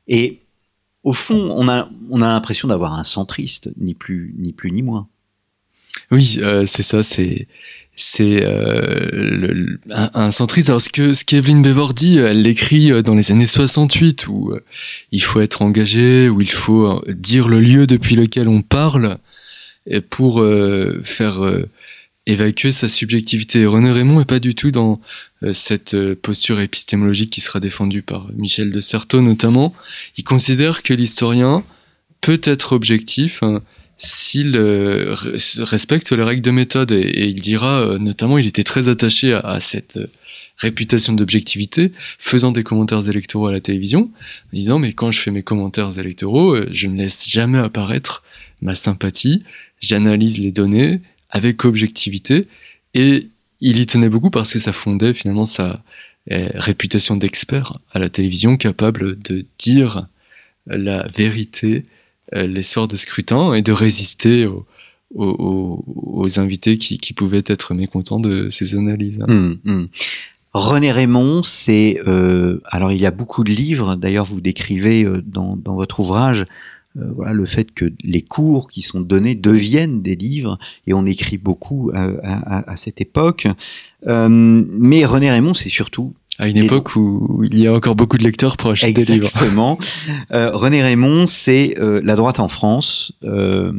Et 0.08 0.40
au 1.04 1.14
fond, 1.14 1.52
on 1.56 1.68
a, 1.68 1.90
on 2.12 2.22
a 2.22 2.28
l'impression 2.28 2.68
d'avoir 2.68 2.94
un 2.94 3.04
centriste, 3.04 3.72
ni 3.78 3.96
plus, 3.96 4.36
ni 4.38 4.54
plus 4.54 4.72
ni 4.72 4.84
moins. 4.84 5.08
Oui, 6.12 6.38
euh, 6.42 6.66
c'est 6.66 6.84
ça, 6.84 7.02
c'est 7.02 7.48
c'est 8.00 8.44
euh, 8.46 9.80
un, 9.90 10.30
centriste. 10.30 10.70
Alors 10.70 10.82
ce 10.82 10.90
que 10.90 11.16
ce 11.16 11.26
qu'Evelyn 11.26 11.62
Bever 11.62 11.94
dit, 11.96 12.20
elle 12.20 12.44
l'écrit 12.44 12.92
euh, 12.92 13.02
dans 13.02 13.16
les 13.16 13.32
années 13.32 13.48
68 13.48 14.28
où 14.28 14.54
il 15.12 15.24
faut 15.24 15.42
être 15.42 15.64
engagé, 15.64 16.30
où 16.30 16.40
il 16.40 16.52
faut 16.52 17.04
dire 17.08 17.48
le 17.48 17.60
lieu 17.60 17.88
depuis 17.88 18.16
lequel 18.16 18.50
on 18.50 18.62
parle 18.62 19.18
pour 20.12 20.46
faire 21.04 21.40
évacuer 22.28 22.72
sa 22.72 22.90
subjectivité. 22.90 23.66
René 23.66 23.92
Raymond 23.92 24.22
est 24.22 24.26
pas 24.26 24.40
du 24.40 24.54
tout 24.54 24.70
dans 24.70 25.00
cette 25.54 25.94
euh, 25.94 26.16
posture 26.16 26.60
épistémologique 26.60 27.30
qui 27.30 27.42
sera 27.42 27.60
défendue 27.60 28.02
par 28.02 28.28
Michel 28.36 28.72
de 28.72 28.80
Certeau 28.80 29.22
notamment. 29.22 29.74
Il 30.18 30.24
considère 30.24 30.84
que 30.84 30.94
l'historien 30.94 31.64
peut 32.22 32.42
être 32.44 32.74
objectif 32.74 33.44
hein, 33.44 33.62
s'il 33.98 34.56
euh, 34.56 35.16
respecte 35.60 36.12
les 36.12 36.24
règles 36.24 36.42
de 36.42 36.52
méthode 36.52 36.92
et, 36.92 37.28
il 37.28 37.42
dira 37.42 37.98
notamment 38.00 38.38
il 38.38 38.48
était 38.48 38.64
très 38.64 38.90
attaché 38.90 39.34
à, 39.34 39.40
à 39.40 39.60
cette 39.60 40.00
réputation 40.58 41.14
d'objectivité 41.14 41.92
faisant 42.20 42.52
des 42.52 42.64
commentaires 42.64 43.08
électoraux 43.08 43.48
à 43.48 43.52
la 43.52 43.62
télévision 43.62 44.12
en 44.54 44.56
disant 44.56 44.80
mais 44.80 44.94
quand 44.94 45.12
je 45.12 45.20
fais 45.20 45.32
mes 45.32 45.44
commentaires 45.44 45.98
électoraux 46.00 46.58
je 46.72 46.88
ne 46.88 46.98
laisse 46.98 47.30
jamais 47.30 47.60
apparaître 47.60 48.24
ma 48.62 48.76
sympathie 48.76 49.44
j'analyse 49.80 50.40
les 50.40 50.52
données 50.52 51.02
avec 51.30 51.66
objectivité. 51.66 52.48
Et 52.94 53.28
il 53.60 53.80
y 53.80 53.86
tenait 53.86 54.10
beaucoup 54.10 54.30
parce 54.30 54.54
que 54.54 54.60
ça 54.60 54.74
fondait 54.74 55.14
finalement 55.14 55.46
sa 55.46 55.82
euh, 56.32 56.50
réputation 56.56 57.16
d'expert 57.16 57.80
à 57.92 58.00
la 58.00 58.10
télévision, 58.10 58.58
capable 58.58 59.20
de 59.20 59.46
dire 59.58 60.08
la 60.68 61.08
vérité 61.08 61.86
euh, 62.36 62.46
les 62.46 62.62
de 62.62 62.98
scrutin 62.98 63.54
et 63.54 63.62
de 63.62 63.72
résister 63.72 64.48
aux, 65.16 66.40
invités 66.40 66.78
qui, 66.78 67.14
pouvaient 67.14 67.44
être 67.46 67.74
mécontents 67.74 68.20
de 68.20 68.50
ses 68.50 68.76
analyses. 68.76 69.20
Hum, 69.28 69.58
hum. 69.66 69.88
René 70.54 70.92
Raymond, 70.92 71.44
c'est 71.44 72.02
euh, 72.06 72.60
alors 72.66 72.92
il 72.92 73.00
y 73.00 73.06
a 73.06 73.12
beaucoup 73.12 73.46
de 73.46 73.52
livres. 73.52 73.96
D'ailleurs, 73.96 74.26
vous 74.26 74.42
décrivez 74.42 75.08
dans, 75.24 75.56
dans 75.56 75.76
votre 75.76 76.02
ouvrage 76.02 76.42
euh, 76.42 76.46
voilà, 77.16 77.34
le 77.34 77.46
fait 77.46 77.72
que 77.72 77.94
les 78.04 78.22
cours 78.22 78.68
qui 78.68 78.82
sont 78.82 79.02
donnés 79.02 79.36
deviennent 79.36 80.02
des 80.02 80.16
livres, 80.16 80.58
et 80.86 80.94
on 80.94 81.06
écrit 81.06 81.38
beaucoup 81.38 81.92
à, 81.94 82.04
à, 82.24 82.72
à 82.72 82.78
cette 82.78 83.02
époque. 83.02 83.48
Euh, 84.08 84.28
mais 84.30 85.06
René 85.06 85.30
Raymond, 85.30 85.54
c'est 85.54 85.70
surtout 85.70 86.14
à 86.40 86.48
une 86.48 86.58
époque 86.58 86.96
où 86.96 87.44
il 87.44 87.58
y 87.58 87.68
a 87.68 87.74
encore 87.74 87.96
beaucoup 87.96 88.18
de 88.18 88.24
lecteurs 88.24 88.58
pour 88.58 88.72
acheter 88.72 88.94
des 88.94 89.06
livres. 89.06 89.26
Exactement. 89.26 89.78
euh, 90.32 90.52
René 90.54 90.84
Raymond, 90.84 91.26
c'est 91.26 91.76
euh, 91.82 92.00
la 92.04 92.16
droite 92.16 92.40
en 92.40 92.48
France. 92.48 93.14
Euh, 93.24 93.74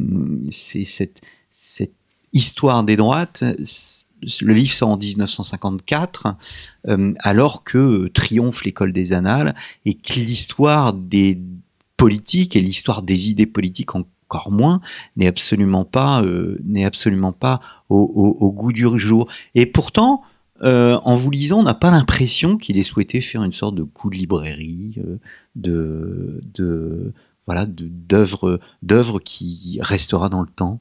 c'est 0.51 0.85
cette, 0.85 1.21
cette 1.51 1.93
histoire 2.33 2.83
des 2.83 2.97
droites. 2.97 3.45
Le 4.43 4.53
livre 4.53 4.73
sort 4.73 4.89
en 4.89 4.97
1954, 4.97 6.35
euh, 6.89 7.15
alors 7.21 7.63
que 7.63 8.09
triomphe 8.09 8.65
l'école 8.65 8.93
des 8.93 9.13
annales 9.13 9.55
et 9.85 9.95
que 9.95 10.15
l'histoire 10.15 10.93
des 10.93 11.41
politique 11.99 12.57
et 12.57 12.61
l'histoire 12.61 13.03
des 13.03 13.29
idées 13.29 13.47
politiques 13.47 13.95
encore 13.95 14.51
moins 14.51 14.81
n'est 15.17 15.27
absolument 15.27 15.85
pas 15.85 16.23
euh, 16.23 16.59
n'est 16.65 16.87
absolument 16.87 17.33
pas 17.33 17.61
au, 17.91 18.53
goût 18.53 18.73
du 18.73 18.87
jour. 18.97 19.29
Et 19.55 19.67
pourtant, 19.67 20.23
euh, 20.63 20.99
en 21.05 21.15
vous 21.15 21.31
lisant, 21.31 21.61
on 21.61 21.63
n'a 21.65 21.75
pas 21.75 21.91
l'impression 21.91 22.57
qu'il 22.57 22.79
ait 22.79 22.83
souhaité 22.85 23.21
faire 23.21 23.43
une 23.43 23.53
sorte 23.53 23.75
de 23.75 23.83
coup 23.83 24.09
de 24.09 24.17
librairie, 24.17 24.95
euh, 24.99 25.19
de, 25.57 26.41
de 26.55 27.13
voilà, 27.47 27.67
d'œuvre 27.67 28.61
d'œuvre 28.83 29.19
qui 29.19 29.79
restera 29.83 30.29
dans 30.29 30.41
le 30.41 30.49
temps. 30.49 30.81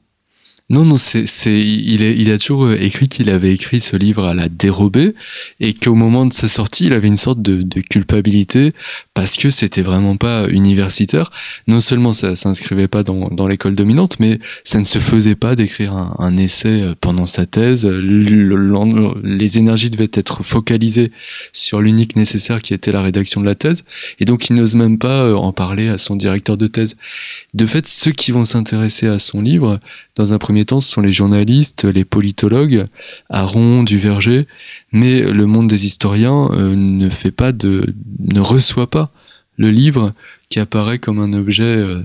Non, 0.70 0.84
non, 0.84 0.98
c'est, 0.98 1.26
c'est, 1.26 1.58
il, 1.58 2.02
est, 2.02 2.14
il 2.14 2.30
a 2.30 2.36
toujours 2.36 2.66
euh, 2.66 2.76
écrit 2.78 3.08
qu'il 3.08 3.30
avait 3.30 3.54
écrit 3.54 3.80
ce 3.80 3.96
livre 3.96 4.26
à 4.26 4.34
la 4.34 4.50
dérobée 4.50 5.14
et 5.60 5.72
qu'au 5.72 5.94
moment 5.94 6.26
de 6.26 6.32
sa 6.34 6.46
sortie, 6.46 6.84
il 6.86 6.92
avait 6.92 7.08
une 7.08 7.16
sorte 7.16 7.40
de, 7.40 7.62
de 7.62 7.80
culpabilité 7.80 8.74
parce 9.14 9.36
que 9.36 9.50
c'était 9.50 9.80
vraiment 9.80 10.18
pas 10.18 10.46
universitaire. 10.46 11.30
Non 11.68 11.80
seulement 11.80 12.12
ça 12.12 12.36
s'inscrivait 12.36 12.86
pas 12.86 13.02
dans, 13.02 13.28
dans 13.30 13.46
l'école 13.46 13.76
dominante, 13.76 14.20
mais 14.20 14.40
ça 14.62 14.78
ne 14.78 14.84
se 14.84 14.98
faisait 14.98 15.36
pas 15.36 15.56
d'écrire 15.56 15.94
un, 15.94 16.14
un 16.18 16.36
essai 16.36 16.82
euh, 16.82 16.94
pendant 17.00 17.24
sa 17.24 17.46
thèse. 17.46 17.86
les 17.86 19.58
énergies 19.58 19.88
devaient 19.88 20.10
être 20.12 20.42
focalisées 20.42 21.12
sur 21.54 21.80
l'unique 21.80 22.14
nécessaire 22.14 22.60
qui 22.60 22.74
était 22.74 22.92
la 22.92 23.00
rédaction 23.00 23.40
de 23.40 23.46
la 23.46 23.54
thèse. 23.54 23.84
Et 24.20 24.26
donc, 24.26 24.50
il 24.50 24.56
n'ose 24.56 24.74
même 24.74 24.98
pas 24.98 25.22
euh, 25.22 25.34
en 25.34 25.52
parler 25.52 25.88
à 25.88 25.96
son 25.96 26.14
directeur 26.14 26.58
de 26.58 26.66
thèse. 26.66 26.96
De 27.54 27.64
fait, 27.64 27.88
ceux 27.88 28.12
qui 28.12 28.32
vont 28.32 28.44
s'intéresser 28.44 29.06
à 29.06 29.18
son 29.18 29.40
livre, 29.40 29.80
dans 30.18 30.34
un 30.34 30.38
premier 30.38 30.57
ce 30.68 30.80
sont 30.80 31.00
les 31.00 31.12
journalistes, 31.12 31.84
les 31.84 32.04
politologues, 32.04 32.86
Aron, 33.28 33.82
Duverger, 33.82 34.46
mais 34.92 35.20
le 35.20 35.46
monde 35.46 35.68
des 35.68 35.86
historiens 35.86 36.50
euh, 36.52 36.74
ne 36.76 37.08
fait 37.10 37.30
pas 37.30 37.52
de, 37.52 37.94
ne 38.18 38.40
reçoit 38.40 38.90
pas 38.90 39.10
le 39.56 39.70
livre 39.70 40.14
qui 40.48 40.60
apparaît 40.60 40.98
comme 40.98 41.18
un 41.18 41.32
objet 41.32 41.64
euh, 41.64 41.98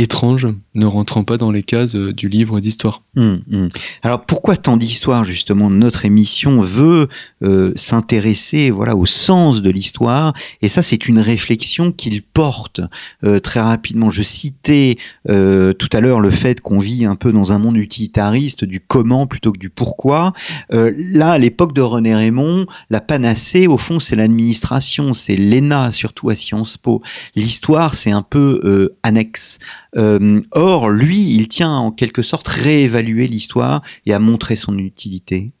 étrange, 0.00 0.48
ne 0.74 0.86
rentrant 0.86 1.24
pas 1.24 1.36
dans 1.36 1.50
les 1.50 1.62
cases 1.62 1.94
euh, 1.94 2.12
du 2.12 2.28
livre 2.28 2.60
d'histoire. 2.60 3.02
Hum, 3.16 3.42
hum. 3.52 3.68
Alors 4.02 4.24
pourquoi 4.24 4.56
tant 4.56 4.76
d'histoire 4.76 5.24
justement 5.24 5.68
Notre 5.68 6.04
émission 6.04 6.60
veut 6.60 7.08
euh, 7.42 7.72
s'intéresser 7.76 8.70
voilà 8.70 8.96
au 8.96 9.04
sens 9.04 9.62
de 9.62 9.70
l'histoire? 9.70 10.32
Et 10.62 10.68
ça 10.68 10.82
c'est 10.82 11.08
une 11.08 11.18
réflexion 11.18 11.92
qu'il 11.92 12.22
porte 12.22 12.80
euh, 13.24 13.40
très 13.40 13.60
rapidement. 13.60 14.10
Je 14.10 14.22
citais 14.22 14.96
tout 15.26 15.88
à 15.92 16.00
l'heure 16.00 16.20
le 16.20 16.30
fait 16.30 16.60
qu'on 16.60 16.78
vit 16.78 17.04
un 17.04 17.14
peu 17.14 17.32
dans 17.32 17.52
un 17.52 17.58
monde 17.58 17.76
utilitariste 17.76 18.64
du 18.64 18.80
comment 18.80 19.26
plutôt 19.26 19.52
que 19.52 19.58
du 19.58 19.70
pourquoi. 19.70 20.32
Là 20.70 21.32
à 21.32 21.38
l'époque 21.38 21.72
de 21.72 21.80
René 21.80 22.14
Raymond, 22.14 22.66
la 22.90 23.00
panacée 23.00 23.66
au 23.66 23.76
fond 23.76 24.00
c'est 24.00 24.16
l'administration, 24.16 25.12
c'est 25.12 25.36
l'ENA 25.36 25.92
surtout 25.92 26.30
à 26.30 26.36
Sciences 26.36 26.76
Po. 26.76 27.02
L'histoire 27.34 27.94
c'est 27.94 28.10
un 28.10 28.22
peu 28.22 28.90
annexe. 29.02 29.58
Euh, 29.96 30.40
or, 30.52 30.90
lui, 30.90 31.34
il 31.34 31.48
tient 31.48 31.70
en 31.70 31.90
quelque 31.90 32.22
sorte 32.22 32.48
réévaluer 32.48 33.26
l'histoire 33.26 33.82
et 34.06 34.14
à 34.14 34.18
montrer 34.18 34.56
son 34.56 34.78
utilité. 34.78 35.52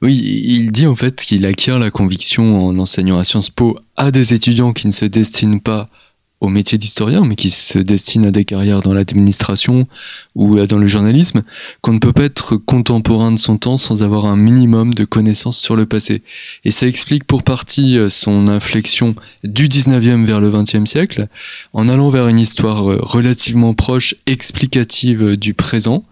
Oui, 0.00 0.16
il 0.44 0.72
dit 0.72 0.86
en 0.88 0.96
fait 0.96 1.24
qu'il 1.24 1.46
acquiert 1.46 1.78
la 1.78 1.92
conviction 1.92 2.66
en 2.66 2.78
enseignant 2.78 3.18
à 3.18 3.24
Sciences 3.24 3.50
Po 3.50 3.78
à 3.96 4.10
des 4.10 4.34
étudiants 4.34 4.72
qui 4.72 4.88
ne 4.88 4.92
se 4.92 5.04
destinent 5.04 5.60
pas 5.60 5.86
au 6.42 6.48
métier 6.48 6.76
d'historien, 6.76 7.24
mais 7.24 7.36
qui 7.36 7.50
se 7.50 7.78
destinent 7.78 8.26
à 8.26 8.30
des 8.32 8.44
carrières 8.44 8.82
dans 8.82 8.92
l'administration 8.92 9.86
ou 10.34 10.58
dans 10.66 10.78
le 10.78 10.88
journalisme, 10.88 11.42
qu'on 11.82 11.92
ne 11.92 12.00
peut 12.00 12.12
pas 12.12 12.24
être 12.24 12.56
contemporain 12.56 13.30
de 13.30 13.38
son 13.38 13.58
temps 13.58 13.76
sans 13.76 14.02
avoir 14.02 14.26
un 14.26 14.36
minimum 14.36 14.92
de 14.92 15.04
connaissances 15.04 15.58
sur 15.58 15.76
le 15.76 15.86
passé. 15.86 16.22
Et 16.64 16.72
ça 16.72 16.88
explique 16.88 17.24
pour 17.24 17.44
partie 17.44 17.96
euh, 17.96 18.08
son 18.08 18.48
inflexion 18.48 19.14
du 19.44 19.68
19e 19.68 20.24
vers 20.24 20.40
le 20.40 20.50
20e 20.50 20.86
siècle, 20.86 21.28
en 21.74 21.88
allant 21.88 22.10
vers 22.10 22.26
une 22.26 22.40
histoire 22.40 22.90
euh, 22.90 22.98
relativement 23.00 23.74
proche, 23.74 24.16
explicative 24.26 25.22
euh, 25.22 25.36
du 25.36 25.54
présent. 25.54 26.02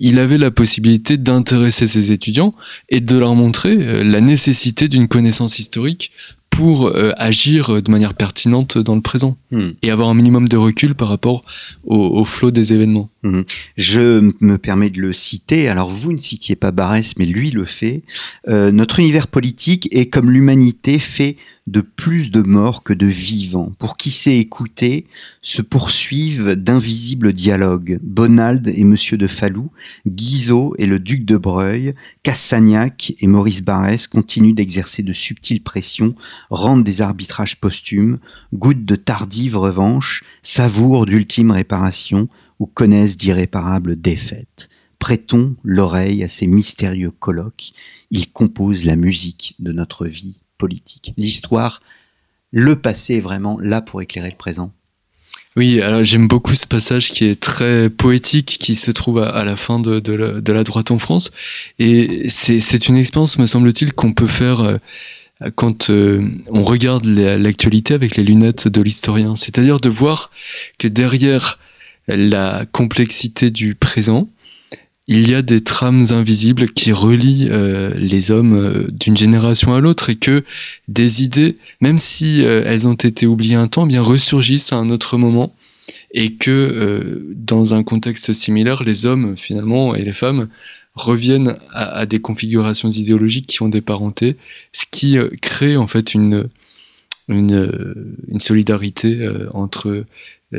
Il 0.00 0.18
avait 0.18 0.38
la 0.38 0.50
possibilité 0.50 1.18
d'intéresser 1.18 1.86
ses 1.86 2.10
étudiants 2.10 2.54
et 2.88 3.00
de 3.00 3.18
leur 3.18 3.34
montrer 3.34 4.04
la 4.04 4.20
nécessité 4.20 4.88
d'une 4.88 5.08
connaissance 5.08 5.58
historique 5.58 6.10
pour 6.54 6.86
euh, 6.86 7.10
agir 7.16 7.82
de 7.82 7.90
manière 7.90 8.14
pertinente 8.14 8.78
dans 8.78 8.94
le 8.94 9.00
présent 9.00 9.36
hmm. 9.50 9.68
et 9.82 9.90
avoir 9.90 10.08
un 10.08 10.14
minimum 10.14 10.46
de 10.48 10.56
recul 10.56 10.94
par 10.94 11.08
rapport 11.08 11.42
au, 11.84 12.24
flot 12.24 12.52
des 12.52 12.72
événements. 12.72 13.10
Hmm. 13.22 13.42
Je 13.76 14.32
me 14.40 14.56
permets 14.56 14.90
de 14.90 15.00
le 15.00 15.12
citer. 15.12 15.68
Alors 15.68 15.88
vous 15.88 16.12
ne 16.12 16.18
citiez 16.18 16.54
pas 16.54 16.70
Barès, 16.70 17.16
mais 17.18 17.26
lui 17.26 17.50
le 17.50 17.64
fait. 17.64 18.02
Euh, 18.48 18.70
notre 18.70 19.00
univers 19.00 19.26
politique 19.26 19.88
est 19.90 20.06
comme 20.06 20.30
l'humanité 20.30 20.98
fait 20.98 21.36
de 21.66 21.80
plus 21.80 22.30
de 22.30 22.42
morts 22.42 22.82
que 22.82 22.92
de 22.92 23.06
vivants. 23.06 23.72
Pour 23.78 23.96
qui 23.96 24.10
sait 24.10 24.36
écouter, 24.36 25.06
se 25.40 25.62
poursuivent 25.62 26.52
d'invisibles 26.52 27.32
dialogues. 27.32 27.98
Bonald 28.02 28.68
et 28.68 28.84
Monsieur 28.84 29.16
de 29.16 29.26
Falou, 29.26 29.70
Guizot 30.06 30.74
et 30.78 30.86
le 30.86 30.98
duc 30.98 31.24
de 31.24 31.38
Breuil, 31.38 31.94
Cassagnac 32.22 33.14
et 33.18 33.26
Maurice 33.26 33.62
Barrès 33.62 34.06
continuent 34.06 34.54
d'exercer 34.54 35.02
de 35.02 35.14
subtiles 35.14 35.62
pressions, 35.62 36.14
rendent 36.50 36.84
des 36.84 37.00
arbitrages 37.00 37.58
posthumes, 37.60 38.18
goûtent 38.52 38.84
de 38.84 38.96
tardives 38.96 39.56
revanches, 39.56 40.22
savourent 40.42 41.06
d'ultimes 41.06 41.50
réparations 41.50 42.28
ou 42.60 42.66
connaissent 42.66 43.16
d'irréparables 43.16 44.00
défaites. 44.00 44.68
Prêtons 44.98 45.56
l'oreille 45.64 46.22
à 46.24 46.28
ces 46.28 46.46
mystérieux 46.46 47.10
colloques. 47.10 47.72
Ils 48.10 48.30
composent 48.30 48.84
la 48.84 48.96
musique 48.96 49.54
de 49.58 49.72
notre 49.72 50.06
vie 50.06 50.38
politique. 50.58 51.12
L'histoire, 51.16 51.80
le 52.50 52.76
passé 52.76 53.16
est 53.16 53.20
vraiment 53.20 53.58
là 53.60 53.82
pour 53.82 54.02
éclairer 54.02 54.30
le 54.30 54.36
présent. 54.36 54.72
Oui, 55.56 55.80
alors 55.80 56.02
j'aime 56.02 56.26
beaucoup 56.26 56.54
ce 56.54 56.66
passage 56.66 57.10
qui 57.10 57.26
est 57.26 57.40
très 57.40 57.88
poétique, 57.88 58.58
qui 58.58 58.74
se 58.74 58.90
trouve 58.90 59.20
à, 59.20 59.44
la 59.44 59.54
fin 59.54 59.78
de, 59.78 60.00
la, 60.52 60.64
droite 60.64 60.90
en 60.90 60.98
France. 60.98 61.30
Et 61.78 62.28
c'est 62.28 62.88
une 62.88 62.96
expérience, 62.96 63.38
me 63.38 63.46
semble-t-il, 63.46 63.92
qu'on 63.92 64.12
peut 64.12 64.26
faire 64.26 64.60
euh, 64.60 64.78
quand 65.54 65.90
euh, 65.90 66.28
on 66.48 66.64
regarde 66.64 67.06
l'actualité 67.06 67.94
avec 67.94 68.16
les 68.16 68.24
lunettes 68.24 68.66
de 68.66 68.82
l'historien. 68.82 69.36
C'est-à-dire 69.36 69.78
de 69.78 69.88
voir 69.88 70.32
que 70.78 70.88
derrière 70.88 71.60
la 72.08 72.66
complexité 72.72 73.52
du 73.52 73.76
présent, 73.76 74.28
il 75.06 75.28
y 75.28 75.34
a 75.34 75.42
des 75.42 75.62
trames 75.62 76.06
invisibles 76.10 76.68
qui 76.70 76.92
relient 76.92 77.48
euh, 77.50 77.92
les 77.94 78.30
hommes 78.30 78.54
euh, 78.54 78.88
d'une 78.90 79.16
génération 79.16 79.74
à 79.74 79.80
l'autre 79.80 80.08
et 80.08 80.16
que 80.16 80.44
des 80.88 81.22
idées, 81.22 81.56
même 81.80 81.98
si 81.98 82.42
euh, 82.42 82.62
elles 82.64 82.88
ont 82.88 82.94
été 82.94 83.26
oubliées 83.26 83.56
un 83.56 83.68
temps, 83.68 83.86
bien 83.86 84.00
ressurgissent 84.00 84.72
à 84.72 84.76
un 84.76 84.88
autre 84.88 85.18
moment 85.18 85.54
et 86.12 86.34
que 86.34 87.34
dans 87.34 87.74
un 87.74 87.82
contexte 87.82 88.32
similaire, 88.32 88.84
les 88.84 89.04
hommes 89.04 89.36
finalement 89.36 89.94
et 89.94 90.02
les 90.02 90.12
femmes 90.12 90.48
reviennent 90.94 91.58
à, 91.72 92.06
des 92.06 92.20
configurations 92.20 92.88
idéologiques 92.88 93.48
qui 93.48 93.62
ont 93.62 93.68
des 93.68 93.80
parentés, 93.80 94.36
ce 94.72 94.84
qui 94.90 95.18
crée 95.42 95.76
en 95.76 95.86
fait 95.86 96.14
une 96.14 96.48
une, 97.28 97.68
solidarité 98.38 99.28
entre 99.52 100.04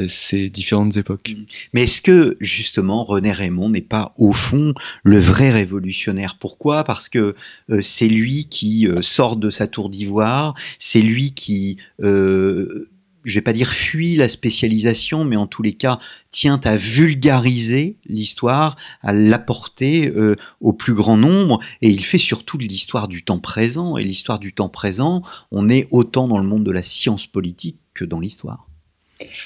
ces 0.07 0.49
différentes 0.49 0.97
époques. 0.97 1.35
Mais 1.73 1.83
est-ce 1.83 2.01
que 2.01 2.37
justement 2.39 3.01
René 3.01 3.31
Raymond 3.31 3.69
n'est 3.69 3.81
pas 3.81 4.13
au 4.17 4.33
fond 4.33 4.73
le 5.03 5.19
vrai 5.19 5.51
révolutionnaire? 5.51 6.37
Pourquoi? 6.39 6.83
Parce 6.83 7.09
que 7.09 7.35
euh, 7.69 7.81
c'est 7.81 8.07
lui 8.07 8.47
qui 8.49 8.87
euh, 8.87 9.01
sort 9.01 9.37
de 9.37 9.49
sa 9.49 9.67
tour 9.67 9.89
d'ivoire, 9.89 10.53
c'est 10.79 11.01
lui 11.01 11.33
qui 11.33 11.77
je 11.99 13.33
vais 13.33 13.41
pas 13.41 13.53
dire 13.53 13.71
fuit 13.71 14.17
la 14.17 14.29
spécialisation, 14.29 15.25
mais 15.25 15.35
en 15.35 15.47
tous 15.47 15.63
les 15.63 15.73
cas 15.73 15.97
tient 16.29 16.61
à 16.63 16.75
vulgariser 16.75 17.97
l'histoire, 18.05 18.75
à 19.01 19.13
l'apporter 19.13 20.13
au 20.61 20.73
plus 20.73 20.93
grand 20.93 21.17
nombre, 21.17 21.59
et 21.81 21.89
il 21.89 22.05
fait 22.05 22.19
surtout 22.19 22.59
l'histoire 22.59 23.07
du 23.07 23.23
temps 23.23 23.39
présent. 23.39 23.97
Et 23.97 24.03
l'histoire 24.03 24.37
du 24.37 24.53
temps 24.53 24.69
présent, 24.69 25.23
on 25.51 25.69
est 25.69 25.87
autant 25.89 26.27
dans 26.27 26.37
le 26.37 26.47
monde 26.47 26.63
de 26.63 26.71
la 26.71 26.83
science 26.83 27.25
politique 27.25 27.79
que 27.95 28.05
dans 28.05 28.19
l'histoire. 28.19 28.67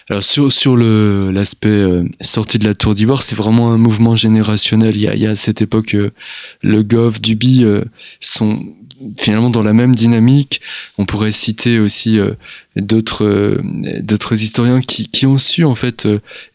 Alors 0.09 0.23
sur, 0.23 0.51
sur 0.51 0.75
l'aspect 0.75 1.69
euh, 1.69 2.03
sortie 2.21 2.57
de 2.57 2.65
la 2.65 2.73
tour 2.73 2.95
d'ivoire, 2.95 3.21
c'est 3.21 3.35
vraiment 3.35 3.71
un 3.71 3.77
mouvement 3.77 4.15
générationnel. 4.15 4.95
Il 4.95 5.01
y 5.01 5.27
a, 5.27 5.31
à 5.31 5.35
cette 5.35 5.61
époque 5.61 5.93
euh, 5.93 6.09
le 6.61 6.81
Gov, 6.81 7.21
Duby 7.21 7.63
euh, 7.63 7.83
sont 8.19 8.65
finalement 9.17 9.51
dans 9.51 9.61
la 9.61 9.73
même 9.73 9.93
dynamique. 9.93 10.61
On 10.97 11.05
pourrait 11.05 11.31
citer 11.31 11.79
aussi 11.79 12.19
d'autres 12.75 13.61
d'autres 14.01 14.41
historiens 14.41 14.81
qui, 14.81 15.07
qui 15.07 15.25
ont 15.25 15.37
su 15.37 15.63
en 15.63 15.75
fait 15.75 16.05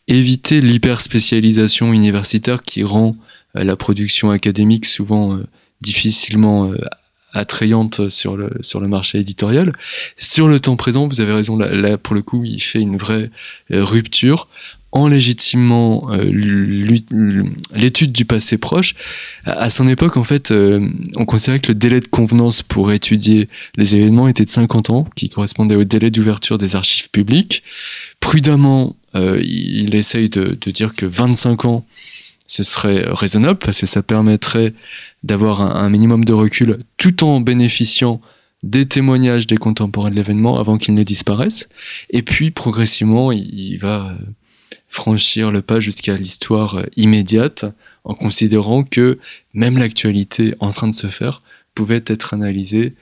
éviter 0.09 0.61
l'hyper 0.61 1.01
spécialisation 1.01 1.95
universitaire 1.95 2.61
qui 2.63 2.83
rend 2.83 3.17
la 3.55 3.77
production 3.77 4.31
académique 4.31 4.85
souvent 4.85 5.39
difficilement 5.81 6.71
attrayante 7.35 8.09
sur 8.09 8.37
le, 8.37 8.51
sur 8.61 8.81
le 8.81 8.89
marché 8.89 9.19
éditorial. 9.19 9.73
Sur 10.17 10.49
le 10.49 10.61
temps 10.61 10.77
présent, 10.77 11.07
vous 11.07 11.21
avez 11.21 11.33
raison, 11.33 11.59
là, 11.59 11.99
pour 11.99 12.15
le 12.15 12.23
coup, 12.23 12.45
il 12.45 12.61
fait 12.61 12.81
une 12.81 12.97
vraie 12.97 13.31
euh, 13.73 13.85
rupture 13.85 14.49
en 14.93 15.09
légitimement 15.09 16.09
euh, 16.13 16.23
l'étude 17.73 18.13
du 18.13 18.25
passé 18.25 18.59
proche. 18.59 18.95
À 19.45 19.69
son 19.69 19.89
époque, 19.89 20.17
en 20.17 20.23
fait, 20.23 20.53
euh, 20.53 20.89
on 21.17 21.25
considérait 21.25 21.59
que 21.59 21.73
le 21.73 21.75
délai 21.75 21.99
de 21.99 22.07
convenance 22.07 22.63
pour 22.63 22.93
étudier 22.93 23.49
les 23.77 23.97
événements 23.97 24.29
était 24.29 24.45
de 24.45 24.51
50 24.51 24.91
ans, 24.91 25.09
qui 25.17 25.29
correspondait 25.29 25.75
au 25.75 25.83
délai 25.83 26.13
d'ouverture 26.13 26.59
des 26.59 26.77
archives 26.77 27.11
publiques. 27.11 27.65
Prudemment, 28.21 28.95
il 29.15 29.95
essaye 29.95 30.29
de, 30.29 30.57
de 30.61 30.71
dire 30.73 30.95
que 30.95 31.07
25 31.07 31.65
ans, 31.67 31.85
ce 32.47 32.63
serait 32.63 33.05
raisonnable 33.09 33.59
parce 33.59 33.81
que 33.81 33.87
ça 33.87 34.03
permettrait 34.03 34.75
d'avoir 35.25 35.61
un, 35.61 35.89
minimum 35.89 36.25
de 36.25 36.33
recul 36.33 36.79
tout 36.97 37.25
en 37.25 37.41
bénéficiant 37.41 38.21
des 38.63 38.87
témoignages 38.87 39.47
des 39.47 39.57
contemporains 39.57 40.11
de 40.11 40.15
l'événement 40.15 40.59
avant 40.59 40.79
qu'ils 40.79 40.95
ne 40.95 41.03
disparaissent. 41.03 41.69
Et 42.11 42.23
puis 42.23 42.51
progressivement, 42.51 43.33
il, 43.33 43.77
va 43.79 44.17
franchir 44.89 45.51
le 45.51 45.61
pas 45.61 45.81
jusqu'à 45.81 46.17
l'histoire 46.17 46.85
immédiate 46.97 47.65
en 48.05 48.15
considérant 48.15 48.85
que 48.85 49.19
même 49.55 49.79
l'actualité 49.79 50.55
en 50.61 50.71
train 50.71 50.89
de 50.89 50.95
se 50.95 51.09
faire 51.09 51.43
pouvait 51.75 52.05
être 52.07 52.35
analysée 52.35 52.95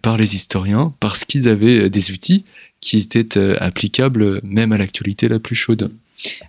par 0.00 0.16
les 0.16 0.36
historiens 0.36 0.94
parce 1.00 1.24
qu'ils 1.24 1.48
avaient 1.48 1.90
des 1.90 2.12
outils 2.12 2.44
qui 2.80 2.98
étaient 2.98 3.38
euh, 3.38 3.56
applicables 3.60 4.40
même 4.44 4.72
à 4.72 4.78
l'actualité 4.78 5.28
la 5.28 5.38
plus 5.38 5.54
chaude. 5.54 5.90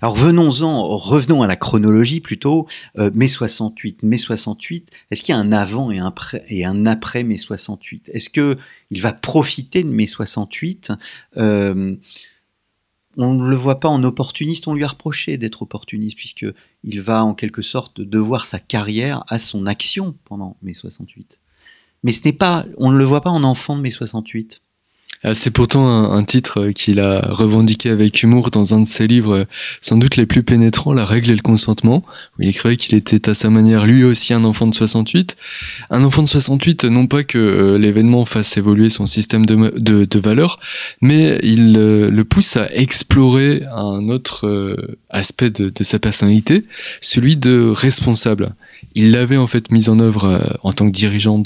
Alors 0.02 0.16
venons-en, 0.16 0.98
revenons 0.98 1.42
à 1.42 1.48
la 1.48 1.56
chronologie 1.56 2.20
plutôt. 2.20 2.68
Euh, 2.98 3.12
mai 3.14 3.28
68, 3.28 4.04
mai 4.04 4.18
68. 4.18 4.90
Est-ce 5.12 5.22
qu'il 5.22 5.34
y 5.34 5.38
a 5.38 5.42
un 5.42 5.52
avant 5.52 5.92
et 5.92 6.00
un, 6.00 6.86
après, 6.86 7.24
mai 7.24 7.38
68 7.38 8.10
Est-ce 8.14 8.30
que 8.30 8.58
il 8.92 9.02
va 9.02 9.14
profiter 9.14 9.84
de 9.84 9.90
mai 9.90 10.08
68 10.08 10.92
euh, 11.38 11.96
On 13.18 13.34
ne 13.34 13.50
le 13.50 13.56
voit 13.56 13.80
pas 13.80 13.90
en 13.90 14.04
opportuniste. 14.04 14.68
On 14.68 14.74
lui 14.74 14.84
a 14.84 14.88
reproché 14.88 15.38
d'être 15.38 15.62
opportuniste 15.62 16.18
puisque 16.18 16.46
il 16.84 17.02
va 17.02 17.24
en 17.24 17.34
quelque 17.34 17.62
sorte 17.62 18.02
devoir 18.02 18.46
sa 18.46 18.60
carrière 18.60 19.24
à 19.28 19.40
son 19.40 19.66
action 19.66 20.16
pendant 20.26 20.58
mai 20.62 20.74
68. 20.74 21.40
Mais 22.04 22.12
ce 22.12 22.26
n'est 22.26 22.34
pas, 22.34 22.66
on 22.78 22.92
ne 22.92 22.98
le 22.98 23.04
voit 23.06 23.22
pas 23.22 23.30
en 23.30 23.44
enfant 23.44 23.78
de 23.78 23.82
mai 23.82 23.92
68. 23.92 24.62
Ah, 25.26 25.34
c'est 25.34 25.52
pourtant 25.52 26.12
un, 26.12 26.24
titre 26.26 26.70
qu'il 26.70 27.00
a 27.00 27.30
revendiqué 27.32 27.90
avec 27.90 28.24
humour 28.24 28.52
dans 28.52 28.74
un 28.74 28.82
de 28.82 28.88
ses 28.88 29.08
livres 29.08 29.48
sans 29.82 29.96
doute 29.96 30.18
les 30.18 30.26
plus 30.26 30.44
pénétrants, 30.44 30.94
La 30.94 31.06
règle 31.06 31.32
et 31.32 31.36
le 31.36 31.42
consentement, 31.42 32.04
où 32.38 32.42
il 32.42 32.50
écrivait 32.50 32.76
qu'il 32.76 32.96
était 32.96 33.30
à 33.30 33.34
sa 33.34 33.50
manière 33.50 33.86
lui 33.86 34.04
aussi 34.04 34.34
un 34.34 34.44
enfant 34.44 34.68
de 34.68 34.74
68. 34.74 35.38
Un 35.92 36.04
enfant 36.04 36.24
de 36.24 36.28
68, 36.28 36.86
non 36.86 37.08
pas 37.08 37.24
que 37.24 37.38
euh, 37.38 37.78
l'événement 37.78 38.26
fasse 38.26 38.58
évoluer 38.58 38.90
son 38.90 39.06
système 39.06 39.46
de, 39.46 39.72
de, 39.78 40.20
valeurs, 40.20 40.60
mais 41.02 41.40
il 41.42 41.76
euh, 41.78 42.10
le 42.10 42.24
pousse 42.26 42.58
à 42.58 42.68
explorer 42.74 43.64
un 43.74 44.10
autre 44.10 44.48
euh, 44.48 44.98
aspect 45.10 45.50
de, 45.50 45.72
sa 45.84 46.00
personnalité, 46.00 46.64
celui 47.02 47.38
de 47.38 47.70
responsable. 47.70 48.56
Il 48.96 49.12
l'avait 49.12 49.38
en 49.38 49.48
fait 49.48 49.72
mis 49.72 49.90
en 49.90 50.00
œuvre 50.00 50.58
en 50.64 50.74
tant 50.74 50.86
que 50.88 50.92
dirigeant 50.92 51.42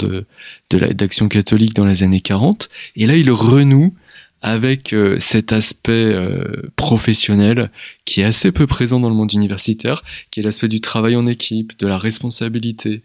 d'Action 0.70 1.28
catholique 1.28 1.74
dans 1.74 1.84
les 1.84 2.02
années 2.02 2.20
40, 2.20 2.68
et 2.96 3.06
là 3.06 3.16
il 3.16 3.30
renoue 3.30 3.94
avec 4.40 4.92
euh, 4.92 5.18
cet 5.18 5.52
aspect 5.52 6.14
professionnel 6.76 7.70
qui 8.04 8.20
est 8.20 8.24
assez 8.24 8.52
peu 8.52 8.66
présent 8.66 9.00
dans 9.00 9.08
le 9.08 9.14
monde 9.14 9.32
universitaire, 9.32 10.02
qui 10.30 10.40
est 10.40 10.42
l'aspect 10.42 10.68
du 10.68 10.80
travail 10.80 11.16
en 11.16 11.26
équipe, 11.26 11.78
de 11.78 11.86
la 11.86 11.98
responsabilité, 11.98 13.02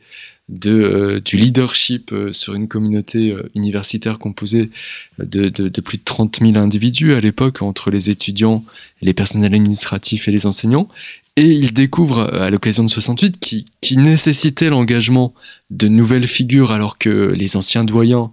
du 0.49 1.37
leadership 1.37 2.13
sur 2.31 2.53
une 2.53 2.67
communauté 2.67 3.35
universitaire 3.55 4.19
composée 4.19 4.69
de, 5.17 5.49
plus 5.79 5.97
de 5.97 6.03
30 6.03 6.39
000 6.41 6.57
individus 6.57 7.13
à 7.13 7.21
l'époque, 7.21 7.61
entre 7.61 7.89
les 7.89 8.09
étudiants, 8.09 8.63
les 9.01 9.13
personnels 9.13 9.53
administratifs 9.53 10.27
et 10.27 10.31
les 10.31 10.45
enseignants, 10.45 10.89
et 11.35 11.45
il 11.45 11.73
découvre 11.73 12.19
à 12.19 12.49
l'occasion 12.49 12.83
de 12.83 12.89
68 12.89 13.39
qui, 13.39 13.65
qui 13.81 13.97
nécessitait 13.97 14.69
l'engagement 14.69 15.33
de 15.71 15.87
nouvelles 15.87 16.27
figures 16.27 16.71
alors 16.71 16.97
que 16.97 17.33
les 17.35 17.57
anciens 17.57 17.83
doyens 17.83 18.31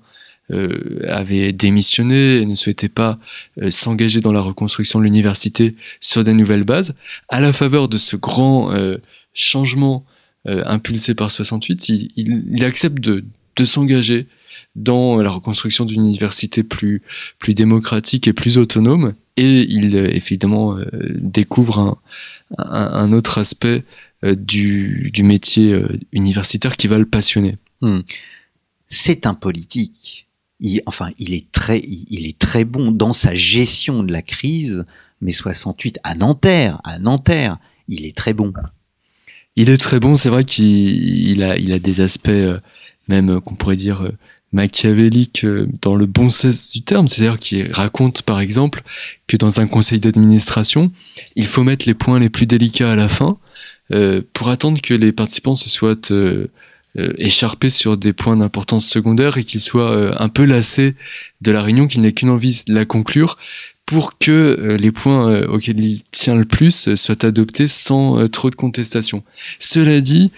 euh, 0.50 1.00
avaient 1.06 1.52
démissionné 1.52 2.36
et 2.36 2.46
ne 2.46 2.54
souhaitaient 2.54 2.88
pas 2.88 3.18
euh, 3.62 3.70
s'engager 3.70 4.20
dans 4.20 4.32
la 4.32 4.40
reconstruction 4.40 4.98
de 4.98 5.04
l'université 5.04 5.76
sur 6.00 6.24
des 6.24 6.34
nouvelles 6.34 6.64
bases. 6.64 6.94
À 7.28 7.40
la 7.40 7.52
faveur 7.52 7.88
de 7.88 7.96
ce 7.96 8.16
grand 8.16 8.72
euh, 8.72 8.98
changement 9.32 10.04
euh, 10.48 10.62
impulsé 10.66 11.14
par 11.14 11.30
68, 11.30 11.88
il, 11.88 12.08
il, 12.16 12.44
il 12.52 12.64
accepte 12.64 12.98
de, 13.00 13.24
de 13.56 13.64
s'engager 13.64 14.26
dans 14.76 15.16
la 15.16 15.30
reconstruction 15.30 15.84
d'une 15.84 16.02
université 16.02 16.62
plus, 16.62 17.02
plus 17.38 17.54
démocratique 17.54 18.28
et 18.28 18.32
plus 18.32 18.58
autonome. 18.58 19.14
Et 19.40 19.62
il, 19.70 19.94
évidemment, 19.96 20.76
découvre 21.20 21.78
un, 21.78 21.98
un, 22.58 23.12
autre 23.12 23.38
aspect 23.38 23.84
euh, 24.24 24.34
du, 24.34 25.10
du, 25.12 25.22
métier 25.22 25.72
euh, 25.72 25.88
universitaire 26.12 26.76
qui 26.76 26.88
va 26.88 26.98
le 26.98 27.06
passionner. 27.06 27.56
Hmm. 27.80 28.00
C'est 28.88 29.26
un 29.26 29.34
politique. 29.34 30.28
Il, 30.58 30.82
enfin, 30.86 31.10
il 31.18 31.32
est 31.32 31.50
très, 31.52 31.80
il 31.80 32.26
est 32.26 32.38
très 32.38 32.64
bon 32.64 32.90
dans 32.90 33.12
sa 33.12 33.34
gestion 33.34 34.02
de 34.02 34.12
la 34.12 34.22
crise. 34.22 34.84
Mais 35.22 35.32
68 35.32 36.00
à 36.02 36.14
Nanterre, 36.14 36.80
à 36.84 36.98
Nanterre, 36.98 37.58
il 37.88 38.04
est 38.04 38.16
très 38.16 38.32
bon. 38.32 38.52
Il 39.56 39.70
est 39.70 39.78
très 39.78 40.00
bon. 40.00 40.16
C'est 40.16 40.28
vrai 40.28 40.44
qu'il 40.44 41.42
a, 41.42 41.56
il 41.56 41.72
a 41.72 41.78
des 41.78 42.00
aspects 42.00 42.28
euh, 42.28 42.58
même 43.08 43.40
qu'on 43.40 43.54
pourrait 43.54 43.76
dire 43.76 44.12
machiavélique 44.52 45.46
dans 45.80 45.94
le 45.94 46.06
bon 46.06 46.28
sens 46.28 46.72
du 46.72 46.82
terme, 46.82 47.06
c'est-à-dire 47.06 47.38
qui 47.38 47.64
raconte 47.64 48.22
par 48.22 48.40
exemple 48.40 48.82
que 49.26 49.36
dans 49.36 49.60
un 49.60 49.66
conseil 49.66 50.00
d'administration, 50.00 50.90
il 51.36 51.46
faut 51.46 51.62
mettre 51.62 51.86
les 51.86 51.94
points 51.94 52.18
les 52.18 52.30
plus 52.30 52.46
délicats 52.46 52.92
à 52.92 52.96
la 52.96 53.08
fin 53.08 53.38
euh, 53.92 54.22
pour 54.32 54.48
attendre 54.48 54.80
que 54.80 54.94
les 54.94 55.12
participants 55.12 55.54
se 55.54 55.68
soient 55.68 56.10
euh, 56.10 56.48
euh 56.98 57.12
écharpés 57.18 57.70
sur 57.70 57.96
des 57.96 58.12
points 58.12 58.36
d'importance 58.36 58.86
secondaire 58.86 59.38
et 59.38 59.44
qu'ils 59.44 59.60
soient 59.60 59.92
euh, 59.92 60.14
un 60.18 60.28
peu 60.28 60.44
lassés 60.44 60.94
de 61.40 61.52
la 61.52 61.62
réunion, 61.62 61.86
qu'ils 61.86 62.02
n'aient 62.02 62.12
qu'une 62.12 62.30
envie 62.30 62.62
de 62.66 62.74
la 62.74 62.84
conclure 62.84 63.36
pour 63.86 64.18
que 64.18 64.30
euh, 64.30 64.76
les 64.76 64.92
points 64.92 65.46
auxquels 65.48 65.80
il 65.80 66.02
tient 66.10 66.36
le 66.36 66.44
plus 66.44 66.94
soient 66.94 67.24
adoptés 67.24 67.68
sans 67.68 68.28
trop 68.28 68.50
de 68.50 68.54
contestation. 68.54 69.24
Cela 69.58 70.00
dit, 70.00 70.30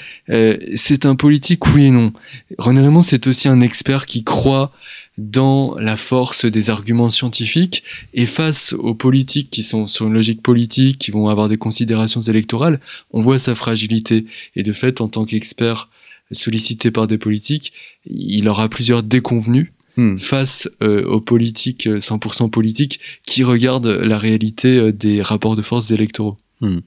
c'est 0.74 1.04
un 1.04 1.14
politique 1.16 1.66
oui 1.66 1.86
et 1.86 1.90
non. 1.90 2.12
René 2.58 2.80
Raymond, 2.80 3.02
c'est 3.02 3.26
aussi 3.26 3.48
un 3.48 3.60
expert 3.60 4.06
qui 4.06 4.24
croit 4.24 4.72
dans 5.18 5.76
la 5.78 5.96
force 5.96 6.46
des 6.46 6.70
arguments 6.70 7.10
scientifiques 7.10 7.84
et 8.14 8.26
face 8.26 8.72
aux 8.72 8.94
politiques 8.94 9.50
qui 9.50 9.62
sont 9.62 9.86
sur 9.86 10.06
une 10.06 10.14
logique 10.14 10.42
politique, 10.42 10.98
qui 10.98 11.10
vont 11.10 11.28
avoir 11.28 11.48
des 11.48 11.58
considérations 11.58 12.22
électorales, 12.22 12.80
on 13.12 13.20
voit 13.20 13.38
sa 13.38 13.54
fragilité. 13.54 14.26
Et 14.56 14.62
de 14.62 14.72
fait, 14.72 15.00
en 15.00 15.08
tant 15.08 15.24
qu'expert 15.24 15.88
sollicité 16.32 16.90
par 16.90 17.06
des 17.06 17.18
politiques, 17.18 17.72
il 18.04 18.48
aura 18.48 18.68
plusieurs 18.68 19.02
déconvenus 19.02 19.72
Hmm. 19.98 20.16
face 20.16 20.70
euh, 20.82 21.04
aux 21.04 21.20
politiques 21.20 21.86
100% 21.86 22.44
euh, 22.44 22.48
politiques 22.48 22.98
qui 23.26 23.44
regardent 23.44 23.88
la 23.88 24.16
réalité 24.16 24.78
euh, 24.78 24.90
des 24.90 25.20
rapports 25.20 25.54
de 25.54 25.60
force 25.60 25.90
électoraux. 25.90 26.38
Hmm. 26.62 26.78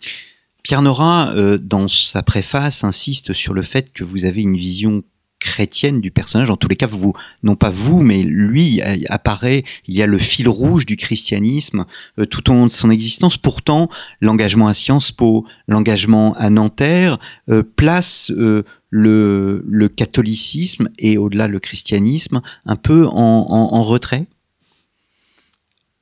Pierre 0.64 0.82
Nora, 0.82 1.30
euh, 1.36 1.60
dans 1.60 1.88
sa 1.88 2.24
préface, 2.24 2.84
insiste 2.84 3.34
sur 3.34 3.54
le 3.54 3.62
fait 3.62 3.94
que 3.94 4.04
vous 4.04 4.26
avez 4.26 4.42
une 4.42 4.58
vision 4.58 5.04
chrétienne 5.46 6.02
du 6.02 6.12
personnage. 6.12 6.50
En 6.50 6.58
tous 6.58 6.68
les 6.68 6.76
cas, 6.76 6.88
vous, 6.88 7.14
non 7.44 7.56
pas 7.56 7.70
vous, 7.70 8.02
mais 8.02 8.24
lui 8.24 8.82
apparaît. 9.10 9.64
Il 9.88 9.96
y 9.96 10.02
a 10.02 10.08
le 10.08 10.18
fil 10.18 10.50
rouge 10.50 10.86
du 10.86 10.98
christianisme 10.98 11.86
euh, 12.20 12.26
tout 12.26 12.50
au 12.50 12.54
long 12.54 12.66
de 12.66 12.72
son 12.72 12.90
existence. 12.90 13.38
Pourtant, 13.38 13.90
l'engagement 14.22 14.68
à 14.68 14.74
Sciences 14.74 15.12
Po, 15.12 15.46
l'engagement 15.68 16.34
à 16.34 16.50
Nanterre 16.50 17.20
euh, 17.50 17.64
place 17.64 18.32
euh, 18.32 18.64
le, 18.96 19.88
catholicisme 19.96 20.90
et 20.98 21.18
au-delà 21.18 21.48
le 21.48 21.60
christianisme 21.60 22.42
un 22.66 22.76
peu 22.76 23.06
en, 23.06 23.84
retrait? 23.84 24.26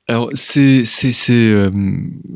Alors 0.06 0.30
c'est 0.34 0.84
euh, 1.30 1.70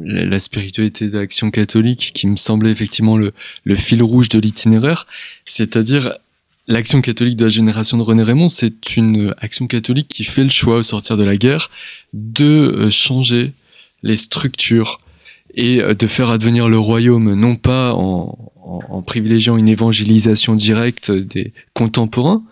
la 0.02 0.38
spiritualité 0.38 1.08
d'action 1.08 1.50
catholique 1.50 2.12
qui 2.14 2.26
me 2.26 2.36
semblait 2.36 2.70
effectivement 2.70 3.16
le 3.16 3.32
le 3.64 3.76
fil 3.76 4.02
rouge 4.02 4.30
de 4.30 4.38
l'itinéraire, 4.38 5.06
c'est-à-dire 5.44 6.18
L'action 6.70 7.00
catholique 7.00 7.36
de 7.36 7.44
la 7.44 7.48
génération 7.48 7.96
de 7.96 8.02
René 8.02 8.22
Raymond, 8.22 8.50
c'est 8.50 8.98
une 8.98 9.34
action 9.38 9.66
catholique 9.66 10.08
qui 10.08 10.22
fait 10.22 10.44
le 10.44 10.50
choix 10.50 10.76
au 10.76 10.82
sortir 10.82 11.16
de 11.16 11.24
la 11.24 11.38
guerre 11.38 11.70
de 12.12 12.44
euh, 12.44 12.90
changer 12.90 13.54
les 14.02 14.16
structures 14.16 15.00
et 15.54 15.80
euh, 15.80 15.94
de 15.94 16.06
faire 16.06 16.30
advenir 16.30 16.68
le 16.68 16.78
royaume, 16.78 17.34
non 17.34 17.56
pas 17.56 17.94
en, 17.94 18.36
privilégiant 19.06 19.56
une 19.56 19.68
évangélisation 19.68 20.54
directe 20.54 21.10
des 21.10 21.54
contemporains, 21.72 22.42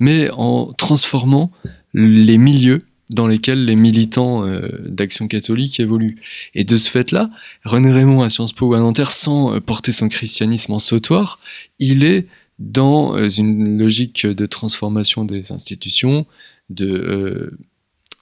mais 0.00 0.30
en 0.30 0.72
transformant 0.72 1.50
les 1.92 2.38
milieux 2.38 2.80
dans 3.10 3.26
lesquels 3.26 3.66
les 3.66 3.76
militants 3.76 4.46
euh, 4.46 4.68
d'action 4.86 5.28
catholique 5.28 5.78
évoluent. 5.78 6.16
Et 6.54 6.64
de 6.64 6.76
ce 6.78 6.88
fait-là, 6.88 7.28
René 7.64 7.92
Raymond 7.92 8.22
à 8.22 8.30
Sciences 8.30 8.54
Po 8.54 8.68
ou 8.68 8.74
à 8.74 8.78
Nanterre, 8.78 9.10
sans 9.10 9.60
porter 9.60 9.92
son 9.92 10.08
christianisme 10.08 10.72
en 10.72 10.78
sautoir, 10.78 11.38
il 11.78 12.04
est 12.04 12.26
dans 12.58 13.16
euh, 13.16 13.28
une 13.28 13.78
logique 13.78 14.26
de 14.26 14.46
transformation 14.46 15.24
des 15.24 15.52
institutions, 15.52 16.26
de 16.70 16.86
euh, 16.86 17.58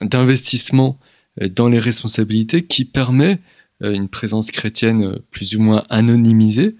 d'investissement 0.01 0.99
euh, 1.41 1.49
dans 1.49 1.69
les 1.69 1.79
responsabilités 1.79 2.63
qui 2.63 2.85
permet 2.85 3.39
une 3.81 4.07
présence 4.07 4.51
chrétienne 4.51 5.17
plus 5.31 5.55
ou 5.55 5.61
moins 5.61 5.83
anonymisée, 5.89 6.75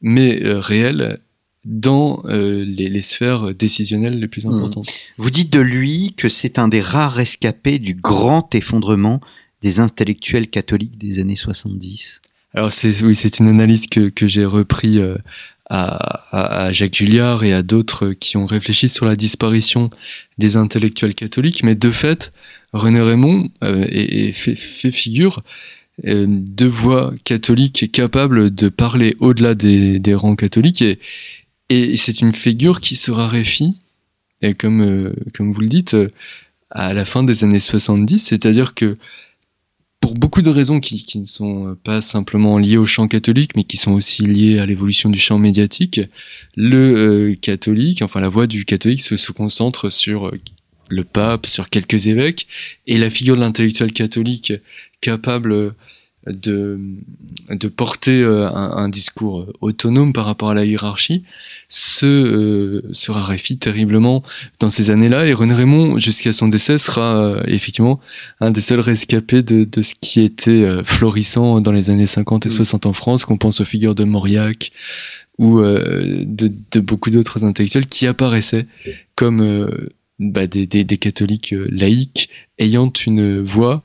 mais 0.00 0.40
réelle 0.42 1.20
dans 1.64 2.22
les, 2.26 2.64
les, 2.64 3.00
sphères 3.00 3.54
décisionnelles 3.54 4.18
les 4.18 4.28
plus 4.28 4.46
mmh. 4.46 4.52
importantes. 4.52 4.92
Vous 5.16 5.30
dites 5.30 5.52
de 5.52 5.60
lui 5.60 6.14
que 6.16 6.28
c'est 6.28 6.58
un 6.58 6.68
des 6.68 6.80
rares 6.80 7.12
rescapés 7.12 7.78
du 7.78 7.94
grand 7.94 8.54
effondrement 8.54 9.20
des 9.62 9.78
intellectuels 9.78 10.48
catholiques 10.48 10.98
des 10.98 11.20
années 11.20 11.36
70. 11.36 12.22
Alors 12.54 12.72
c'est 12.72 13.02
oui, 13.02 13.14
c'est 13.14 13.38
une 13.38 13.48
analyse 13.48 13.86
que, 13.86 14.08
que 14.08 14.26
j'ai 14.26 14.44
repris 14.44 14.98
euh, 14.98 15.16
à, 15.68 16.66
à, 16.66 16.72
Jacques 16.72 16.96
Julliard 16.96 17.44
et 17.44 17.52
à 17.52 17.62
d'autres 17.62 18.12
qui 18.12 18.36
ont 18.36 18.46
réfléchi 18.46 18.88
sur 18.88 19.06
la 19.06 19.16
disparition 19.16 19.90
des 20.38 20.56
intellectuels 20.56 21.14
catholiques, 21.14 21.62
mais 21.62 21.74
de 21.74 21.90
fait, 21.90 22.32
René 22.72 23.00
Raymond 23.00 23.50
euh, 23.62 23.84
est, 23.88 24.32
fait, 24.32 24.56
fait, 24.56 24.90
figure 24.90 25.38
euh, 25.38 25.42
de 26.04 26.66
voix 26.66 27.12
catholique 27.24 27.92
capable 27.92 28.54
de 28.54 28.68
parler 28.68 29.16
au-delà 29.20 29.54
des, 29.54 30.14
rangs 30.14 30.36
catholiques, 30.36 30.82
et, 31.68 31.96
c'est 31.96 32.20
une 32.20 32.32
figure 32.32 32.80
qui 32.80 32.96
se 32.96 33.10
raréfie, 33.10 33.76
et 34.42 34.54
comme, 34.54 34.82
euh, 34.82 35.12
comme 35.34 35.52
vous 35.52 35.60
le 35.60 35.68
dites, 35.68 35.96
à 36.70 36.94
la 36.94 37.04
fin 37.04 37.22
des 37.22 37.44
années 37.44 37.60
70, 37.60 38.18
c'est-à-dire 38.18 38.74
que 38.74 38.96
pour 40.00 40.14
beaucoup 40.14 40.40
de 40.42 40.50
raisons 40.50 40.80
qui, 40.80 41.18
ne 41.18 41.24
sont 41.24 41.68
euh, 41.68 41.74
pas 41.74 42.00
simplement 42.00 42.58
liées 42.58 42.78
au 42.78 42.86
champ 42.86 43.06
catholique, 43.06 43.52
mais 43.54 43.64
qui 43.64 43.76
sont 43.76 43.92
aussi 43.92 44.22
liées 44.22 44.58
à 44.58 44.66
l'évolution 44.66 45.10
du 45.10 45.18
champ 45.18 45.38
médiatique, 45.38 46.00
le 46.56 46.76
euh, 46.76 47.34
catholique, 47.36 48.02
enfin 48.02 48.20
la 48.20 48.30
voix 48.30 48.46
du 48.46 48.64
catholique 48.64 49.02
se, 49.02 49.32
concentre 49.32 49.90
sur 49.90 50.28
euh, 50.28 50.38
le 50.90 51.04
pape, 51.04 51.46
sur 51.46 51.70
quelques 51.70 52.06
évêques, 52.06 52.46
et 52.86 52.98
la 52.98 53.10
figure 53.10 53.36
de 53.36 53.40
l'intellectuel 53.40 53.92
catholique 53.92 54.52
capable 55.00 55.74
de, 56.26 56.78
de 57.48 57.68
porter 57.68 58.22
euh, 58.22 58.46
un, 58.48 58.72
un, 58.76 58.88
discours 58.88 59.46
autonome 59.60 60.12
par 60.12 60.26
rapport 60.26 60.50
à 60.50 60.54
la 60.54 60.64
hiérarchie 60.64 61.24
se, 61.68 62.06
euh, 62.06 62.82
se 62.92 63.10
raréfie 63.10 63.56
terriblement 63.56 64.22
dans 64.58 64.68
ces 64.68 64.90
années-là. 64.90 65.26
Et 65.26 65.32
René 65.32 65.54
Raymond, 65.54 65.98
jusqu'à 65.98 66.32
son 66.32 66.48
décès, 66.48 66.76
sera 66.76 67.16
euh, 67.16 67.42
effectivement 67.46 68.00
un 68.40 68.50
des 68.50 68.60
seuls 68.60 68.80
rescapés 68.80 69.42
de, 69.42 69.64
de 69.64 69.82
ce 69.82 69.94
qui 69.98 70.20
était 70.20 70.64
euh, 70.64 70.84
florissant 70.84 71.60
dans 71.60 71.72
les 71.72 71.88
années 71.88 72.06
50 72.06 72.46
et 72.46 72.50
60 72.50 72.86
en 72.86 72.92
France, 72.92 73.24
qu'on 73.24 73.38
pense 73.38 73.60
aux 73.60 73.66
figures 73.66 73.94
de 73.94 74.04
Mauriac 74.04 74.72
ou 75.38 75.60
euh, 75.60 76.22
de, 76.26 76.52
de, 76.70 76.80
beaucoup 76.80 77.08
d'autres 77.08 77.44
intellectuels 77.44 77.86
qui 77.86 78.06
apparaissaient 78.06 78.66
comme 79.14 79.70
bah, 80.20 80.46
des, 80.46 80.66
catholiques 80.98 81.54
laïcs 81.70 82.28
ayant 82.58 82.92
une 83.06 83.40
voix 83.40 83.82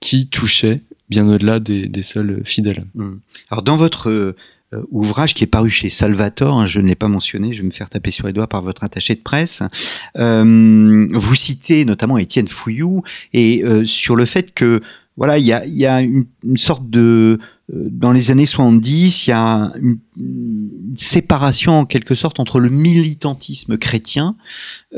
qui 0.00 0.28
touchait 0.28 0.80
bien 1.08 1.28
au-delà 1.28 1.60
des, 1.60 2.02
seuls 2.02 2.42
fidèles. 2.44 2.84
Mmh. 2.94 3.16
Alors 3.50 3.62
dans 3.62 3.76
votre 3.76 4.36
euh, 4.72 4.86
ouvrage 4.92 5.34
qui 5.34 5.42
est 5.42 5.48
paru 5.48 5.68
chez 5.68 5.90
Salvatore, 5.90 6.60
hein, 6.60 6.66
je 6.66 6.80
ne 6.80 6.86
l'ai 6.86 6.94
pas 6.94 7.08
mentionné, 7.08 7.52
je 7.52 7.62
vais 7.62 7.66
me 7.66 7.72
faire 7.72 7.90
taper 7.90 8.12
sur 8.12 8.28
les 8.28 8.32
doigts 8.32 8.46
par 8.46 8.62
votre 8.62 8.84
attaché 8.84 9.16
de 9.16 9.20
presse. 9.20 9.64
Euh, 10.16 11.08
vous 11.12 11.34
citez 11.34 11.84
notamment 11.84 12.16
Étienne 12.18 12.46
Fouillou 12.46 13.02
et 13.32 13.64
euh, 13.64 13.84
sur 13.84 14.14
le 14.14 14.26
fait 14.26 14.54
que 14.54 14.80
voilà, 15.16 15.38
il 15.38 15.44
y 15.44 15.86
a, 15.86 16.00
une, 16.00 16.26
sorte 16.54 16.88
de 16.88 17.40
dans 17.72 18.12
les 18.12 18.30
années 18.30 18.46
70, 18.46 19.26
il 19.26 19.30
y 19.30 19.32
a 19.32 19.72
une, 19.80 19.98
séparation 20.94 21.78
en 21.80 21.86
quelque 21.86 22.14
sorte 22.14 22.40
entre 22.40 22.58
le 22.58 22.68
militantisme 22.68 23.78
chrétien 23.78 24.36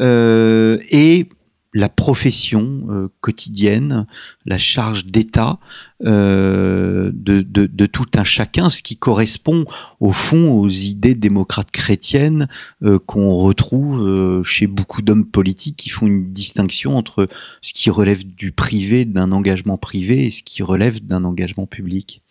euh, 0.00 0.78
et 0.90 1.28
la 1.74 1.88
profession 1.88 2.86
euh, 2.90 3.08
quotidienne, 3.20 4.06
la 4.46 4.58
charge 4.58 5.06
d'État 5.06 5.58
euh, 6.04 7.10
de, 7.14 7.86
tout 7.86 8.06
un 8.14 8.24
chacun, 8.24 8.70
ce 8.70 8.82
qui 8.82 8.96
correspond 8.96 9.64
au 10.00 10.12
fond 10.12 10.52
aux 10.52 10.68
idées 10.68 11.14
démocrates 11.14 11.70
chrétiennes 11.70 12.48
euh, 12.82 12.98
qu'on 12.98 13.36
retrouve 13.36 14.02
euh, 14.02 14.42
chez 14.42 14.66
beaucoup 14.66 15.02
d'hommes 15.02 15.26
politiques 15.26 15.76
qui 15.76 15.90
font 15.90 16.06
une 16.06 16.32
distinction 16.32 16.96
entre 16.96 17.28
ce 17.60 17.72
qui 17.72 17.90
relève 17.90 18.24
du 18.24 18.52
privé, 18.52 19.04
d'un 19.04 19.32
engagement 19.32 19.78
privé, 19.78 20.26
et 20.26 20.30
ce 20.30 20.42
qui 20.42 20.62
relève 20.62 21.04
d'un 21.04 21.24
engagement 21.24 21.66
public. 21.66 22.21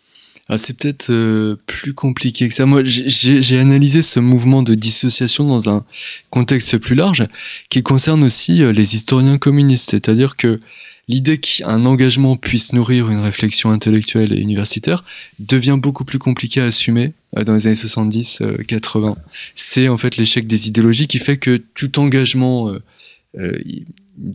Ah, 0.53 0.57
c'est 0.57 0.73
peut-être 0.73 1.11
euh, 1.11 1.55
plus 1.65 1.93
compliqué 1.93 2.49
que 2.49 2.53
ça. 2.53 2.65
Moi, 2.65 2.81
j'ai 2.83 3.57
analysé 3.57 4.01
ce 4.01 4.19
mouvement 4.19 4.63
de 4.63 4.75
dissociation 4.75 5.47
dans 5.47 5.69
un 5.69 5.85
contexte 6.29 6.77
plus 6.77 6.93
large 6.93 7.25
qui 7.69 7.83
concerne 7.83 8.21
aussi 8.25 8.61
euh, 8.61 8.73
les 8.73 8.97
historiens 8.97 9.37
communistes. 9.37 9.91
C'est-à-dire 9.91 10.35
que 10.35 10.59
l'idée 11.07 11.37
qu'un 11.37 11.85
engagement 11.85 12.35
puisse 12.35 12.73
nourrir 12.73 13.09
une 13.09 13.19
réflexion 13.19 13.71
intellectuelle 13.71 14.33
et 14.33 14.41
universitaire 14.41 15.05
devient 15.39 15.77
beaucoup 15.81 16.03
plus 16.03 16.19
compliqué 16.19 16.59
à 16.59 16.65
assumer 16.65 17.13
euh, 17.37 17.45
dans 17.45 17.53
les 17.53 17.67
années 17.67 17.75
70-80. 17.75 19.15
C'est 19.55 19.87
en 19.87 19.95
fait 19.95 20.17
l'échec 20.17 20.47
des 20.47 20.67
idéologies 20.67 21.07
qui 21.07 21.19
fait 21.19 21.37
que 21.37 21.61
tout 21.75 21.97
engagement, 21.97 22.75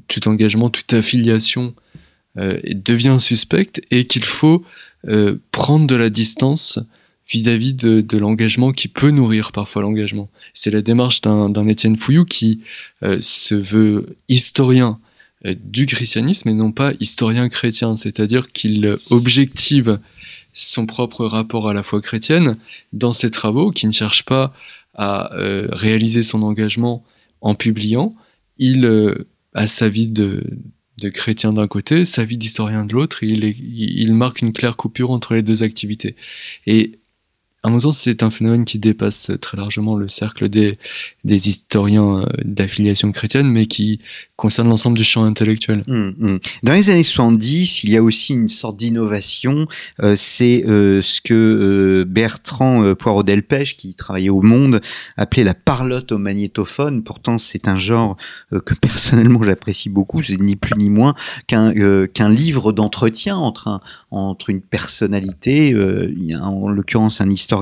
tout 0.08 0.28
engagement, 0.28 0.70
toute 0.70 0.94
affiliation 0.94 1.74
devient 2.36 3.18
suspecte 3.20 3.82
et 3.90 4.06
qu'il 4.06 4.24
faut 4.24 4.64
euh, 5.08 5.36
prendre 5.50 5.86
de 5.86 5.94
la 5.94 6.10
distance 6.10 6.78
vis-à-vis 7.28 7.72
-vis 7.72 7.76
de, 7.76 8.00
de 8.00 8.18
l'engagement 8.18 8.72
qui 8.72 8.88
peut 8.88 9.10
nourrir 9.10 9.52
parfois 9.52 9.82
l'engagement. 9.82 10.28
C'est 10.54 10.70
la 10.70 10.82
démarche 10.82 11.20
d'un 11.20 11.68
Étienne 11.68 11.96
Fouillou 11.96 12.24
qui 12.24 12.60
euh, 13.02 13.18
se 13.20 13.54
veut 13.54 14.16
historien 14.28 15.00
euh, 15.44 15.54
du 15.64 15.86
christianisme 15.86 16.48
et 16.48 16.54
non 16.54 16.72
pas 16.72 16.92
historien 17.00 17.48
chrétien, 17.48 17.96
c'est-à-dire 17.96 18.48
qu'il 18.48 18.98
objective 19.10 19.98
son 20.52 20.86
propre 20.86 21.26
rapport 21.26 21.68
à 21.68 21.74
la 21.74 21.82
foi 21.82 22.00
chrétienne 22.00 22.56
dans 22.92 23.12
ses 23.12 23.30
travaux, 23.30 23.70
qui 23.70 23.86
ne 23.86 23.92
cherche 23.92 24.22
pas 24.22 24.52
à 24.94 25.34
euh, 25.34 25.68
réaliser 25.72 26.22
son 26.22 26.42
engagement 26.42 27.04
en 27.42 27.54
publiant, 27.54 28.14
il 28.56 28.88
a 29.52 29.66
sa 29.66 29.90
vie 29.90 30.08
de, 30.08 30.42
de 30.98 31.08
chrétien 31.08 31.52
d'un 31.52 31.66
côté, 31.66 32.04
sa 32.04 32.24
vie 32.24 32.38
d'historien 32.38 32.84
de 32.84 32.94
l'autre, 32.94 33.22
il, 33.22 33.44
il 33.44 34.14
marque 34.14 34.40
une 34.40 34.52
claire 34.52 34.76
coupure 34.76 35.10
entre 35.10 35.34
les 35.34 35.42
deux 35.42 35.62
activités. 35.62 36.16
Et 36.66 36.92
à 37.66 37.68
mon 37.68 37.80
sens, 37.80 37.98
c'est 37.98 38.22
un 38.22 38.30
phénomène 38.30 38.64
qui 38.64 38.78
dépasse 38.78 39.32
très 39.40 39.56
largement 39.56 39.96
le 39.96 40.06
cercle 40.06 40.48
des, 40.48 40.78
historiens 41.24 42.20
euh, 42.20 42.26
d'affiliation 42.44 43.10
chrétienne, 43.10 43.48
mais 43.48 43.66
qui 43.66 43.98
concerne 44.36 44.68
l'ensemble 44.68 44.96
du 44.96 45.02
champ 45.02 45.24
intellectuel. 45.24 45.82
Mmh, 45.88 46.10
mmh. 46.16 46.38
Dans 46.62 46.74
les 46.74 46.90
années 46.90 47.02
70, 47.02 47.84
il 47.84 47.90
y 47.90 47.96
a 47.96 48.02
aussi 48.02 48.34
une 48.34 48.50
sorte 48.50 48.76
d'innovation. 48.76 49.66
Euh, 50.02 50.14
c'est 50.16 50.64
euh, 50.66 51.00
ce 51.02 51.20
que 51.20 51.34
euh, 51.34 52.04
Bertrand 52.06 52.84
euh, 52.84 52.94
Poirot-Delpech, 52.94 53.76
qui 53.76 53.94
travaillait 53.94 54.28
au 54.28 54.42
Monde, 54.42 54.80
appelait 55.16 55.44
la 55.44 55.54
parlotte 55.54 56.12
au 56.12 56.18
magnétophone. 56.18 57.02
Pourtant, 57.02 57.38
c'est 57.38 57.66
un 57.66 57.76
genre 57.76 58.16
euh, 58.52 58.60
que 58.60 58.74
personnellement 58.74 59.42
j'apprécie 59.42 59.88
beaucoup. 59.88 60.20
C'est 60.22 60.40
ni 60.40 60.54
plus 60.54 60.76
ni 60.76 60.90
moins 60.90 61.14
qu'un 61.46 61.72
livre 62.28 62.72
d'entretien 62.72 63.36
entre, 63.36 63.80
entre 64.10 64.50
une 64.50 64.60
personnalité, 64.60 65.74
en 66.40 66.68
l'occurrence 66.68 67.20
un 67.20 67.30
historien, 67.30 67.55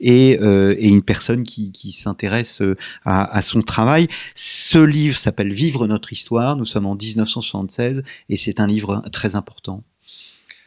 et, 0.00 0.30
et 0.30 0.88
une 0.88 1.02
personne 1.02 1.42
qui, 1.42 1.92
s'intéresse 1.92 2.62
à, 3.04 3.36
à 3.36 3.42
son 3.42 3.62
travail. 3.62 4.08
Ce 4.34 4.78
livre 4.78 5.16
s'appelle 5.16 5.52
Vivre 5.52 5.86
notre 5.86 6.12
histoire. 6.12 6.56
Nous 6.56 6.64
sommes 6.64 6.86
en 6.86 6.96
1976 6.96 8.02
et 8.28 8.36
c'est 8.36 8.60
un 8.60 8.66
livre 8.66 9.02
très 9.12 9.36
important. 9.36 9.82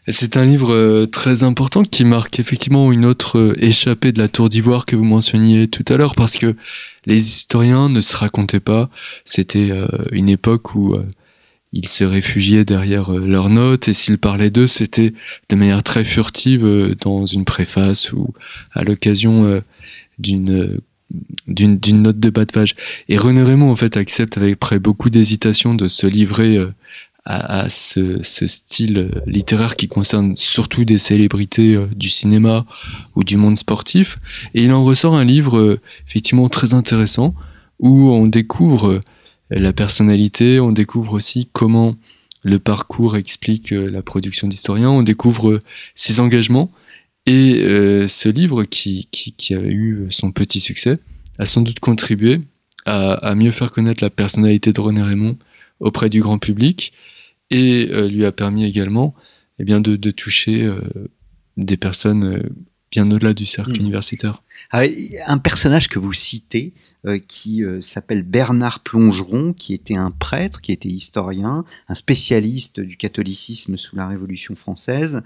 C'est 0.07 0.37
un 0.37 0.45
livre 0.45 0.71
euh, 0.71 1.07
très 1.07 1.41
important 1.41 1.81
qui 1.81 2.05
marque 2.05 2.39
effectivement 2.39 2.91
une 2.91 3.05
autre 3.05 3.39
euh, 3.39 3.55
échappée 3.57 4.11
de 4.11 4.19
la 4.19 4.27
tour 4.27 4.49
d'ivoire 4.49 4.85
que 4.85 4.95
vous 4.95 5.03
mentionniez 5.03 5.67
tout 5.67 5.85
à 5.91 5.97
l'heure 5.97 6.13
parce 6.13 6.35
que 6.35 6.55
les 7.07 7.17
historiens 7.17 7.89
ne 7.89 8.01
se 8.01 8.15
racontaient 8.15 8.59
pas. 8.59 8.89
C'était 9.25 9.71
euh, 9.71 9.87
une 10.11 10.29
époque 10.29 10.75
où 10.75 10.95
ils 11.75 11.87
se 11.87 12.03
réfugiaient 12.03 12.65
derrière 12.65 13.11
leurs 13.11 13.49
notes 13.49 13.87
et 13.87 13.93
s'ils 13.93 14.17
parlaient 14.17 14.49
d'eux, 14.49 14.65
c'était 14.65 15.13
de 15.49 15.55
manière 15.55 15.83
très 15.83 16.03
furtive 16.03 16.95
dans 17.01 17.27
une 17.27 17.45
préface 17.45 18.11
ou 18.13 18.33
à 18.73 18.83
l'occasion 18.83 19.61
d'une 20.17 20.79
d'une 21.47 21.77
d'une 21.77 22.01
note 22.01 22.19
de 22.19 22.29
bas 22.29 22.45
de 22.45 22.51
page. 22.51 22.75
Et 23.09 23.17
René 23.17 23.43
Raymond 23.43 23.71
en 23.71 23.75
fait 23.75 23.97
accepte 23.97 24.37
avec 24.37 24.59
près 24.59 24.79
beaucoup 24.79 25.09
d'hésitation 25.09 25.75
de 25.75 25.87
se 25.87 26.07
livrer 26.07 26.57
euh, 26.57 26.73
à, 27.25 27.69
ce, 27.69 28.21
style 28.21 29.09
littéraire 29.25 29.75
qui 29.75 29.87
concerne 29.87 30.35
surtout 30.35 30.85
des 30.85 30.99
célébrités 30.99 31.75
euh, 31.75 31.87
du 31.95 32.09
cinéma 32.09 32.65
ou 33.15 33.23
du 33.23 33.37
monde 33.37 33.57
sportif. 33.57 34.17
Et 34.53 34.63
il 34.63 34.71
en 34.71 34.83
ressort 34.83 35.15
un 35.15 35.25
livre 35.25 35.57
euh, 35.57 35.79
effectivement 36.07 36.49
très 36.49 36.73
intéressant 36.73 37.33
où 37.79 38.11
on 38.11 38.27
découvre 38.27 38.99
la 39.49 39.73
personnalité, 39.73 40.59
on 40.59 40.71
découvre 40.71 41.13
aussi 41.13 41.49
comment 41.51 41.95
le 42.43 42.59
parcours 42.59 43.17
explique 43.17 43.71
la 43.71 44.01
production 44.01 44.47
d'historiens, 44.47 44.89
on 44.89 45.03
découvre 45.03 45.59
ses 45.95 46.19
engagements 46.19 46.71
et 47.25 47.63
euh, 47.63 48.07
ce 48.07 48.29
livre, 48.29 48.63
qui, 48.63 49.07
a 49.51 49.61
eu 49.61 50.07
son 50.09 50.31
petit 50.31 50.59
succès, 50.59 50.99
a 51.39 51.45
sans 51.45 51.61
doute 51.61 51.79
contribué 51.79 52.41
à, 52.85 53.33
mieux 53.35 53.51
faire 53.51 53.71
connaître 53.71 54.03
la 54.03 54.11
personnalité 54.11 54.71
de 54.71 54.79
René 54.79 55.01
Raymond 55.01 55.37
auprès 55.79 56.09
du 56.09 56.21
grand 56.21 56.37
public 56.37 56.93
et 57.49 57.87
euh, 57.91 58.07
lui 58.07 58.25
a 58.25 58.31
permis 58.31 58.63
également 58.63 59.15
eh 59.57 59.63
de, 59.65 60.11
toucher 60.11 60.63
euh, 60.63 60.79
des 61.57 61.77
personnes 61.77 62.25
euh, 62.25 62.43
bien 62.95 63.11
au-delà 63.11 63.33
du 63.33 63.45
cercle 63.45 63.71
mmh. 63.71 63.81
universitaire. 63.81 64.41
Alors, 64.71 64.89
ah 65.25 65.33
un 65.33 65.37
personnage 65.37 65.89
que 65.89 65.99
vous 65.99 66.13
citez, 66.13 66.73
euh, 67.05 67.19
qui 67.19 67.63
euh, 67.63 67.81
s'appelle 67.81 68.23
Bernard 68.23 68.79
Plongeron, 68.79 69.53
qui 69.53 69.75
était 69.75 69.95
un 69.95 70.09
prêtre, 70.09 70.59
qui 70.59 70.71
était 70.71 70.89
historien, 70.89 71.63
un 71.87 71.93
spécialiste 71.93 72.79
du 72.79 72.97
catholicisme 72.97 73.77
sous 73.77 73.95
la 73.95 74.07
Révolution 74.07 74.55
française, 74.55 75.21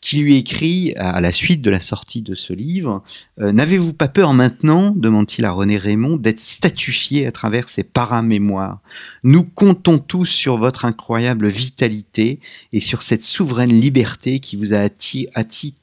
qui 0.00 0.18
lui 0.18 0.36
écrit, 0.36 0.94
à 0.96 1.20
la 1.20 1.32
suite 1.32 1.60
de 1.60 1.70
la 1.70 1.80
sortie 1.80 2.22
de 2.22 2.36
ce 2.36 2.52
livre, 2.52 3.02
euh, 3.40 3.50
N'avez-vous 3.50 3.94
pas 3.94 4.06
peur 4.06 4.32
maintenant, 4.32 4.92
demande-t-il 4.94 5.44
à 5.44 5.50
René 5.50 5.76
Raymond, 5.76 6.18
d'être 6.18 6.40
statufié 6.40 7.26
à 7.26 7.32
travers 7.32 7.68
ces 7.68 7.82
paramémoires? 7.82 8.80
Nous 9.24 9.42
comptons 9.42 9.98
tous 9.98 10.26
sur 10.26 10.56
votre 10.58 10.84
incroyable 10.84 11.48
vitalité 11.48 12.38
et 12.72 12.80
sur 12.80 13.02
cette 13.02 13.24
souveraine 13.24 13.80
liberté 13.80 14.38
qui 14.38 14.54
vous 14.54 14.72
a 14.72 14.78
attiré 14.78 15.74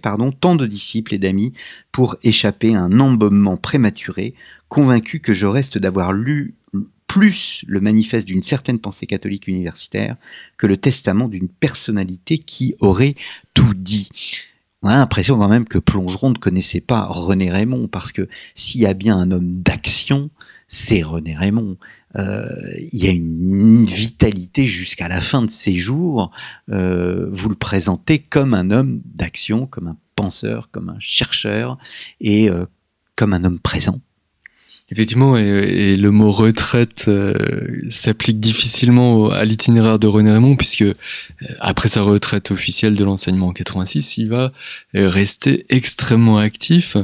pardon, 0.00 0.32
tant 0.32 0.54
de 0.54 0.66
disciples 0.66 1.14
et 1.14 1.18
d'amis 1.18 1.52
pour 1.92 2.16
échapper 2.22 2.74
à 2.74 2.80
un 2.80 3.00
embaumement 3.00 3.56
prématuré, 3.56 4.34
convaincu 4.68 5.20
que 5.20 5.34
je 5.34 5.46
reste 5.46 5.78
d'avoir 5.78 6.12
lu 6.12 6.54
plus 7.06 7.64
le 7.66 7.80
manifeste 7.80 8.26
d'une 8.26 8.42
certaine 8.42 8.78
pensée 8.78 9.06
catholique 9.06 9.48
universitaire 9.48 10.16
que 10.58 10.66
le 10.66 10.76
testament 10.76 11.28
d'une 11.28 11.48
personnalité 11.48 12.38
qui 12.38 12.74
aurait 12.80 13.14
tout 13.54 13.74
dit. 13.74 14.10
On 14.82 14.88
a 14.88 14.96
l'impression 14.96 15.38
quand 15.38 15.48
même 15.48 15.66
que 15.66 15.78
Plongeron 15.78 16.30
ne 16.30 16.38
connaissait 16.38 16.80
pas 16.80 17.06
René 17.06 17.50
Raymond, 17.50 17.88
parce 17.88 18.12
que 18.12 18.28
s'il 18.54 18.82
y 18.82 18.86
a 18.86 18.94
bien 18.94 19.16
un 19.16 19.32
homme 19.32 19.60
d'action, 19.62 20.30
c'est 20.68 21.02
René 21.02 21.34
Raymond. 21.34 21.78
Euh, 22.16 22.46
il 22.92 23.04
y 23.04 23.08
a 23.08 23.10
une 23.10 23.84
vitalité 23.84 24.66
jusqu'à 24.66 25.08
la 25.08 25.20
fin 25.20 25.42
de 25.42 25.50
ses 25.50 25.76
jours. 25.76 26.30
Euh, 26.70 27.26
vous 27.32 27.48
le 27.48 27.54
présentez 27.54 28.18
comme 28.18 28.54
un 28.54 28.70
homme 28.70 29.00
d'action, 29.04 29.66
comme 29.66 29.88
un 29.88 29.96
penseur, 30.14 30.70
comme 30.70 30.90
un 30.90 31.00
chercheur 31.00 31.78
et 32.20 32.50
euh, 32.50 32.66
comme 33.16 33.32
un 33.32 33.44
homme 33.44 33.58
présent. 33.58 34.00
Effectivement, 34.90 35.36
et, 35.36 35.98
le 35.98 36.10
mot 36.10 36.32
retraite 36.32 37.10
s'applique 37.90 38.40
difficilement 38.40 39.28
à 39.28 39.44
l'itinéraire 39.44 39.98
de 39.98 40.06
René 40.06 40.32
Raymond, 40.32 40.56
puisque 40.56 40.84
après 41.60 41.88
sa 41.88 42.00
retraite 42.00 42.50
officielle 42.52 42.94
de 42.94 43.04
l'enseignement 43.04 43.48
en 43.48 43.52
86, 43.52 44.16
il 44.16 44.30
va 44.30 44.50
rester 44.94 45.66
extrêmement 45.68 46.38
actif 46.38 46.96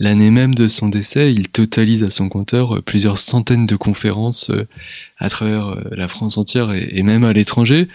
L'année 0.00 0.30
même 0.30 0.54
de 0.54 0.68
son 0.68 0.88
décès, 0.88 1.32
il 1.32 1.48
totalise 1.48 2.04
à 2.04 2.10
son 2.10 2.28
compteur 2.28 2.82
plusieurs 2.84 3.18
centaines 3.18 3.66
de 3.66 3.74
conférences 3.74 4.52
à 5.18 5.28
travers 5.28 5.76
la 5.90 6.06
France 6.06 6.38
entière 6.38 6.72
et, 6.72 7.02
même 7.02 7.24
à 7.24 7.32
l'étranger. 7.32 7.88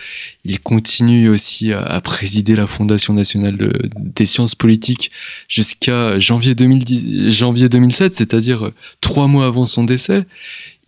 Il 0.44 0.60
continue 0.60 1.30
aussi 1.30 1.72
à, 1.72 2.02
présider 2.02 2.58
la 2.58 2.68
Fondation 2.68 3.14
nationale 3.14 3.58
des 3.96 4.26
sciences 4.26 4.56
politiques 4.56 5.12
jusqu'à 5.48 6.20
janvier, 6.20 6.56
2010, 6.56 7.30
janvier 7.32 7.70
2007, 7.70 8.14
c'est-à-dire 8.14 8.72
trois 9.00 9.28
mois 9.28 9.46
avant 9.46 9.66
son 9.66 9.86
décès. 9.86 10.26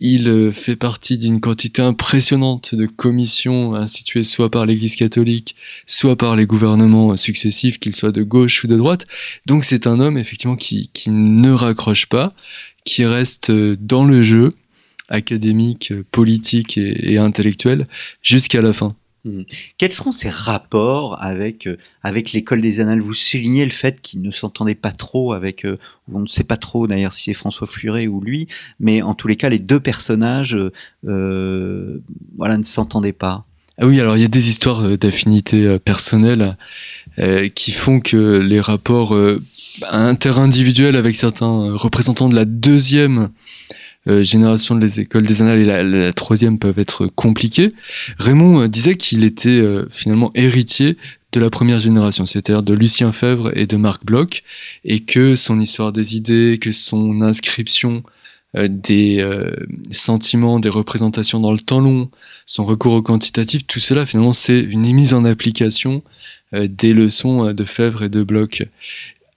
Il 0.00 0.28
euh, 0.28 0.52
fait 0.52 0.76
partie 0.76 1.16
d'une 1.16 1.40
quantité 1.40 1.80
impressionnante 1.80 2.74
de 2.74 2.86
commissions 2.86 3.74
instituées 3.74 4.24
soit 4.24 4.50
par 4.50 4.66
l'Église 4.66 4.96
catholique, 4.96 5.56
soit 5.86 6.16
par 6.16 6.36
les 6.36 6.46
gouvernements 6.46 7.16
successifs, 7.16 7.78
qu'ils 7.78 7.96
soient 7.96 8.12
de 8.12 8.22
gauche 8.22 8.64
ou 8.64 8.66
de 8.66 8.76
droite. 8.76 9.06
Donc 9.46 9.64
c'est 9.64 9.86
un 9.86 10.00
homme 10.00 10.18
effectivement 10.18 10.56
qui, 10.56 10.90
ne 11.08 11.50
raccroche 11.50 12.06
pas, 12.06 12.34
qui 12.84 13.04
reste 13.04 13.50
euh, 13.50 13.76
dans 13.80 14.04
le 14.04 14.22
jeu 14.22 14.52
académique, 15.08 15.92
politique 16.10 16.78
et 16.78 17.16
intellectuel 17.16 17.86
jusqu'à 18.22 18.60
la 18.60 18.72
fin. 18.72 18.96
Hmm. 19.26 19.42
Quels 19.76 19.90
seront 19.90 20.12
ses 20.12 20.30
rapports 20.30 21.20
avec, 21.20 21.66
euh, 21.66 21.76
avec 22.04 22.32
l'école 22.32 22.60
des 22.60 22.78
annales? 22.78 23.00
Vous 23.00 23.12
soulignez 23.12 23.64
le 23.64 23.72
fait 23.72 24.00
qu'il 24.00 24.22
ne 24.22 24.30
s'entendait 24.30 24.76
pas 24.76 24.92
trop 24.92 25.32
avec, 25.32 25.64
euh, 25.64 25.78
on 26.12 26.20
ne 26.20 26.28
sait 26.28 26.44
pas 26.44 26.56
trop 26.56 26.86
d'ailleurs 26.86 27.12
si 27.12 27.24
c'est 27.24 27.34
François 27.34 27.66
Fluret 27.66 28.06
ou 28.06 28.20
lui, 28.20 28.46
mais 28.78 29.02
en 29.02 29.14
tous 29.14 29.26
les 29.26 29.34
cas, 29.34 29.48
les 29.48 29.58
deux 29.58 29.80
personnages 29.80 30.56
euh, 31.08 31.98
voilà, 32.36 32.56
ne 32.56 32.62
s'entendaient 32.62 33.12
pas. 33.12 33.44
Ah 33.78 33.86
oui, 33.86 33.98
alors 33.98 34.16
il 34.16 34.22
y 34.22 34.24
a 34.24 34.28
des 34.28 34.48
histoires 34.48 34.96
d'affinité 34.96 35.78
personnelle 35.80 36.56
qui 37.54 37.72
font 37.72 38.00
que 38.00 38.38
les 38.38 38.60
rapports 38.60 39.14
interindividuels 39.90 40.96
avec 40.96 41.14
certains 41.14 41.74
représentants 41.74 42.30
de 42.30 42.34
la 42.34 42.46
deuxième 42.46 43.28
euh, 44.08 44.22
génération 44.22 44.74
de 44.74 44.80
les 44.80 45.00
écoles 45.00 45.26
des 45.26 45.42
annales 45.42 45.58
et 45.58 45.64
la, 45.64 46.12
troisième 46.12 46.58
peuvent 46.58 46.78
être 46.78 47.06
compliquées. 47.06 47.72
Raymond 48.18 48.62
euh, 48.62 48.68
disait 48.68 48.96
qu'il 48.96 49.24
était 49.24 49.48
euh, 49.48 49.86
finalement 49.90 50.30
héritier 50.34 50.96
de 51.32 51.40
la 51.40 51.50
première 51.50 51.80
génération, 51.80 52.24
c'est-à-dire 52.24 52.62
de 52.62 52.74
Lucien 52.74 53.12
Fèvre 53.12 53.56
et 53.56 53.66
de 53.66 53.76
Marc 53.76 54.04
Bloch, 54.04 54.42
et 54.84 55.00
que 55.00 55.36
son 55.36 55.60
histoire 55.60 55.92
des 55.92 56.16
idées, 56.16 56.58
que 56.60 56.72
son 56.72 57.20
inscription 57.20 58.02
des 58.54 59.22
sentiments, 59.90 60.58
des 60.60 60.70
représentations 60.70 61.40
dans 61.40 61.52
le 61.52 61.58
temps 61.58 61.80
long, 61.80 62.10
son 62.46 62.64
recours 62.64 62.94
au 62.94 63.02
quantitatif, 63.02 63.66
tout 63.66 63.80
cela 63.80 64.06
finalement 64.06 64.32
c'est 64.32 64.58
une 64.60 64.90
mise 64.94 65.12
en 65.12 65.26
application 65.26 66.02
des 66.54 66.94
leçons 66.94 67.52
de 67.52 67.64
Fèvre 67.64 68.04
et 68.04 68.08
de 68.08 68.22
Bloch. 68.22 68.62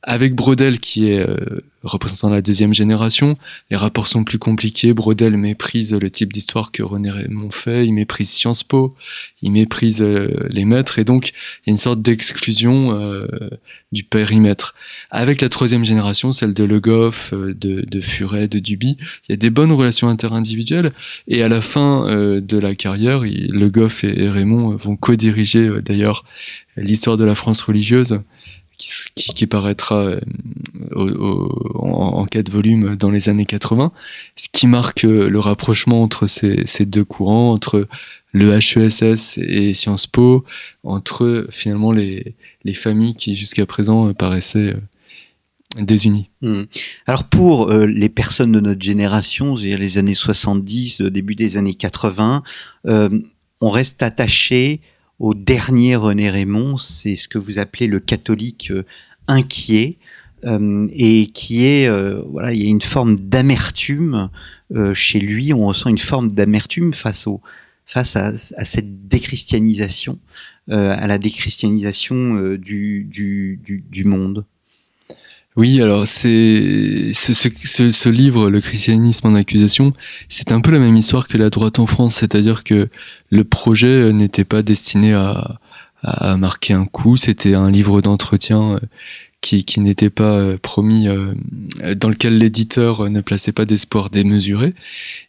Avec 0.01 0.33
Brodel, 0.33 0.79
qui 0.79 1.09
est 1.09 1.19
euh, 1.19 1.37
représentant 1.83 2.29
la 2.29 2.41
deuxième 2.41 2.73
génération, 2.73 3.37
les 3.71 3.77
rapports 3.77 4.07
sont 4.07 4.23
plus 4.23 4.39
compliqués. 4.39 4.93
Brodel 4.93 5.37
méprise 5.37 5.93
le 5.93 6.09
type 6.09 6.33
d'histoire 6.33 6.71
que 6.71 6.83
René 6.83 7.09
Raymond 7.09 7.51
fait, 7.51 7.85
il 7.85 7.93
méprise 7.93 8.29
Sciences 8.29 8.63
Po, 8.63 8.95
il 9.41 9.51
méprise 9.51 10.01
euh, 10.01 10.47
les 10.49 10.65
maîtres, 10.65 10.99
et 10.99 11.03
donc 11.03 11.29
il 11.29 11.67
y 11.67 11.69
a 11.69 11.71
une 11.71 11.77
sorte 11.77 12.01
d'exclusion 12.01 12.93
euh, 12.93 13.27
du 13.91 14.03
périmètre. 14.03 14.75
Avec 15.09 15.41
la 15.41 15.49
troisième 15.49 15.85
génération, 15.85 16.31
celle 16.31 16.53
de 16.53 16.63
Le 16.63 16.79
Goff, 16.79 17.33
de, 17.33 17.53
de 17.53 18.01
Furet, 18.01 18.47
de 18.47 18.59
Duby, 18.59 18.97
il 18.99 19.31
y 19.31 19.33
a 19.33 19.37
des 19.37 19.49
bonnes 19.49 19.71
relations 19.71 20.09
interindividuelles, 20.09 20.91
et 21.27 21.43
à 21.43 21.49
la 21.49 21.61
fin 21.61 22.05
de 22.05 22.57
la 22.57 22.75
carrière, 22.75 23.21
Le 23.21 23.67
Goff 23.69 24.03
et 24.03 24.29
Raymond 24.29 24.75
vont 24.75 24.95
co-diriger 24.95 25.69
d'ailleurs 25.83 26.23
l'histoire 26.77 27.17
de 27.17 27.25
la 27.25 27.35
France 27.35 27.61
religieuse 27.61 28.17
qui, 28.79 29.33
qui, 29.33 29.45
paraîtra 29.45 30.05
euh, 30.05 30.19
en, 31.75 32.25
quatre 32.25 32.49
volumes 32.49 32.95
dans 32.95 33.11
les 33.11 33.29
années 33.29 33.45
80, 33.45 33.91
ce 34.35 34.47
qui 34.51 34.67
marque 34.67 35.03
euh, 35.03 35.29
le 35.29 35.39
rapprochement 35.39 36.01
entre 36.01 36.27
ces, 36.27 36.85
deux 36.85 37.03
courants, 37.03 37.51
entre 37.51 37.87
le 38.31 38.53
HESS 38.53 39.37
et 39.37 39.73
Sciences 39.73 40.07
Po, 40.07 40.45
entre 40.83 41.47
finalement 41.51 41.91
les, 41.91 42.35
les 42.63 42.73
familles 42.73 43.15
qui 43.15 43.35
jusqu'à 43.35 43.65
présent 43.65 44.07
euh, 44.07 44.13
paraissaient 44.13 44.75
désunies. 45.77 46.29
Hmm. 46.41 46.63
Alors 47.05 47.25
pour 47.25 47.71
les 47.71 48.09
personnes 48.09 48.53
de 48.53 48.59
notre 48.59 48.81
génération, 48.81 49.55
c'est-à-dire 49.55 49.77
les 49.77 49.99
années 49.99 50.15
70, 50.15 51.01
début 51.01 51.35
des 51.35 51.57
années 51.57 51.75
80, 51.75 52.41
on 53.61 53.69
reste 53.69 54.01
attaché 54.01 54.81
au 55.19 55.33
dernier 55.33 55.95
René 55.95 56.29
Raymond, 56.29 56.77
c'est 56.77 57.15
ce 57.15 57.27
que 57.27 57.37
vous 57.37 57.59
appelez 57.59 57.87
le 57.87 57.99
catholique 57.99 58.71
euh, 58.71 58.85
inquiet, 59.27 59.97
euh, 60.45 60.87
et 60.93 61.27
qui 61.27 61.65
est, 61.65 61.89
euh, 61.89 62.21
voilà, 62.31 62.53
il 62.53 62.63
y 62.63 62.65
a 62.65 62.69
une 62.69 62.81
forme 62.81 63.19
d'amertume 63.19 64.29
chez 64.93 65.19
lui, 65.19 65.51
on 65.51 65.65
ressent 65.65 65.89
une 65.89 65.97
forme 65.97 66.31
d'amertume 66.31 66.93
face, 66.93 67.25
au, 67.25 67.41
face 67.87 68.15
à, 68.15 68.37
cette 68.37 69.07
déchristianisation, 69.07 70.19
à 70.69 71.07
la 71.07 71.17
déchristianisation 71.17 72.53
du, 72.53 73.03
du, 73.09 73.59
du, 73.63 73.83
du 73.89 74.03
monde. 74.03 74.45
Oui, 75.55 75.81
alors 75.81 76.07
c'est 76.07 77.11
ce, 77.13 78.09
livre, 78.09 78.49
Le 78.49 78.61
christianisme 78.61 79.27
en 79.27 79.35
accusation, 79.35 79.93
c'est 80.29 80.51
un 80.51 80.61
peu 80.61 80.71
la 80.71 80.79
même 80.79 80.95
histoire 80.95 81.27
que 81.27 81.37
la 81.37 81.49
droite 81.49 81.79
en 81.79 81.87
France, 81.87 82.15
c'est-à-dire 82.15 82.63
que 82.63 82.87
le 83.31 83.43
projet 83.43 84.13
n'était 84.13 84.45
pas 84.45 84.61
destiné 84.61 85.13
à, 85.13 85.59
marquer 86.37 86.73
un 86.73 86.85
coup, 86.85 87.17
c'était 87.17 87.55
un 87.55 87.69
livre 87.69 88.01
d'entretien 88.01 88.75
euh, 88.75 88.79
qui, 89.41 89.65
qui 89.65 89.81
n'était 89.81 90.09
pas 90.09 90.31
euh, 90.31 90.57
promis, 90.57 91.09
euh, 91.09 91.33
dans 91.93 92.07
lequel 92.07 92.37
l'éditeur 92.37 93.09
ne 93.09 93.19
plaçait 93.19 93.51
pas 93.51 93.65
d'espoir 93.65 94.09
démesuré. 94.09 94.73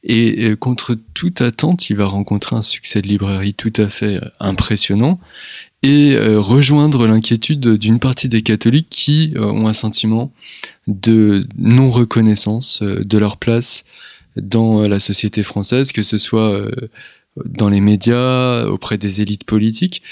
Et 0.05 0.55
contre 0.61 0.97
toute 1.15 1.41
attente, 1.41 1.91
il 1.91 1.97
va 1.97 2.07
rencontrer 2.07 2.55
un 2.55 2.63
succès 2.63 3.03
de 3.03 3.09
librairie 3.09 3.55
tout 3.55 3.73
à 3.79 3.89
fait 3.89 4.21
impressionnant 4.39 5.19
et 5.83 6.15
euh, 6.15 6.39
rejoindre 6.41 7.07
l'inquiétude 7.07 7.77
d'une 7.77 7.99
partie 7.99 8.29
des 8.29 8.43
catholiques 8.43 8.89
qui 8.91 9.33
euh, 9.37 9.47
ont 9.47 9.67
un 9.67 9.73
sentiment 9.73 10.33
de 10.87 11.47
non-reconnaissance 11.59 12.83
euh, 12.83 13.03
de 13.03 13.19
leur 13.19 13.39
place 13.39 13.85
dans 14.37 14.87
la 14.87 15.01
société 15.01 15.43
française, 15.43 15.91
que 15.91 16.05
ce 16.05 16.17
soit 16.17 16.65
dans 17.45 17.69
les 17.69 17.81
médias, 17.81 18.65
auprès 18.67 18.97
des 18.97 19.21
élites 19.21 19.43
politiques. 19.43 20.03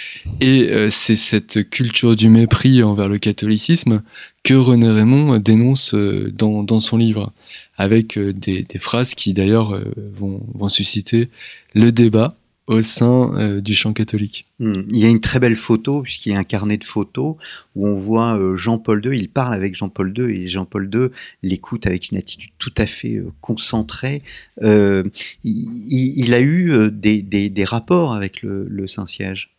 Et 0.41 0.69
c'est 0.91 1.15
cette 1.15 1.71
culture 1.71 2.17
du 2.17 2.29
mépris 2.29 2.83
envers 2.83 3.09
le 3.09 3.19
catholicisme 3.19 4.03
que 4.43 4.55
René 4.55 4.91
Raymond 4.91 5.39
dénonce 5.39 5.95
dans, 5.95 6.65
dans 6.65 6.81
son 6.81 6.97
livre, 6.97 7.33
avec 7.77 8.19
des, 8.19 8.65
des 8.65 8.79
phrases 8.81 9.15
qui 9.15 9.35
d'ailleurs 9.35 9.81
vont, 10.17 10.43
vont 10.53 10.69
susciter 10.69 11.31
le 11.75 11.93
débat 11.93 12.35
au 12.69 12.83
sein 12.83 13.35
euh, 13.35 13.61
du 13.61 13.75
chant 13.75 13.93
catholique. 13.93 14.45
Hmm. 14.61 14.83
Il 14.91 14.99
y 14.99 15.07
a 15.07 15.09
une 15.09 15.21
très 15.21 15.41
belle 15.41 15.57
photo, 15.57 16.03
puisqu'il 16.03 16.33
y 16.33 16.37
a 16.37 16.39
un 16.39 16.45
carnet 16.45 16.77
de 16.77 16.85
photos, 16.85 17.37
où 17.75 17.89
on 17.89 17.97
voit 17.97 18.39
euh, 18.39 18.57
Jean-Paul 18.57 19.05
II, 19.05 19.19
il 19.19 19.31
parle 19.31 19.55
avec 19.55 19.75
Jean-Paul 19.75 20.13
II, 20.17 20.25
et 20.25 20.49
Jean-Paul 20.49 20.89
II 20.93 21.09
l'écoute 21.43 21.87
avec 21.87 22.11
une 22.11 22.19
attitude 22.19 22.53
tout 22.59 22.75
à 22.77 22.87
fait 22.87 23.17
euh, 23.17 23.33
concentrée. 23.41 24.23
Il, 24.61 26.35
a 26.35 26.41
eu 26.41 26.91
des, 26.93 27.23
des, 27.23 27.65
rapports 27.65 28.15
avec 28.15 28.43
le 28.43 28.87
Saint-Siège. 28.87 29.58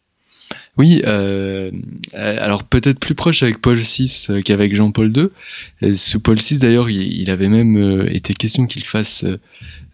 Oui, 0.77 1.01
alors 2.13 2.63
peut-être 2.63 2.99
plus 2.99 3.15
proche 3.15 3.43
avec 3.43 3.59
Paul 3.59 3.77
VI 3.77 4.27
qu'avec 4.45 4.73
Jean-Paul 4.73 5.11
II. 5.15 5.97
sous 5.97 6.19
Paul 6.19 6.37
VI, 6.37 6.57
d'ailleurs, 6.57 6.89
il, 6.89 7.29
avait 7.29 7.49
même 7.49 8.07
été 8.09 8.33
question 8.33 8.65
qu'il 8.65 8.83
fasse 8.85 9.25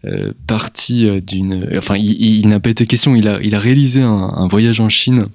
euh, 0.06 0.32
partie 0.46 1.08
euh, 1.08 1.20
d'une. 1.20 1.68
Enfin, 1.76 1.96
il, 1.96 2.46
n'a 2.48 2.60
pas 2.60 2.70
été 2.70 2.86
question. 2.86 3.16
Il 3.16 3.26
a, 3.28 3.58
réalisé 3.58 4.02
un, 4.02 4.46
voyage 4.46 4.78
en 4.78 4.88
Chine 4.88 5.26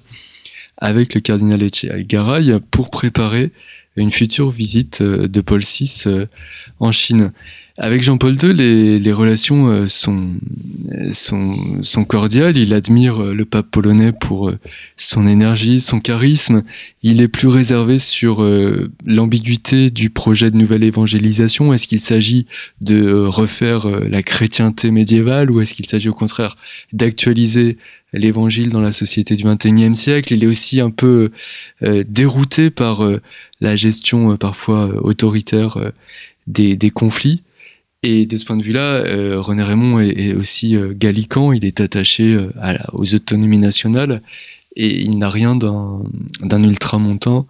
avec 0.78 1.14
le 1.14 1.20
cardinal 1.20 1.60
Garay 2.06 2.58
pour 2.70 2.90
préparer 2.90 3.50
une 3.96 4.10
future 4.10 4.50
visite 4.50 5.00
euh, 5.00 5.28
de 5.28 5.40
Paul 5.40 5.60
VI 5.60 6.04
en 6.80 6.92
Chine. 6.92 7.32
Avec 7.78 8.02
Jean-Paul 8.02 8.36
II, 8.40 8.52
les, 8.52 8.98
les 8.98 9.12
relations 9.12 9.68
euh, 9.68 9.86
sont, 9.86 10.34
sont, 11.10 12.04
cordiales. 12.04 12.58
Il 12.58 12.74
admire 12.74 13.22
euh, 13.22 13.34
le 13.34 13.46
pape 13.46 13.70
polonais 13.70 14.12
pour 14.12 14.50
euh, 14.50 14.58
son 14.98 15.26
énergie, 15.26 15.80
son 15.80 15.98
charisme. 15.98 16.64
Il 17.02 17.22
est 17.22 17.28
plus 17.28 17.48
réservé 17.48 17.98
sur 17.98 18.48
l'ambiguïté 19.04 19.90
du 19.90 20.10
projet 20.10 20.52
de 20.52 20.56
nouvelle 20.56 20.84
évangélisation. 20.84 21.72
Est-ce 21.72 21.88
qu'il 21.88 21.98
s'agit 21.98 22.46
de 22.80 23.24
refaire 23.24 23.88
la 23.88 24.22
chrétienté 24.22 24.92
médiévale 24.92 25.50
ou 25.50 25.60
est-ce 25.60 25.74
qu'il 25.74 25.86
s'agit 25.86 26.08
au 26.08 26.14
contraire 26.14 26.56
d'actualiser 26.92 27.76
l'évangile 28.12 28.70
dans 28.70 28.80
la 28.80 28.92
société 28.92 29.36
du 29.36 29.44
XXIe 29.44 29.94
siècle. 29.94 30.34
Il 30.34 30.44
est 30.44 30.46
aussi 30.46 30.80
un 30.80 30.90
peu 30.90 31.30
dérouté 31.80 32.70
par 32.70 33.02
la 33.60 33.76
gestion 33.76 34.36
parfois 34.36 34.86
autoritaire 35.02 35.78
des, 36.46 36.90
conflits. 36.90 37.42
Et 38.02 38.26
de 38.26 38.36
ce 38.36 38.44
point 38.44 38.56
de 38.56 38.62
vue-là, 38.62 38.94
euh, 38.94 39.40
René 39.40 39.62
Raymond 39.62 40.00
est, 40.00 40.34
aussi 40.34 40.76
euh, 40.76 40.92
gallican, 40.92 41.52
il 41.52 41.64
est 41.64 41.80
attaché 41.80 42.34
euh, 42.34 42.50
aux 42.92 43.14
autonomies 43.14 43.58
nationales. 43.58 44.22
Et 44.74 45.02
il 45.02 45.18
n'a 45.18 45.30
rien 45.30 45.54
d'un 45.54 46.62
ultramontain 46.62 47.46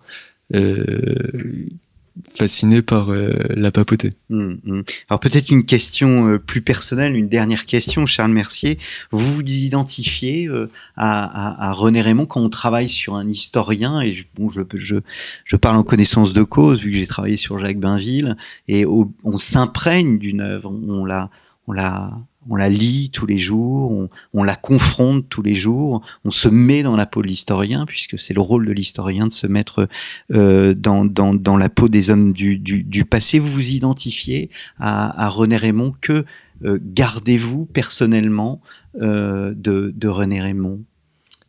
fasciné 2.28 2.82
par 2.82 3.10
euh, 3.10 3.32
la 3.50 3.70
papauté. 3.70 4.10
Hum, 4.30 4.58
hum. 4.66 4.84
Alors 5.08 5.20
peut-être 5.20 5.50
une 5.50 5.64
question 5.64 6.28
euh, 6.28 6.38
plus 6.38 6.60
personnelle, 6.60 7.16
une 7.16 7.28
dernière 7.28 7.66
question, 7.66 8.06
Charles 8.06 8.32
Mercier. 8.32 8.78
Vous 9.10 9.34
vous 9.34 9.42
identifiez 9.42 10.46
euh, 10.46 10.70
à, 10.96 11.68
à, 11.68 11.72
René 11.72 12.00
Raymond 12.00 12.26
quand 12.26 12.40
on 12.40 12.48
travaille 12.48 12.88
sur 12.88 13.14
un 13.14 13.28
historien, 13.28 14.00
et 14.00 14.14
je, 14.14 14.24
bon, 14.34 14.50
je, 14.50 14.60
je, 14.74 14.96
je 15.44 15.56
parle 15.56 15.76
en 15.76 15.82
connaissance 15.82 16.32
de 16.32 16.42
cause, 16.42 16.80
vu 16.80 16.90
que 16.90 16.96
j'ai 16.96 17.06
travaillé 17.06 17.36
sur 17.36 17.58
Jacques 17.58 17.80
Bainville, 17.80 18.36
et 18.68 18.84
on 18.86 19.36
s'imprègne 19.36 20.18
d'une 20.18 20.40
œuvre, 20.40 20.70
on 20.70 21.04
la, 21.04 21.30
on 21.66 21.72
la, 21.72 22.12
on 22.48 22.56
la 22.56 22.68
lit 22.68 23.10
tous 23.10 23.26
les 23.26 23.38
jours, 23.38 24.08
on, 24.32 24.42
la 24.42 24.56
confronte 24.56 25.28
tous 25.28 25.42
les 25.42 25.54
jours, 25.54 26.02
on 26.24 26.30
se 26.30 26.48
met 26.48 26.82
dans 26.82 26.96
la 26.96 27.06
peau 27.06 27.22
de 27.22 27.28
l'historien, 27.28 27.86
puisque 27.86 28.18
c'est 28.18 28.34
le 28.34 28.40
rôle 28.40 28.66
de 28.66 28.72
l'historien 28.72 29.26
de 29.26 29.32
se 29.32 29.46
mettre 29.46 29.88
euh, 30.32 30.74
dans, 30.74 31.04
dans, 31.04 31.56
la 31.56 31.68
peau 31.68 31.88
des 31.88 32.10
hommes 32.10 32.32
du, 32.32 32.58
du, 32.58 33.04
passé. 33.04 33.38
Vous 33.38 33.50
vous 33.50 33.70
identifiez 33.70 34.50
à, 34.78 35.28
René 35.28 35.56
Raymond. 35.56 35.94
Que 36.00 36.24
euh, 36.64 36.78
gardez-vous 36.82 37.66
personnellement 37.66 38.60
euh, 39.00 39.52
de, 39.56 39.92
de 39.96 40.08
René 40.08 40.40
Raymond? 40.40 40.80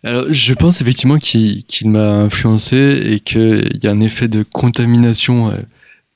Alors, 0.03 0.25
je 0.29 0.53
pense 0.53 0.81
effectivement 0.81 1.17
qu'il 1.17 1.63
m'a 1.85 2.23
influencé 2.23 3.01
et 3.05 3.19
qu'il 3.21 3.79
y 3.81 3.87
a 3.87 3.91
un 3.91 4.01
effet 4.01 4.27
de 4.27 4.43
contamination 4.43 5.53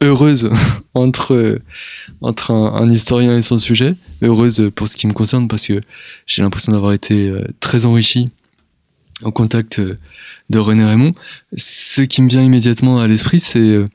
heureuse 0.01 0.49
entre 0.93 1.59
entre 2.21 2.51
un, 2.51 2.89
historien 2.89 3.37
et 3.37 3.41
son 3.41 3.57
sujet, 3.57 3.93
heureuse 4.21 4.71
pour 4.75 4.87
ce 4.87 4.95
qui 4.95 5.07
me 5.07 5.13
concerne 5.13 5.47
parce 5.47 5.67
que 5.67 5.81
j'ai 6.25 6.41
l'impression 6.41 6.71
d'avoir 6.71 6.93
été 6.93 7.29
euh, 7.29 7.45
très 7.59 7.85
enrichi 7.85 8.27
au 9.23 9.31
contact 9.31 9.79
euh, 9.79 9.97
de 10.49 10.59
René 10.59 10.85
Raymond. 10.85 11.13
Ce 11.55 12.01
qui 12.01 12.21
me 12.21 12.27
vient 12.27 12.43
immédiatement 12.43 12.99
à 12.99 13.07
l'esprit, 13.07 13.39
c'est 13.39 13.59
euh, 13.59 13.85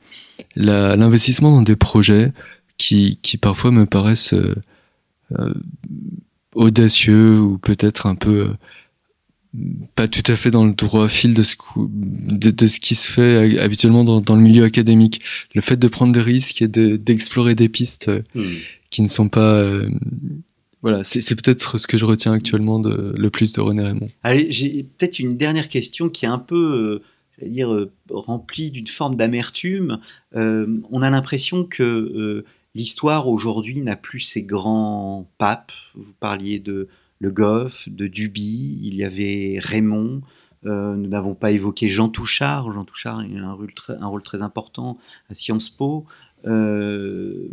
l'investissement 0.55 1.51
dans 1.51 1.61
des 1.61 1.75
projets 1.75 2.31
qui, 2.77 3.19
qui 3.21 3.37
parfois 3.37 3.71
me 3.71 3.85
paraissent 3.85 4.35
audacieux 6.53 7.39
ou 7.39 7.57
peut-être 7.57 8.05
un 8.05 8.15
peu 8.15 8.53
pas 9.95 10.07
tout 10.07 10.23
à 10.31 10.35
fait 10.35 10.49
dans 10.49 10.65
le 10.65 10.73
droit 10.73 11.07
fil 11.07 11.33
de 11.33 11.43
ce, 11.43 11.55
de, 11.77 12.67
ce 12.67 12.79
qui 12.79 12.95
se 12.95 13.11
fait 13.11 13.59
habituellement 13.59 14.03
dans, 14.03 14.19
dans, 14.19 14.35
le 14.35 14.41
milieu 14.41 14.63
académique. 14.63 15.21
Le 15.53 15.61
fait 15.61 15.77
de 15.77 15.87
prendre 15.87 16.11
des 16.11 16.21
risques 16.21 16.61
et 16.61 16.67
d'explorer 16.67 17.53
des 17.53 17.69
pistes 17.69 18.09
euh, 18.09 18.23
hmm. 18.35 18.55
qui 18.89 19.01
ne 19.01 19.07
sont 19.07 19.29
pas... 19.29 19.53
Euh, 19.53 19.87
voilà, 20.81 21.03
c'est 21.05 21.35
peut-être 21.35 21.77
ce 21.77 21.87
que 21.87 21.97
je 21.97 22.03
retiens 22.03 22.33
actuellement 22.33 22.77
de, 22.77 23.13
le 23.15 23.29
plus 23.29 23.53
de 23.53 23.61
René 23.61 23.83
Raymond. 23.83 24.09
Allez, 24.21 24.51
j'ai 24.51 24.83
peut-être 24.83 25.19
une 25.19 25.37
dernière 25.37 25.69
question 25.69 26.09
qui 26.09 26.25
est 26.25 26.29
un 26.29 26.39
peu, 26.39 27.01
euh, 27.41 27.47
dire, 27.47 27.87
remplie 28.09 28.69
d'une 28.69 28.87
forme 28.87 29.15
d'amertume. 29.15 29.99
on 30.33 31.01
a 31.01 31.09
l'impression 31.09 31.63
que 31.63 32.43
l'histoire 32.75 33.29
aujourd'hui 33.29 33.81
n'a 33.81 33.95
plus 33.95 34.19
ses 34.19 34.43
grands 34.43 35.25
papes. 35.37 35.71
Vous 35.95 36.11
parliez 36.19 36.59
de 36.59 36.89
le 37.19 37.31
Goff, 37.31 37.87
de 37.89 38.07
Duby, 38.07 38.79
il 38.83 38.95
y 38.95 39.03
avait 39.03 39.57
Raymond. 39.59 40.21
Euh, 40.65 40.95
nous 40.95 41.09
n'avons 41.09 41.35
pas 41.35 41.51
évoqué 41.51 41.87
Jean 41.89 42.09
Touchard. 42.09 42.71
Jean 42.71 42.85
Touchard 42.85 43.19
a 43.19 43.23
un 43.23 43.53
rôle 43.53 43.73
très, 43.73 43.95
un 43.95 44.07
rôle 44.07 44.23
très 44.23 44.41
important 44.41 44.97
à 45.29 45.33
Sciences 45.33 45.69
Po. 45.69 46.05
Euh, 46.45 47.47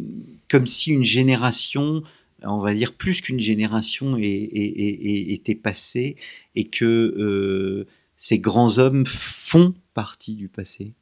comme 0.48 0.66
si 0.66 0.90
une 0.90 1.04
génération, 1.04 2.02
on 2.42 2.58
va 2.58 2.74
dire 2.74 2.92
plus 2.92 3.20
qu'une 3.20 3.40
génération, 3.40 4.16
était 4.18 5.54
passée 5.54 6.16
et 6.54 6.68
que 6.68 6.84
euh, 6.84 7.86
ces 8.16 8.38
grands 8.38 8.78
hommes 8.78 9.06
font 9.06 9.74
partie 9.94 10.34
du 10.34 10.48
passé. 10.48 10.92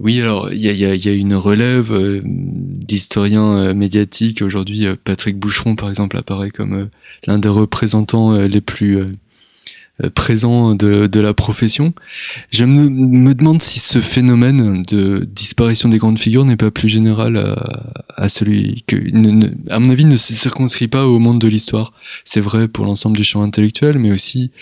Oui, 0.00 0.20
alors 0.20 0.52
il 0.52 0.60
y 0.60 1.08
a, 1.08 1.12
une 1.12 1.34
relève 1.34 1.92
euh, 1.92 2.20
d'historiens 2.24 3.58
euh, 3.58 3.74
médiatiques. 3.74 4.42
Aujourd'hui, 4.42 4.86
euh, 4.86 4.96
Patrick 5.02 5.38
Boucheron, 5.38 5.74
par 5.74 5.88
exemple, 5.88 6.16
apparaît 6.16 6.50
comme 6.50 6.88
l'un 7.26 7.38
des 7.38 7.48
représentants 7.48 8.32
les 8.32 8.60
plus 8.60 9.00
présent 10.14 10.74
de, 10.74 11.06
de, 11.06 11.20
la 11.20 11.34
profession. 11.34 11.92
Je 12.50 12.64
me, 12.64 13.34
demande 13.34 13.60
si 13.60 13.80
ce 13.80 14.00
phénomène 14.00 14.82
de 14.82 15.28
disparition 15.30 15.88
des 15.88 15.98
grandes 15.98 16.18
figures 16.18 16.44
n'est 16.44 16.56
pas 16.56 16.70
plus 16.70 16.88
général 16.88 17.36
à, 17.36 17.92
à 18.16 18.28
celui 18.28 18.84
que, 18.86 18.96
à 19.70 19.78
mon 19.78 19.90
avis, 19.90 20.04
ne 20.04 20.16
se 20.16 20.32
circonscrit 20.32 20.88
pas 20.88 21.06
au 21.06 21.18
monde 21.18 21.40
de 21.40 21.48
l'histoire. 21.48 21.92
C'est 22.24 22.40
vrai 22.40 22.68
pour 22.68 22.84
l'ensemble 22.86 23.16
du 23.16 23.24
champ 23.24 23.42
intellectuel, 23.42 23.98
mais 23.98 24.12
aussi 24.12 24.52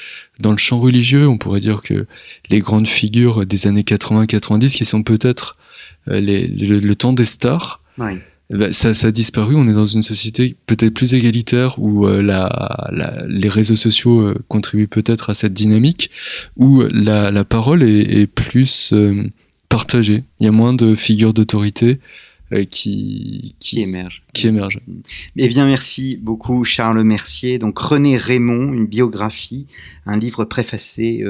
dans 0.40 0.52
le 0.52 0.58
champ 0.58 0.78
religieux. 0.78 1.28
On 1.28 1.38
pourrait 1.38 1.60
dire 1.60 1.82
que 1.82 2.06
les 2.48 2.60
grandes 2.60 2.88
figures 2.88 3.44
des 3.44 3.66
années 3.66 3.82
80-90, 3.82 4.74
qui 4.74 4.84
sont 4.84 5.02
peut-être 5.02 5.56
euh, 6.08 6.20
le, 6.20 6.78
le, 6.78 6.94
temps 6.94 7.12
des 7.12 7.24
stars, 7.24 7.82
oui 7.98 8.20
eh 8.50 8.56
ben, 8.56 8.72
ça, 8.72 8.94
ça, 8.94 9.08
a 9.08 9.10
disparu. 9.10 9.56
On 9.56 9.66
est 9.66 9.72
dans 9.72 9.86
une 9.86 10.02
société 10.02 10.56
peut-être 10.66 10.94
plus 10.94 11.14
égalitaire 11.14 11.78
où 11.78 12.06
euh, 12.06 12.22
la, 12.22 12.88
la, 12.92 13.26
les 13.26 13.48
réseaux 13.48 13.76
sociaux 13.76 14.20
euh, 14.20 14.34
contribuent 14.48 14.86
peut-être 14.86 15.30
à 15.30 15.34
cette 15.34 15.52
dynamique, 15.52 16.10
où 16.56 16.82
la, 16.90 17.30
la 17.30 17.44
parole 17.44 17.82
est, 17.82 18.20
est 18.20 18.26
plus 18.26 18.92
euh, 18.92 19.24
partagée. 19.68 20.22
Il 20.40 20.44
y 20.44 20.48
a 20.48 20.52
moins 20.52 20.74
de 20.74 20.94
figures 20.94 21.34
d'autorité 21.34 21.98
qui, 22.70 23.56
qui, 23.58 23.80
émergent. 23.80 24.22
Qui. 24.32 24.48
Eh 25.34 25.48
bien, 25.48 25.66
merci 25.66 26.16
beaucoup, 26.22 26.62
Charles 26.62 27.02
Mercier. 27.02 27.58
Donc, 27.58 27.76
René 27.76 28.16
Raymond, 28.16 28.72
une 28.72 28.86
biographie, 28.86 29.66
un 30.06 30.16
livre 30.16 30.44
préfacé 30.44 31.24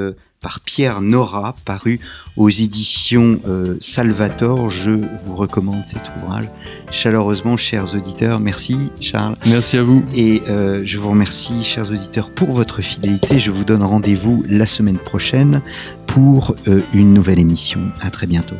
par 0.46 0.60
Pierre 0.60 1.00
Nora, 1.00 1.56
paru 1.64 1.98
aux 2.36 2.50
éditions 2.50 3.40
euh, 3.48 3.76
Salvator. 3.80 4.70
Je 4.70 4.92
vous 4.92 5.34
recommande 5.34 5.84
cet 5.84 6.12
ouvrage 6.16 6.44
chaleureusement, 6.92 7.56
chers 7.56 7.96
auditeurs. 7.96 8.38
Merci, 8.38 8.76
Charles. 9.00 9.34
Merci 9.44 9.76
à 9.76 9.82
vous. 9.82 10.04
Et 10.14 10.42
euh, 10.48 10.84
je 10.84 10.98
vous 10.98 11.10
remercie, 11.10 11.64
chers 11.64 11.90
auditeurs, 11.90 12.30
pour 12.30 12.52
votre 12.52 12.80
fidélité. 12.80 13.40
Je 13.40 13.50
vous 13.50 13.64
donne 13.64 13.82
rendez-vous 13.82 14.44
la 14.48 14.66
semaine 14.66 14.98
prochaine 14.98 15.62
pour 16.06 16.54
euh, 16.68 16.80
une 16.94 17.12
nouvelle 17.12 17.40
émission. 17.40 17.80
À 18.00 18.10
très 18.12 18.28
bientôt. 18.28 18.54